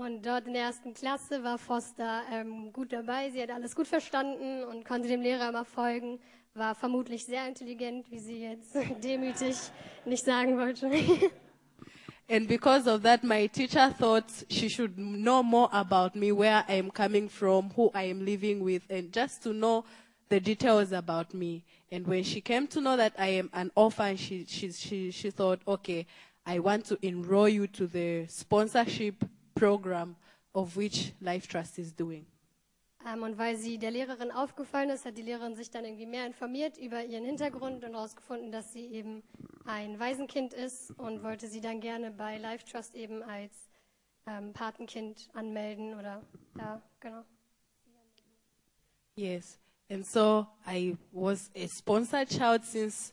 Und 0.00 0.24
dort 0.24 0.46
in 0.46 0.54
der 0.54 0.62
ersten 0.62 0.94
Klasse 0.94 1.44
war 1.44 1.58
Foster 1.58 2.22
ähm, 2.32 2.72
gut 2.72 2.90
dabei. 2.90 3.30
Sie 3.32 3.42
hat 3.42 3.50
alles 3.50 3.76
gut 3.76 3.86
verstanden 3.86 4.64
und 4.64 4.82
konnte 4.86 5.08
dem 5.08 5.20
Lehrer 5.20 5.50
immer 5.50 5.66
folgen. 5.66 6.18
War 6.54 6.74
vermutlich 6.74 7.26
sehr 7.26 7.46
intelligent, 7.46 8.10
wie 8.10 8.18
sie 8.18 8.40
jetzt 8.40 8.74
demütig 9.04 9.56
nicht 10.06 10.24
sagen 10.24 10.56
wollte. 10.56 10.90
And 12.30 12.48
because 12.48 12.90
of 12.90 13.02
that, 13.02 13.22
my 13.22 13.46
teacher 13.46 13.94
thought 13.98 14.24
she 14.48 14.70
should 14.70 14.96
know 14.96 15.42
more 15.42 15.68
about 15.70 16.18
me, 16.18 16.32
where 16.32 16.64
I 16.66 16.78
am 16.78 16.90
coming 16.90 17.28
from, 17.28 17.70
who 17.76 17.90
I 17.94 18.10
am 18.10 18.24
living 18.24 18.64
with, 18.64 18.84
and 18.88 19.14
just 19.14 19.42
to 19.42 19.52
know 19.52 19.84
the 20.30 20.40
details 20.40 20.92
about 20.92 21.34
me. 21.34 21.62
And 21.92 22.06
when 22.06 22.24
she 22.24 22.40
came 22.40 22.66
to 22.68 22.80
know 22.80 22.96
that 22.96 23.12
I 23.18 23.36
am 23.36 23.50
an 23.52 23.70
orphan, 23.74 24.16
she, 24.16 24.46
she, 24.48 24.72
she, 24.72 25.10
she 25.10 25.30
thought, 25.30 25.60
okay, 25.68 26.06
I 26.46 26.58
want 26.58 26.86
to 26.86 26.98
enroll 27.02 27.50
you 27.50 27.66
to 27.66 27.86
the 27.86 28.24
sponsorship 28.28 29.24
program 29.60 30.16
of 30.54 30.74
which 30.76 31.12
Life 31.20 31.46
Trust 31.46 31.78
is 31.78 31.94
doing. 31.94 32.24
ähm, 33.06 33.22
und 33.22 33.38
weil 33.38 33.56
sie 33.56 33.78
der 33.78 33.90
Lehrerin 33.90 34.30
aufgefallen 34.30 34.90
ist, 34.90 35.04
hat 35.04 35.16
die 35.18 35.22
Lehrerin 35.22 35.54
sich 35.54 35.70
dann 35.70 35.84
irgendwie 35.84 36.06
mehr 36.06 36.26
informiert 36.26 36.78
über 36.78 37.04
ihren 37.04 37.24
Hintergrund 37.24 37.84
und 37.84 37.92
herausgefunden, 37.92 38.50
dass 38.50 38.72
sie 38.72 38.86
eben 38.86 39.22
ein 39.66 39.98
Waisenkind 39.98 40.54
ist 40.54 40.90
und 40.98 41.22
wollte 41.22 41.46
sie 41.46 41.60
dann 41.60 41.80
gerne 41.80 42.10
bei 42.10 42.38
Life 42.38 42.64
Trust 42.64 42.94
eben 42.94 43.22
als 43.22 43.52
ähm, 44.26 44.52
Patenkind 44.52 45.28
anmelden 45.34 45.94
oder 45.94 46.22
ja, 46.58 46.82
genau. 47.00 47.22
Yes. 49.16 49.58
And 49.90 50.06
so 50.06 50.46
I 50.66 50.96
was 51.12 51.50
a 51.54 51.66
sponsored 51.68 52.28
child 52.28 52.64
since 52.64 53.12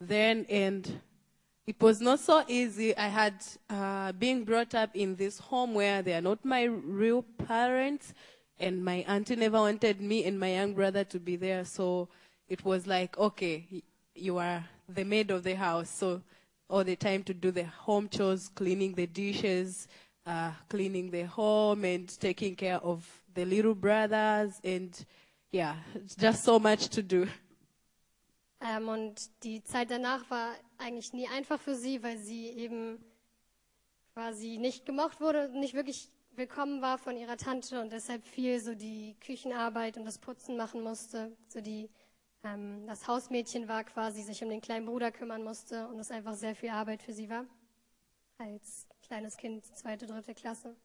then, 0.00 0.44
and 0.50 1.00
it 1.66 1.80
was 1.80 2.00
not 2.00 2.20
so 2.20 2.44
easy. 2.46 2.96
I 2.96 3.08
had 3.08 3.34
uh, 3.68 4.12
been 4.12 4.44
brought 4.44 4.74
up 4.74 4.90
in 4.94 5.16
this 5.16 5.38
home 5.38 5.74
where 5.74 6.00
they 6.00 6.14
are 6.14 6.20
not 6.20 6.44
my 6.44 6.64
real 6.64 7.22
parents, 7.46 8.14
and 8.58 8.84
my 8.84 9.04
auntie 9.08 9.36
never 9.36 9.58
wanted 9.58 10.00
me 10.00 10.24
and 10.24 10.38
my 10.38 10.52
young 10.52 10.74
brother 10.74 11.04
to 11.04 11.18
be 11.18 11.36
there. 11.36 11.64
So 11.64 12.08
it 12.48 12.64
was 12.64 12.86
like, 12.86 13.18
okay, 13.18 13.66
you 14.14 14.38
are 14.38 14.64
the 14.88 15.04
maid 15.04 15.30
of 15.30 15.42
the 15.42 15.54
house, 15.54 15.90
so 15.90 16.22
all 16.70 16.84
the 16.84 16.96
time 16.96 17.24
to 17.24 17.34
do 17.34 17.50
the 17.50 17.64
home 17.64 18.08
chores, 18.08 18.48
cleaning 18.48 18.94
the 18.94 19.06
dishes, 19.06 19.88
uh, 20.24 20.52
cleaning 20.68 21.10
the 21.10 21.22
home, 21.22 21.84
and 21.84 22.08
taking 22.20 22.54
care 22.54 22.78
of 22.78 23.04
the 23.34 23.44
little 23.44 23.74
brothers, 23.74 24.60
and 24.62 25.04
yeah, 25.50 25.74
just 26.16 26.44
so 26.44 26.58
much 26.58 26.88
to 26.88 27.02
do. 27.02 27.26
Ähm, 28.60 28.88
und 28.88 29.44
die 29.44 29.62
Zeit 29.62 29.90
danach 29.90 30.30
war 30.30 30.54
eigentlich 30.78 31.12
nie 31.12 31.28
einfach 31.28 31.60
für 31.60 31.74
sie, 31.74 32.02
weil 32.02 32.18
sie 32.18 32.48
eben 32.48 33.04
quasi 34.14 34.56
nicht 34.58 34.86
gemocht 34.86 35.20
wurde, 35.20 35.50
nicht 35.50 35.74
wirklich 35.74 36.10
willkommen 36.36 36.82
war 36.82 36.98
von 36.98 37.16
ihrer 37.16 37.36
Tante 37.36 37.80
und 37.80 37.92
deshalb 37.92 38.26
viel 38.26 38.60
so 38.60 38.74
die 38.74 39.16
Küchenarbeit 39.20 39.96
und 39.96 40.04
das 40.04 40.18
Putzen 40.18 40.56
machen 40.56 40.82
musste. 40.82 41.36
So 41.48 41.60
die, 41.60 41.90
ähm, 42.44 42.86
das 42.86 43.08
Hausmädchen 43.08 43.68
war 43.68 43.84
quasi, 43.84 44.22
sich 44.22 44.42
um 44.42 44.50
den 44.50 44.60
kleinen 44.60 44.86
Bruder 44.86 45.12
kümmern 45.12 45.42
musste 45.42 45.88
und 45.88 45.98
es 45.98 46.10
einfach 46.10 46.34
sehr 46.34 46.54
viel 46.54 46.70
Arbeit 46.70 47.02
für 47.02 47.12
sie 47.12 47.28
war. 47.28 47.46
Als 48.38 48.86
kleines 49.02 49.36
Kind, 49.36 49.64
zweite, 49.76 50.06
dritte 50.06 50.34
Klasse. 50.34 50.76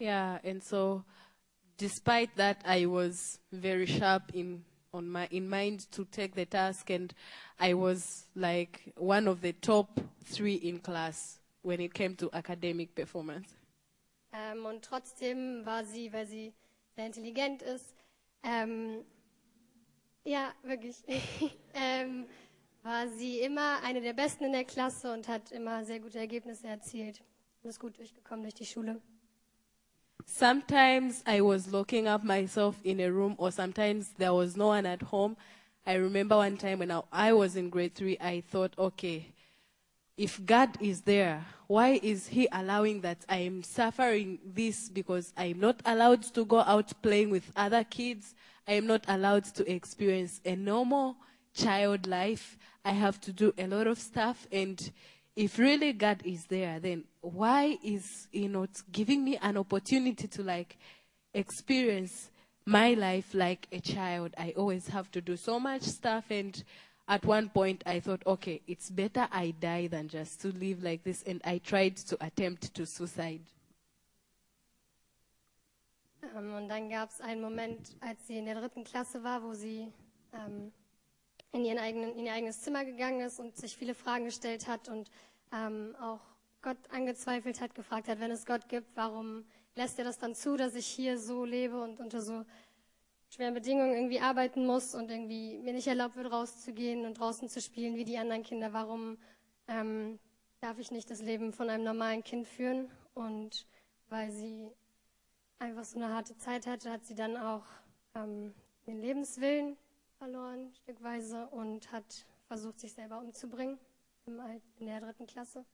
Yeah, 0.00 0.40
and 0.44 0.64
so 0.64 1.04
despite 1.76 2.30
that, 2.36 2.58
I 2.64 2.86
was 2.86 3.38
very 3.52 3.86
sharp 3.86 4.34
in 4.34 4.64
on 4.92 5.08
my 5.08 5.26
in 5.30 5.48
mind 5.48 5.90
to 5.92 6.04
take 6.04 6.34
the 6.34 6.46
task, 6.46 6.90
and 6.90 7.14
I 7.58 7.74
was 7.74 8.26
like 8.34 8.92
one 8.96 9.28
of 9.28 9.40
the 9.40 9.52
top 9.52 10.00
three 10.24 10.54
in 10.54 10.78
class 10.78 11.38
when 11.62 11.80
it 11.80 11.94
came 11.94 12.16
to 12.16 12.30
academic 12.32 12.94
performance. 12.94 13.54
Ähm, 14.32 14.64
und 14.64 14.84
trotzdem 14.84 15.66
war 15.66 15.84
sie, 15.84 16.12
weil 16.12 16.26
sie 16.26 16.52
sehr 16.94 17.06
intelligent 17.06 17.62
ist, 17.62 17.94
ähm, 18.42 19.04
ja, 20.24 20.52
wirklich, 20.62 20.96
ähm, 21.74 22.26
war 22.82 23.08
sie 23.08 23.40
immer 23.40 23.82
eine 23.82 24.00
der 24.00 24.12
Besten 24.12 24.44
in 24.44 24.52
der 24.52 24.64
Klasse 24.64 25.12
und 25.12 25.28
hat 25.28 25.50
immer 25.52 25.84
sehr 25.84 26.00
gute 26.00 26.18
Ergebnisse 26.18 26.68
erzielt 26.68 27.22
und 27.62 27.70
ist 27.70 27.80
gut 27.80 27.98
durchgekommen 27.98 28.42
durch 28.42 28.54
die 28.54 28.66
Schule. 28.66 29.00
Sometimes 30.32 31.24
I 31.26 31.40
was 31.40 31.72
locking 31.72 32.06
up 32.06 32.22
myself 32.22 32.76
in 32.84 33.00
a 33.00 33.10
room, 33.10 33.34
or 33.36 33.50
sometimes 33.50 34.10
there 34.16 34.32
was 34.32 34.56
no 34.56 34.68
one 34.68 34.86
at 34.86 35.02
home. 35.02 35.36
I 35.84 35.94
remember 35.94 36.36
one 36.36 36.56
time 36.56 36.78
when 36.78 36.92
I, 37.12 37.32
was 37.32 37.56
in 37.56 37.68
grade 37.68 37.96
three, 37.96 38.16
I 38.20 38.44
thought, 38.48 38.72
okay, 38.78 39.26
if 40.16 40.42
God 40.46 40.80
is 40.80 41.02
there, 41.02 41.44
why 41.66 41.98
is 42.02 42.28
He 42.28 42.48
allowing 42.52 43.00
that 43.00 43.18
I 43.28 43.38
am 43.38 43.64
suffering 43.64 44.38
this 44.46 44.88
because 44.88 45.32
I 45.36 45.46
am 45.46 45.58
not 45.58 45.82
allowed 45.84 46.22
to 46.34 46.44
go 46.44 46.60
out 46.60 47.02
playing 47.02 47.30
with 47.30 47.50
other 47.56 47.82
kids? 47.82 48.34
I 48.68 48.74
am 48.74 48.86
not 48.86 49.04
allowed 49.08 49.44
to 49.56 49.70
experience 49.70 50.40
a 50.46 50.54
normal 50.54 51.16
child 51.54 52.06
life. 52.06 52.56
I 52.84 52.92
have 52.92 53.20
to 53.22 53.32
do 53.32 53.52
a 53.58 53.66
lot 53.66 53.88
of 53.88 53.98
stuff. 53.98 54.46
And 54.52 54.90
if 55.36 55.58
really 55.58 55.92
God 55.92 56.22
is 56.24 56.46
there, 56.46 56.80
then 56.80 57.04
why 57.20 57.78
is 57.82 58.28
He 58.32 58.48
not 58.48 58.70
giving 58.90 59.24
me 59.24 59.36
an 59.36 59.56
opportunity 59.56 60.28
to 60.28 60.42
like 60.42 60.76
experience 61.34 62.30
my 62.66 62.94
life 62.94 63.34
like 63.34 63.66
a 63.72 63.80
child? 63.80 64.34
I 64.36 64.54
always 64.56 64.88
have 64.88 65.10
to 65.12 65.20
do 65.20 65.36
so 65.36 65.60
much 65.60 65.82
stuff 65.82 66.24
and 66.30 66.62
at 67.10 67.24
one 67.24 67.48
point 67.48 67.82
I 67.86 67.98
thought, 68.00 68.22
okay, 68.24 68.62
it's 68.68 68.88
better 68.88 69.26
I 69.32 69.52
die 69.60 69.88
than 69.88 70.08
just 70.08 70.40
to 70.42 70.48
live 70.48 70.82
like 70.82 71.02
this. 71.02 71.24
And 71.24 71.40
I 71.44 71.58
tried 71.58 71.96
to 71.96 72.16
attempt 72.24 72.72
to 72.74 72.86
suicide. 72.86 73.42
Ähm, 76.22 76.54
und 76.54 76.68
dann 76.68 76.88
gab 76.88 77.10
es 77.10 77.20
einen 77.20 77.40
Moment, 77.40 77.96
als 78.00 78.26
sie 78.26 78.38
in 78.38 78.44
der 78.44 78.54
dritten 78.54 78.84
Klasse 78.84 79.24
war, 79.24 79.42
wo 79.42 79.54
sie 79.54 79.88
ähm, 80.32 80.70
in, 81.52 81.64
ihren 81.64 81.78
eigenen, 81.78 82.16
in 82.16 82.26
ihr 82.26 82.32
eigenes 82.32 82.60
Zimmer 82.62 82.84
gegangen 82.84 83.20
ist 83.20 83.40
und 83.40 83.56
sich 83.56 83.76
viele 83.76 83.94
Fragen 83.94 84.24
gestellt 84.24 84.68
hat 84.68 84.88
und 84.88 85.10
ähm, 85.52 85.96
auch 86.00 86.20
Gott 86.62 86.78
angezweifelt 86.90 87.60
hat, 87.60 87.74
gefragt 87.74 88.08
hat, 88.08 88.20
wenn 88.20 88.30
es 88.30 88.46
Gott 88.46 88.68
gibt, 88.68 88.94
warum 88.94 89.44
lässt 89.74 89.98
er 89.98 90.04
das 90.04 90.18
dann 90.18 90.34
zu, 90.34 90.56
dass 90.56 90.74
ich 90.74 90.86
hier 90.86 91.18
so 91.18 91.44
lebe 91.44 91.80
und 91.82 92.00
unter 92.00 92.20
so 92.20 92.44
schweren 93.30 93.54
Bedingungen 93.54 93.94
irgendwie 93.94 94.20
arbeiten 94.20 94.66
muss 94.66 94.94
und 94.94 95.10
irgendwie 95.10 95.58
mir 95.58 95.72
nicht 95.72 95.86
erlaubt 95.86 96.16
wird, 96.16 96.30
rauszugehen 96.30 97.06
und 97.06 97.18
draußen 97.18 97.48
zu 97.48 97.60
spielen 97.60 97.96
wie 97.96 98.04
die 98.04 98.18
anderen 98.18 98.42
Kinder. 98.42 98.72
Warum 98.72 99.18
ähm, 99.68 100.18
darf 100.60 100.78
ich 100.78 100.90
nicht 100.90 101.10
das 101.10 101.22
Leben 101.22 101.52
von 101.52 101.70
einem 101.70 101.84
normalen 101.84 102.24
Kind 102.24 102.46
führen? 102.46 102.90
Und 103.14 103.66
weil 104.08 104.30
sie 104.30 104.70
einfach 105.58 105.84
so 105.84 105.96
eine 105.98 106.12
harte 106.12 106.36
Zeit 106.36 106.66
hatte, 106.66 106.90
hat 106.90 107.04
sie 107.06 107.14
dann 107.14 107.36
auch 107.36 107.64
ähm, 108.14 108.52
den 108.86 109.00
Lebenswillen 109.00 109.76
verloren, 110.20 110.70
stückweise, 110.82 111.46
und 111.46 111.90
hat 111.90 112.26
versucht, 112.46 112.78
sich 112.78 112.92
selber 112.92 113.18
umzubringen 113.18 113.78
in 114.26 114.86
der 114.86 115.00
dritten 115.00 115.26
Klasse. 115.26 115.64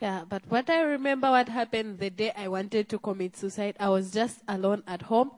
Yeah, 0.00 0.24
but 0.24 0.42
what 0.50 0.68
I 0.68 0.82
remember 0.82 1.30
what 1.30 1.48
happened 1.48 2.00
the 2.00 2.10
day 2.10 2.32
I 2.36 2.48
wanted 2.48 2.88
to 2.88 2.98
commit 2.98 3.36
suicide, 3.36 3.76
I 3.78 3.88
was 3.88 4.10
just 4.10 4.42
alone 4.48 4.82
at 4.86 5.02
home 5.02 5.30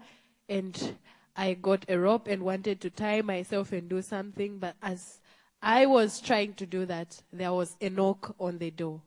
and 0.48 0.96
I 1.36 1.54
got 1.54 1.84
a 1.90 1.98
rope 1.98 2.28
and 2.28 2.42
wanted 2.42 2.80
to 2.80 2.90
tie 2.90 3.20
myself 3.20 3.72
and 3.72 3.90
do 3.90 4.00
something. 4.00 4.58
But 4.58 4.76
as 4.80 5.20
I 5.60 5.84
was 5.84 6.20
trying 6.20 6.54
to 6.54 6.66
do 6.66 6.86
that, 6.86 7.20
there 7.30 7.52
was 7.52 7.76
a 7.80 7.90
knock 7.90 8.34
on 8.38 8.58
the 8.58 8.70
door. 8.70 9.02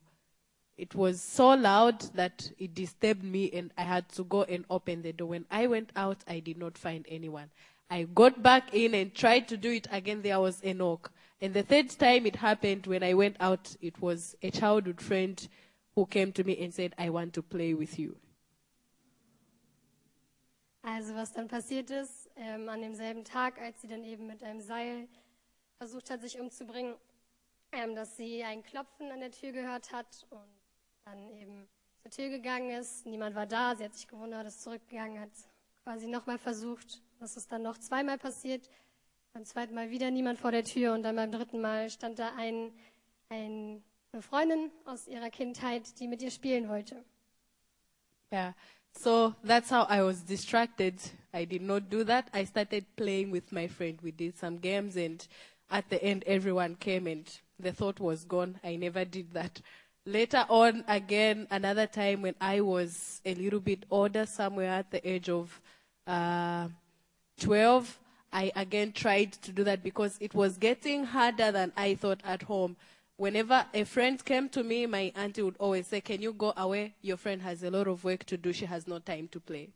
It 0.78 0.93
was 0.93 1.22
so 1.24 1.55
loud 1.55 2.01
that 2.14 2.51
it 2.60 2.76
disturbed 2.76 3.24
me 3.24 3.49
and 3.51 3.72
I 3.78 3.82
had 3.82 4.10
to 4.10 4.26
go 4.26 4.43
and 4.43 4.64
open 4.70 5.01
the 5.01 5.14
door. 5.14 5.30
When 5.30 5.45
I 5.49 5.66
went 5.66 5.89
out, 5.95 6.18
I 6.28 6.39
did 6.39 6.58
not 6.58 6.78
find 6.78 7.03
anyone. 7.10 7.49
I 7.90 8.04
got 8.04 8.44
back 8.44 8.74
in 8.74 8.94
and 8.94 9.14
tried 9.14 9.48
to 9.48 9.58
do 9.58 9.72
it 9.72 9.88
again. 9.92 10.22
There 10.22 10.40
was 10.40 10.62
a 10.64 10.74
knock. 10.74 11.12
And 11.40 11.54
the 11.54 11.64
third 11.64 11.90
time 11.98 12.26
it 12.26 12.36
happened, 12.36 12.88
when 12.88 13.04
I 13.04 13.14
went 13.14 13.38
out, 13.40 13.76
it 13.82 14.02
was 14.02 14.36
a 14.42 14.50
childhood 14.50 15.00
friend 15.00 15.48
who 15.96 16.06
came 16.06 16.32
to 16.34 16.44
me 16.44 16.58
and 16.64 16.74
said, 16.74 16.94
I 16.98 17.10
want 17.10 17.34
to 17.34 17.44
play 17.44 17.74
with 17.74 17.98
you. 17.98 18.16
Also 20.84 21.16
was 21.16 21.34
dann 21.34 21.48
passiert 21.48 21.90
ist, 21.92 22.30
ähm, 22.38 22.70
an 22.70 22.82
demselben 22.82 23.26
Tag, 23.26 23.60
als 23.60 23.82
sie 23.82 23.88
dann 23.88 24.04
eben 24.06 24.26
mit 24.26 24.42
einem 24.42 24.62
Seil 24.62 25.08
versucht 25.78 26.10
hat, 26.10 26.22
sich 26.22 26.40
umzubringen, 26.40 26.96
ähm, 27.74 27.94
dass 27.94 28.16
sie 28.16 28.44
ein 28.44 28.64
Klopfen 28.64 29.12
an 29.12 29.20
der 29.20 29.32
Tür 29.32 29.52
gehört 29.52 29.92
hat 29.92 30.26
und 30.30 30.40
dann 31.04 31.30
eben 31.32 31.68
zur 32.02 32.12
Tür 32.12 32.30
gegangen 32.30 32.72
ist. 32.72 33.06
Niemand 33.06 33.36
war 33.36 33.46
da, 33.46 33.76
sie 33.76 33.84
hat 33.84 33.96
sich 33.96 34.08
gewundert, 34.08 34.48
ist 34.48 34.62
zurückgegangen, 34.62 35.20
hat 35.20 35.32
quasi 35.84 36.08
nochmal 36.08 36.38
versucht. 36.38 37.02
Das 37.20 37.38
ist 37.38 37.51
dann 37.51 37.63
noch 37.63 37.78
zweimal 37.78 38.18
passiert. 38.18 38.70
Beim 39.34 39.45
zweiten 39.45 39.74
Mal 39.74 39.89
wieder 39.89 40.11
niemand 40.11 40.39
vor 40.39 40.51
der 40.51 40.63
Tür 40.63 40.93
und 40.93 41.03
dann 41.03 41.15
beim 41.15 41.32
dritten 41.32 41.61
Mal 41.61 41.89
stand 41.89 42.20
da 42.20 42.34
ein, 42.36 42.72
ein, 43.30 43.84
eine 44.11 44.22
Freundin 44.22 44.72
aus 44.86 45.07
ihrer 45.07 45.30
Kindheit, 45.30 45.99
die 45.99 46.07
mit 46.07 46.22
ihr 46.22 46.32
spielen 46.32 46.70
wollte. 46.70 47.03
Yeah. 48.32 48.53
So 48.99 49.34
that's 49.43 49.70
how 49.70 49.88
I 49.89 50.01
was 50.01 50.24
distracted. 50.24 50.95
I 51.34 51.45
did 51.45 51.61
not 51.61 51.89
do 51.89 52.03
that. 52.03 52.30
I 52.34 52.45
started 52.45 52.86
playing 52.95 53.32
with 53.32 53.51
my 53.51 53.68
friend. 53.68 53.99
We 54.01 54.11
did 54.11 54.38
some 54.38 54.57
games 54.57 54.97
and 54.97 55.26
at 55.70 55.89
the 55.89 56.01
end 56.03 56.24
everyone 56.26 56.76
came 56.80 57.07
and 57.07 57.28
the 57.59 57.72
thought 57.72 57.99
was 57.99 58.26
gone. 58.26 58.59
I 58.63 58.76
never 58.76 59.05
did 59.05 59.34
that. 59.34 59.61
Later 60.05 60.45
on, 60.49 60.84
again, 60.88 61.47
another 61.51 61.86
time 61.86 62.22
when 62.22 62.36
I 62.39 62.61
was 62.61 63.22
a 63.26 63.36
little 63.36 63.59
bit 63.59 63.86
older, 63.91 64.26
somewhere 64.26 64.70
at 64.70 64.89
the 64.89 65.07
age 65.07 65.30
of 65.30 65.59
uh, 66.07 66.70
12, 67.40 68.00
I 68.34 68.52
again 68.56 68.92
tried 68.92 69.34
to 69.34 69.52
do 69.52 69.64
that 69.64 69.84
because 69.84 70.18
it 70.20 70.34
was 70.34 70.58
getting 70.58 71.06
harder 71.06 71.52
than 71.52 71.72
I 71.78 71.96
thought 71.96 72.22
at 72.24 72.44
home. 72.44 72.76
Whenever 73.16 73.66
a 73.74 73.84
friend 73.84 74.24
came 74.24 74.50
to 74.50 74.64
me, 74.64 74.86
my 74.86 75.12
auntie 75.16 75.42
would 75.42 75.58
always 75.60 75.88
say, 75.88 76.02
Can 76.02 76.22
you 76.22 76.34
go 76.34 76.54
away? 76.56 76.94
Your 77.02 77.18
friend 77.18 77.42
has 77.42 77.64
a 77.64 77.72
lot 77.72 77.88
of 77.88 78.04
work 78.04 78.24
to 78.26 78.38
do. 78.38 78.54
She 78.54 78.66
has 78.66 78.88
no 78.88 79.00
time 79.00 79.28
to 79.30 79.40
play. 79.40 79.70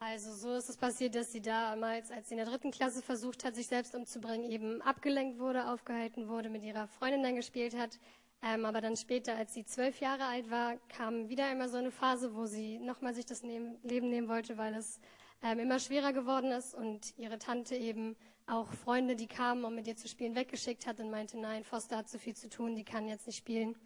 Also 0.00 0.32
so 0.34 0.54
ist 0.56 0.68
es 0.68 0.76
passiert, 0.76 1.14
dass 1.14 1.30
sie 1.30 1.40
damals, 1.40 2.10
als 2.10 2.28
sie 2.28 2.34
in 2.34 2.38
der 2.38 2.46
dritten 2.46 2.72
Klasse 2.72 3.02
versucht 3.02 3.44
hat, 3.44 3.54
sich 3.54 3.68
selbst 3.68 3.94
umzubringen, 3.94 4.50
eben 4.50 4.82
abgelenkt 4.82 5.38
wurde, 5.38 5.68
aufgehalten 5.68 6.26
wurde, 6.26 6.48
mit 6.48 6.64
ihrer 6.64 6.88
Freundin 6.88 7.22
dann 7.22 7.36
gespielt 7.36 7.76
hat. 7.76 8.00
Ähm, 8.42 8.64
aber 8.64 8.80
dann 8.80 8.96
später, 8.96 9.36
als 9.36 9.54
sie 9.54 9.64
zwölf 9.64 10.00
Jahre 10.00 10.24
alt 10.24 10.50
war, 10.50 10.74
kam 10.88 11.28
wieder 11.28 11.52
immer 11.52 11.68
so 11.68 11.76
eine 11.76 11.92
Phase, 11.92 12.34
wo 12.34 12.46
sie 12.46 12.80
nochmal 12.80 13.14
sich 13.14 13.26
das 13.26 13.44
Leben 13.44 13.78
nehmen 14.10 14.26
wollte, 14.26 14.58
weil 14.58 14.74
es 14.74 14.98
ähm, 15.42 15.58
immer 15.58 15.78
schwerer 15.78 16.12
geworden 16.12 16.50
ist 16.52 16.74
und 16.74 17.16
ihre 17.18 17.38
Tante 17.38 17.76
eben 17.76 18.16
auch 18.46 18.72
Freunde, 18.72 19.16
die 19.16 19.26
kamen, 19.26 19.64
um 19.64 19.74
mit 19.74 19.86
ihr 19.86 19.96
zu 19.96 20.08
spielen, 20.08 20.34
weggeschickt 20.34 20.86
hat 20.86 21.00
und 21.00 21.10
meinte, 21.10 21.38
nein, 21.38 21.64
Foster 21.64 21.98
hat 21.98 22.08
zu 22.08 22.18
viel 22.18 22.34
zu 22.34 22.48
tun, 22.48 22.74
die 22.74 22.84
kann 22.84 23.08
jetzt 23.08 23.26
nicht 23.26 23.36
spielen. 23.36 23.76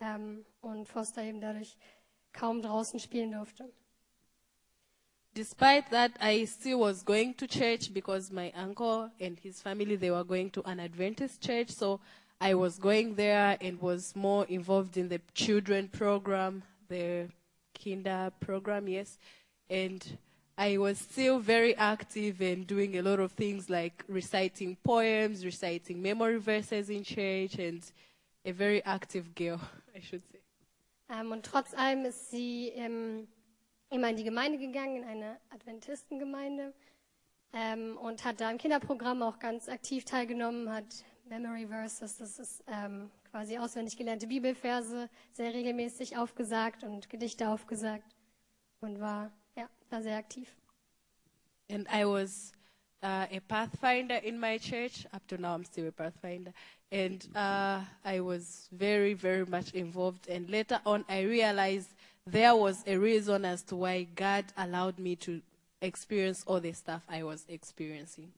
Ähm, 0.00 0.44
und 0.60 0.88
Foster 0.88 1.22
eben 1.22 1.40
dadurch 1.40 1.76
kaum 2.32 2.62
draußen 2.62 2.98
spielen 2.98 3.32
durfte. 3.32 3.70
Despite 5.34 5.90
that, 5.90 6.12
I 6.20 6.44
still 6.44 6.80
was 6.80 7.04
going 7.04 7.36
to 7.36 7.46
church 7.46 7.92
because 7.92 8.32
my 8.32 8.52
uncle 8.56 9.10
and 9.20 9.38
his 9.38 9.62
family, 9.62 9.96
they 9.96 10.10
were 10.10 10.24
going 10.24 10.50
to 10.52 10.62
an 10.62 10.80
Adventist 10.80 11.40
church. 11.40 11.70
So 11.70 12.00
I 12.40 12.54
was 12.54 12.80
going 12.80 13.14
there 13.14 13.56
and 13.60 13.80
was 13.80 14.16
more 14.16 14.44
involved 14.48 14.96
in 14.96 15.08
the 15.08 15.20
children 15.34 15.88
program, 15.88 16.64
the 16.88 17.28
kinder 17.74 18.32
program, 18.40 18.88
yes. 18.88 19.18
And 19.68 20.04
I 20.60 20.76
was 20.76 20.98
still 20.98 21.38
very 21.38 21.74
active 21.76 22.42
and 22.42 22.66
doing 22.66 22.98
a 22.98 23.02
lot 23.02 23.18
of 23.18 23.32
things 23.32 23.70
like 23.70 24.04
reciting 24.08 24.76
poems, 24.84 25.42
reciting 25.42 26.02
memory 26.02 26.38
verses 26.38 26.90
in 26.90 27.02
church, 27.02 27.58
and 27.58 27.82
a 28.44 28.52
very 28.52 28.82
active 28.84 29.34
girl, 29.34 29.58
I 29.96 30.00
should 30.00 30.22
say. 30.30 30.40
Ähm, 31.08 31.32
und 31.32 31.46
trotz 31.46 31.72
allem 31.72 32.04
ist 32.04 32.30
sie 32.30 32.72
ähm, 32.74 33.26
immer 33.88 34.10
in 34.10 34.16
die 34.16 34.24
Gemeinde 34.24 34.58
gegangen, 34.58 34.96
in 34.96 35.04
eine 35.04 35.38
Adventistengemeinde 35.48 36.74
ähm, 37.54 37.96
und 37.96 38.22
hat 38.26 38.42
da 38.42 38.50
im 38.50 38.58
Kinderprogramm 38.58 39.22
auch 39.22 39.38
ganz 39.38 39.66
aktiv 39.66 40.04
teilgenommen, 40.04 40.70
hat 40.70 41.04
Memory 41.30 41.68
Verses, 41.68 42.18
das 42.18 42.38
ist 42.38 42.64
quasi 43.30 43.56
auswendig 43.56 43.96
gelernte 43.96 44.26
Bibelverse, 44.26 45.08
sehr 45.32 45.54
regelmäßig 45.54 46.16
aufgesagt 46.16 46.82
und 46.82 47.08
Gedichte 47.08 47.48
aufgesagt 47.48 48.16
und 48.80 49.00
war 49.00 49.30
da 49.90 50.00
sehr 50.00 50.16
aktiv. 50.16 50.46
And 51.68 51.86
I 51.90 52.04
was 52.04 52.52
uh, 53.02 53.26
a 53.30 53.40
pathfinder 53.40 54.16
in 54.16 54.38
my 54.38 54.58
church. 54.58 55.06
Up 55.12 55.26
to 55.28 55.38
now, 55.38 55.54
I'm 55.54 55.64
still 55.64 55.88
a 55.88 55.92
pathfinder. 55.92 56.52
And 56.92 57.26
uh, 57.34 57.80
I 58.04 58.20
was 58.20 58.68
very, 58.72 59.14
very 59.14 59.46
much 59.46 59.72
involved. 59.72 60.28
And 60.28 60.48
later 60.48 60.80
on, 60.84 61.04
I 61.08 61.22
realized 61.22 61.88
there 62.26 62.54
was 62.54 62.82
a 62.86 62.96
reason 62.96 63.44
as 63.44 63.62
to 63.64 63.76
why 63.76 64.04
God 64.14 64.44
allowed 64.56 64.98
me 64.98 65.16
to 65.16 65.40
experience 65.80 66.44
all 66.46 66.60
the 66.60 66.72
stuff 66.72 67.02
I 67.08 67.22
was 67.22 67.44
experiencing. 67.48 68.32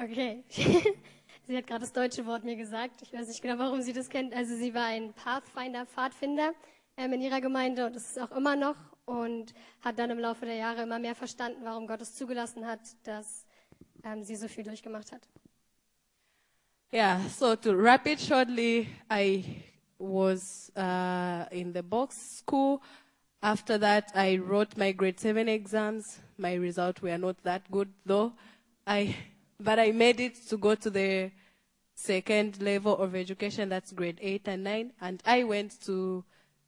Okay. 0.00 0.40
sie 1.50 1.56
hat 1.56 1.66
gerade 1.66 1.80
das 1.80 1.92
deutsche 1.92 2.24
Wort 2.26 2.44
mir 2.44 2.54
gesagt. 2.54 3.02
Ich 3.02 3.12
weiß 3.12 3.26
nicht 3.26 3.42
genau, 3.42 3.58
warum 3.58 3.82
sie 3.82 3.92
das 3.92 4.08
kennt. 4.08 4.32
Also 4.34 4.54
sie 4.54 4.72
war 4.72 4.86
ein 4.86 5.12
Pathfinder, 5.12 5.84
Pfadfinder 5.84 6.52
ähm, 6.96 7.12
in 7.12 7.20
ihrer 7.22 7.40
Gemeinde 7.40 7.86
und 7.86 7.96
das 7.96 8.10
ist 8.10 8.20
auch 8.20 8.30
immer 8.30 8.54
noch 8.54 8.76
und 9.04 9.52
hat 9.80 9.98
dann 9.98 10.10
im 10.10 10.20
Laufe 10.20 10.46
der 10.46 10.54
Jahre 10.54 10.82
immer 10.82 11.00
mehr 11.00 11.16
verstanden, 11.16 11.62
warum 11.64 11.88
Gott 11.88 12.00
es 12.02 12.14
zugelassen 12.14 12.68
hat, 12.68 12.78
dass 13.02 13.46
ähm, 14.04 14.22
sie 14.22 14.36
so 14.36 14.46
viel 14.46 14.62
durchgemacht 14.62 15.10
hat. 15.10 15.28
Yeah, 16.92 17.20
so 17.28 17.56
to 17.56 17.72
wrap 17.76 18.06
it 18.06 18.20
shortly, 18.20 18.86
I 19.10 19.64
was 19.98 20.70
uh, 20.76 21.46
in 21.50 21.72
the 21.72 21.82
box 21.82 22.38
school. 22.38 22.80
After 23.42 23.76
that, 23.80 24.12
I 24.14 24.38
wrote 24.38 24.76
my 24.76 24.92
grade 24.92 25.18
seven 25.18 25.48
exams. 25.48 26.20
My 26.38 26.54
results 26.54 27.02
were 27.02 27.18
not 27.18 27.42
that 27.42 27.68
good, 27.72 27.88
though. 28.06 28.34
I, 28.86 29.16
but 29.60 29.78
I 29.78 29.92
made 29.92 30.20
it 30.20 30.48
to 30.48 30.56
go 30.56 30.74
to 30.74 30.90
the 30.90 31.30
second 31.94 32.60
level 32.62 32.96
of 32.96 33.14
education. 33.14 33.68
That's 33.68 33.92
grade 33.92 34.18
eight 34.20 34.48
and 34.48 34.64
nine, 34.64 34.92
and 35.00 35.22
I 35.26 35.44
went 35.44 35.80
to 35.86 36.24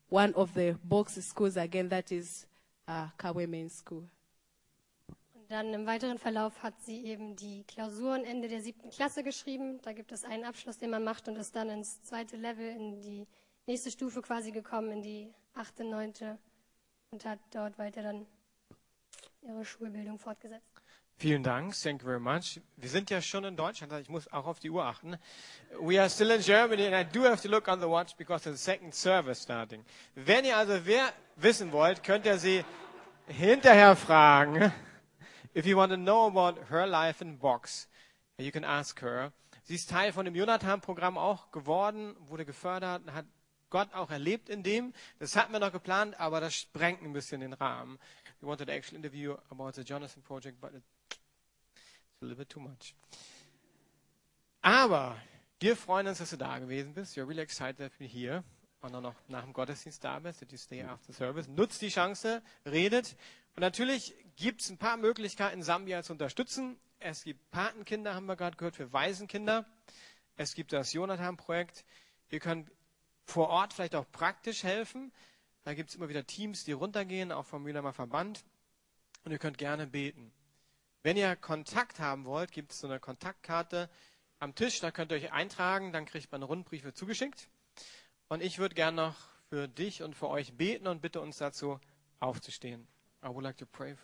one 0.09 0.34
of 0.34 0.55
the 0.55 0.76
box 0.84 1.14
schools 1.24 1.57
again. 1.57 1.88
That 1.88 2.12
is 2.12 2.47
uh, 2.88 3.07
Kawe 3.18 3.47
Main 3.49 3.70
School. 3.70 4.05
Und 5.34 5.51
dann 5.51 5.74
im 5.74 5.86
weiteren 5.86 6.18
Verlauf 6.18 6.62
hat 6.62 6.74
sie 6.84 7.05
eben 7.05 7.36
die 7.36 7.64
Klausuren 7.64 8.24
Ende 8.24 8.49
der 8.49 8.61
siebten 8.61 8.90
Klasse 8.90 9.22
geschrieben. 9.22 9.80
Da 9.82 9.93
gibt 9.93 10.12
es 10.12 10.24
einen 10.24 10.45
Abschluss, 10.45 10.78
den 10.78 10.90
man 10.90 11.05
macht 11.05 11.28
und 11.28 11.36
ist 11.36 11.57
dann 11.57 11.68
ins 11.70 12.03
zweite 12.03 12.36
Level, 12.36 12.68
in 12.68 13.01
die 13.01 13.26
nächste 13.66 13.90
Stufe 13.90 14.22
quasi 14.22 14.53
gekommen, 14.53 14.93
in 14.93 15.03
die 15.03 15.34
achte, 15.55 15.84
neunte 15.84 16.38
und 17.11 17.24
hat 17.24 17.38
dort 17.51 17.78
weiter 17.78 18.03
dann 18.03 18.26
ihre 19.43 19.64
Schulbildung 19.64 20.18
fortgesetzt. 20.18 20.72
Vielen 21.23 21.45
Dank, 21.45 21.73
thank 21.81 22.03
you 22.03 22.09
very 22.09 22.18
much. 22.18 22.61
Wir 22.77 22.89
sind 22.89 23.09
ja 23.09 23.23
schon 23.23 23.45
in 23.45 23.57
Deutschland, 23.57 23.93
ich 23.93 24.09
muss 24.09 24.27
auch 24.33 24.45
auf 24.45 24.59
die 24.59 24.70
Uhr 24.70 24.85
achten. 24.85 25.16
We 25.81 26.01
are 26.01 26.11
still 26.11 26.33
in 26.33 26.41
Germany 26.41 26.85
and 26.93 26.97
I 26.97 27.05
do 27.05 27.23
have 27.23 27.41
to 27.43 27.49
look 27.49 27.68
on 27.68 27.79
the 27.81 27.87
watch 27.87 28.16
because 28.16 28.51
a 28.51 28.57
second 28.57 28.93
service 28.93 29.41
starting. 29.41 29.85
Wenn 30.16 30.45
ihr 30.45 30.57
also 30.57 30.85
wer 30.85 31.12
wissen 31.37 31.70
wollt, 31.70 32.03
könnt 32.03 32.27
ihr 32.27 32.39
sie 32.39 32.64
hinterher 33.29 33.95
fragen. 33.95 34.73
If 35.55 35.64
you 35.64 35.77
want 35.77 35.93
to 35.93 35.97
know 35.97 36.27
about 36.27 36.61
her 36.70 36.89
life 36.89 37.23
in 37.23 37.39
box, 37.39 37.89
you 38.37 38.51
can 38.51 38.64
ask 38.64 39.01
her. 39.01 39.33
Sie 39.62 39.77
ist 39.77 39.91
Teil 39.91 40.12
von 40.12 40.25
dem 40.25 40.35
Jonathan-Programm 40.35 41.16
auch 41.16 41.53
geworden, 41.53 42.16
wurde 42.18 42.45
gefördert, 42.45 43.03
hat 43.12 43.27
Gott 43.70 43.95
auch 43.95 44.11
erlebt 44.11 44.49
in 44.49 44.64
dem. 44.64 44.93
Das 45.20 45.37
hatten 45.37 45.53
wir 45.53 45.61
noch 45.61 45.70
geplant, 45.70 46.18
aber 46.18 46.41
das 46.41 46.53
sprengt 46.53 47.01
ein 47.01 47.12
bisschen 47.12 47.43
den 47.43 47.53
Rahmen. 47.53 48.01
We 48.41 48.49
wanted 48.49 48.66
to 48.66 48.73
actually 48.73 48.97
interview 48.97 49.37
about 49.51 49.70
the 49.77 49.83
Jonathan 49.83 50.20
Project, 50.25 50.61
but 50.61 50.75
it's 50.75 50.91
a 52.23 52.27
little 52.27 52.37
bit 52.37 52.49
too 52.49 52.61
much. 52.61 52.95
Aber 54.61 55.16
wir 55.61 55.77
freuen 55.77 56.07
uns, 56.07 56.18
dass 56.18 56.31
du 56.31 56.37
da 56.37 56.59
gewesen 56.59 56.95
bist. 56.95 57.16
We're 57.16 57.27
really 57.27 57.43
excited 57.43 57.79
that 57.79 57.93
you're 57.99 58.09
here. 58.09 58.45
Und 58.81 58.93
dann 58.93 59.03
noch 59.03 59.14
nach 59.29 59.45
dem 59.45 59.53
Gottesdienst 59.53 60.03
da 60.03 60.18
bist, 60.18 60.41
that 60.41 60.51
you 60.51 60.59
stay 60.59 60.83
after 60.83 61.12
service. 61.12 61.47
Nutzt 61.47 61.83
die 61.83 61.89
Chance, 61.89 62.43
redet. 62.66 63.16
Und 63.55 63.61
natürlich 63.61 64.14
gibt 64.37 64.62
es 64.62 64.70
ein 64.70 64.79
paar 64.79 64.97
Möglichkeiten, 64.97 65.62
Sambia 65.62 66.03
zu 66.03 66.12
unterstützen. 66.12 66.81
Es 66.99 67.23
gibt 67.23 67.49
Patenkinder, 67.51 68.14
haben 68.14 68.27
wir 68.27 68.37
gerade 68.37 68.57
gehört, 68.57 68.75
für 68.75 68.93
Waisenkinder. 68.93 69.66
Es 70.37 70.55
gibt 70.55 70.73
das 70.73 70.93
Jonathan-Projekt. 70.93 71.85
Ihr 72.31 72.41
könnt 72.41 72.70
vor 73.25 73.49
Ort 73.49 73.73
vielleicht 73.73 73.95
auch 73.95 74.11
praktisch 74.11 74.64
helfen. 74.64 75.12
Da 75.62 75.75
gibt 75.75 75.91
es 75.91 75.97
immer 75.97 76.09
wieder 76.09 76.27
Teams, 76.27 76.64
die 76.64 76.73
runtergehen, 76.73 77.31
auch 77.31 77.47
vom 77.47 77.62
Mühlheimer 77.62 77.93
Verband. 77.93 78.45
Und 79.25 79.31
ihr 79.31 79.39
könnt 79.39 79.59
gerne 79.59 79.87
beten. 79.87 80.33
Wenn 81.03 81.17
ihr 81.17 81.35
Kontakt 81.35 81.99
haben 81.99 82.25
wollt, 82.27 82.53
gibt 82.53 82.73
es 82.73 82.81
so 82.81 82.87
eine 82.87 83.01
Kontaktkarte 83.01 83.91
am 84.39 84.55
Tisch. 84.55 84.81
Da 84.81 84.91
könnt 84.93 85.11
ihr 85.11 85.17
euch 85.17 85.33
eintragen. 85.33 85.93
Dann 85.93 86.07
kriegt 86.07 86.31
man 86.31 86.43
Rundbriefe 86.43 86.95
zugeschickt. 86.95 87.49
Und 88.29 88.43
ich 88.43 88.59
würde 88.59 88.75
gerne 88.75 88.97
noch 88.97 89.17
für 89.49 89.67
dich 89.67 90.03
und 90.03 90.15
für 90.15 90.29
euch 90.29 90.55
beten 90.55 90.87
und 90.87 91.03
bitte 91.03 91.21
uns 91.21 91.39
dazu 91.39 91.81
aufzustehen. 92.21 92.87
I 93.25 93.29
would 93.29 93.43
like 93.43 93.57
to 93.59 93.67
pray 93.67 93.95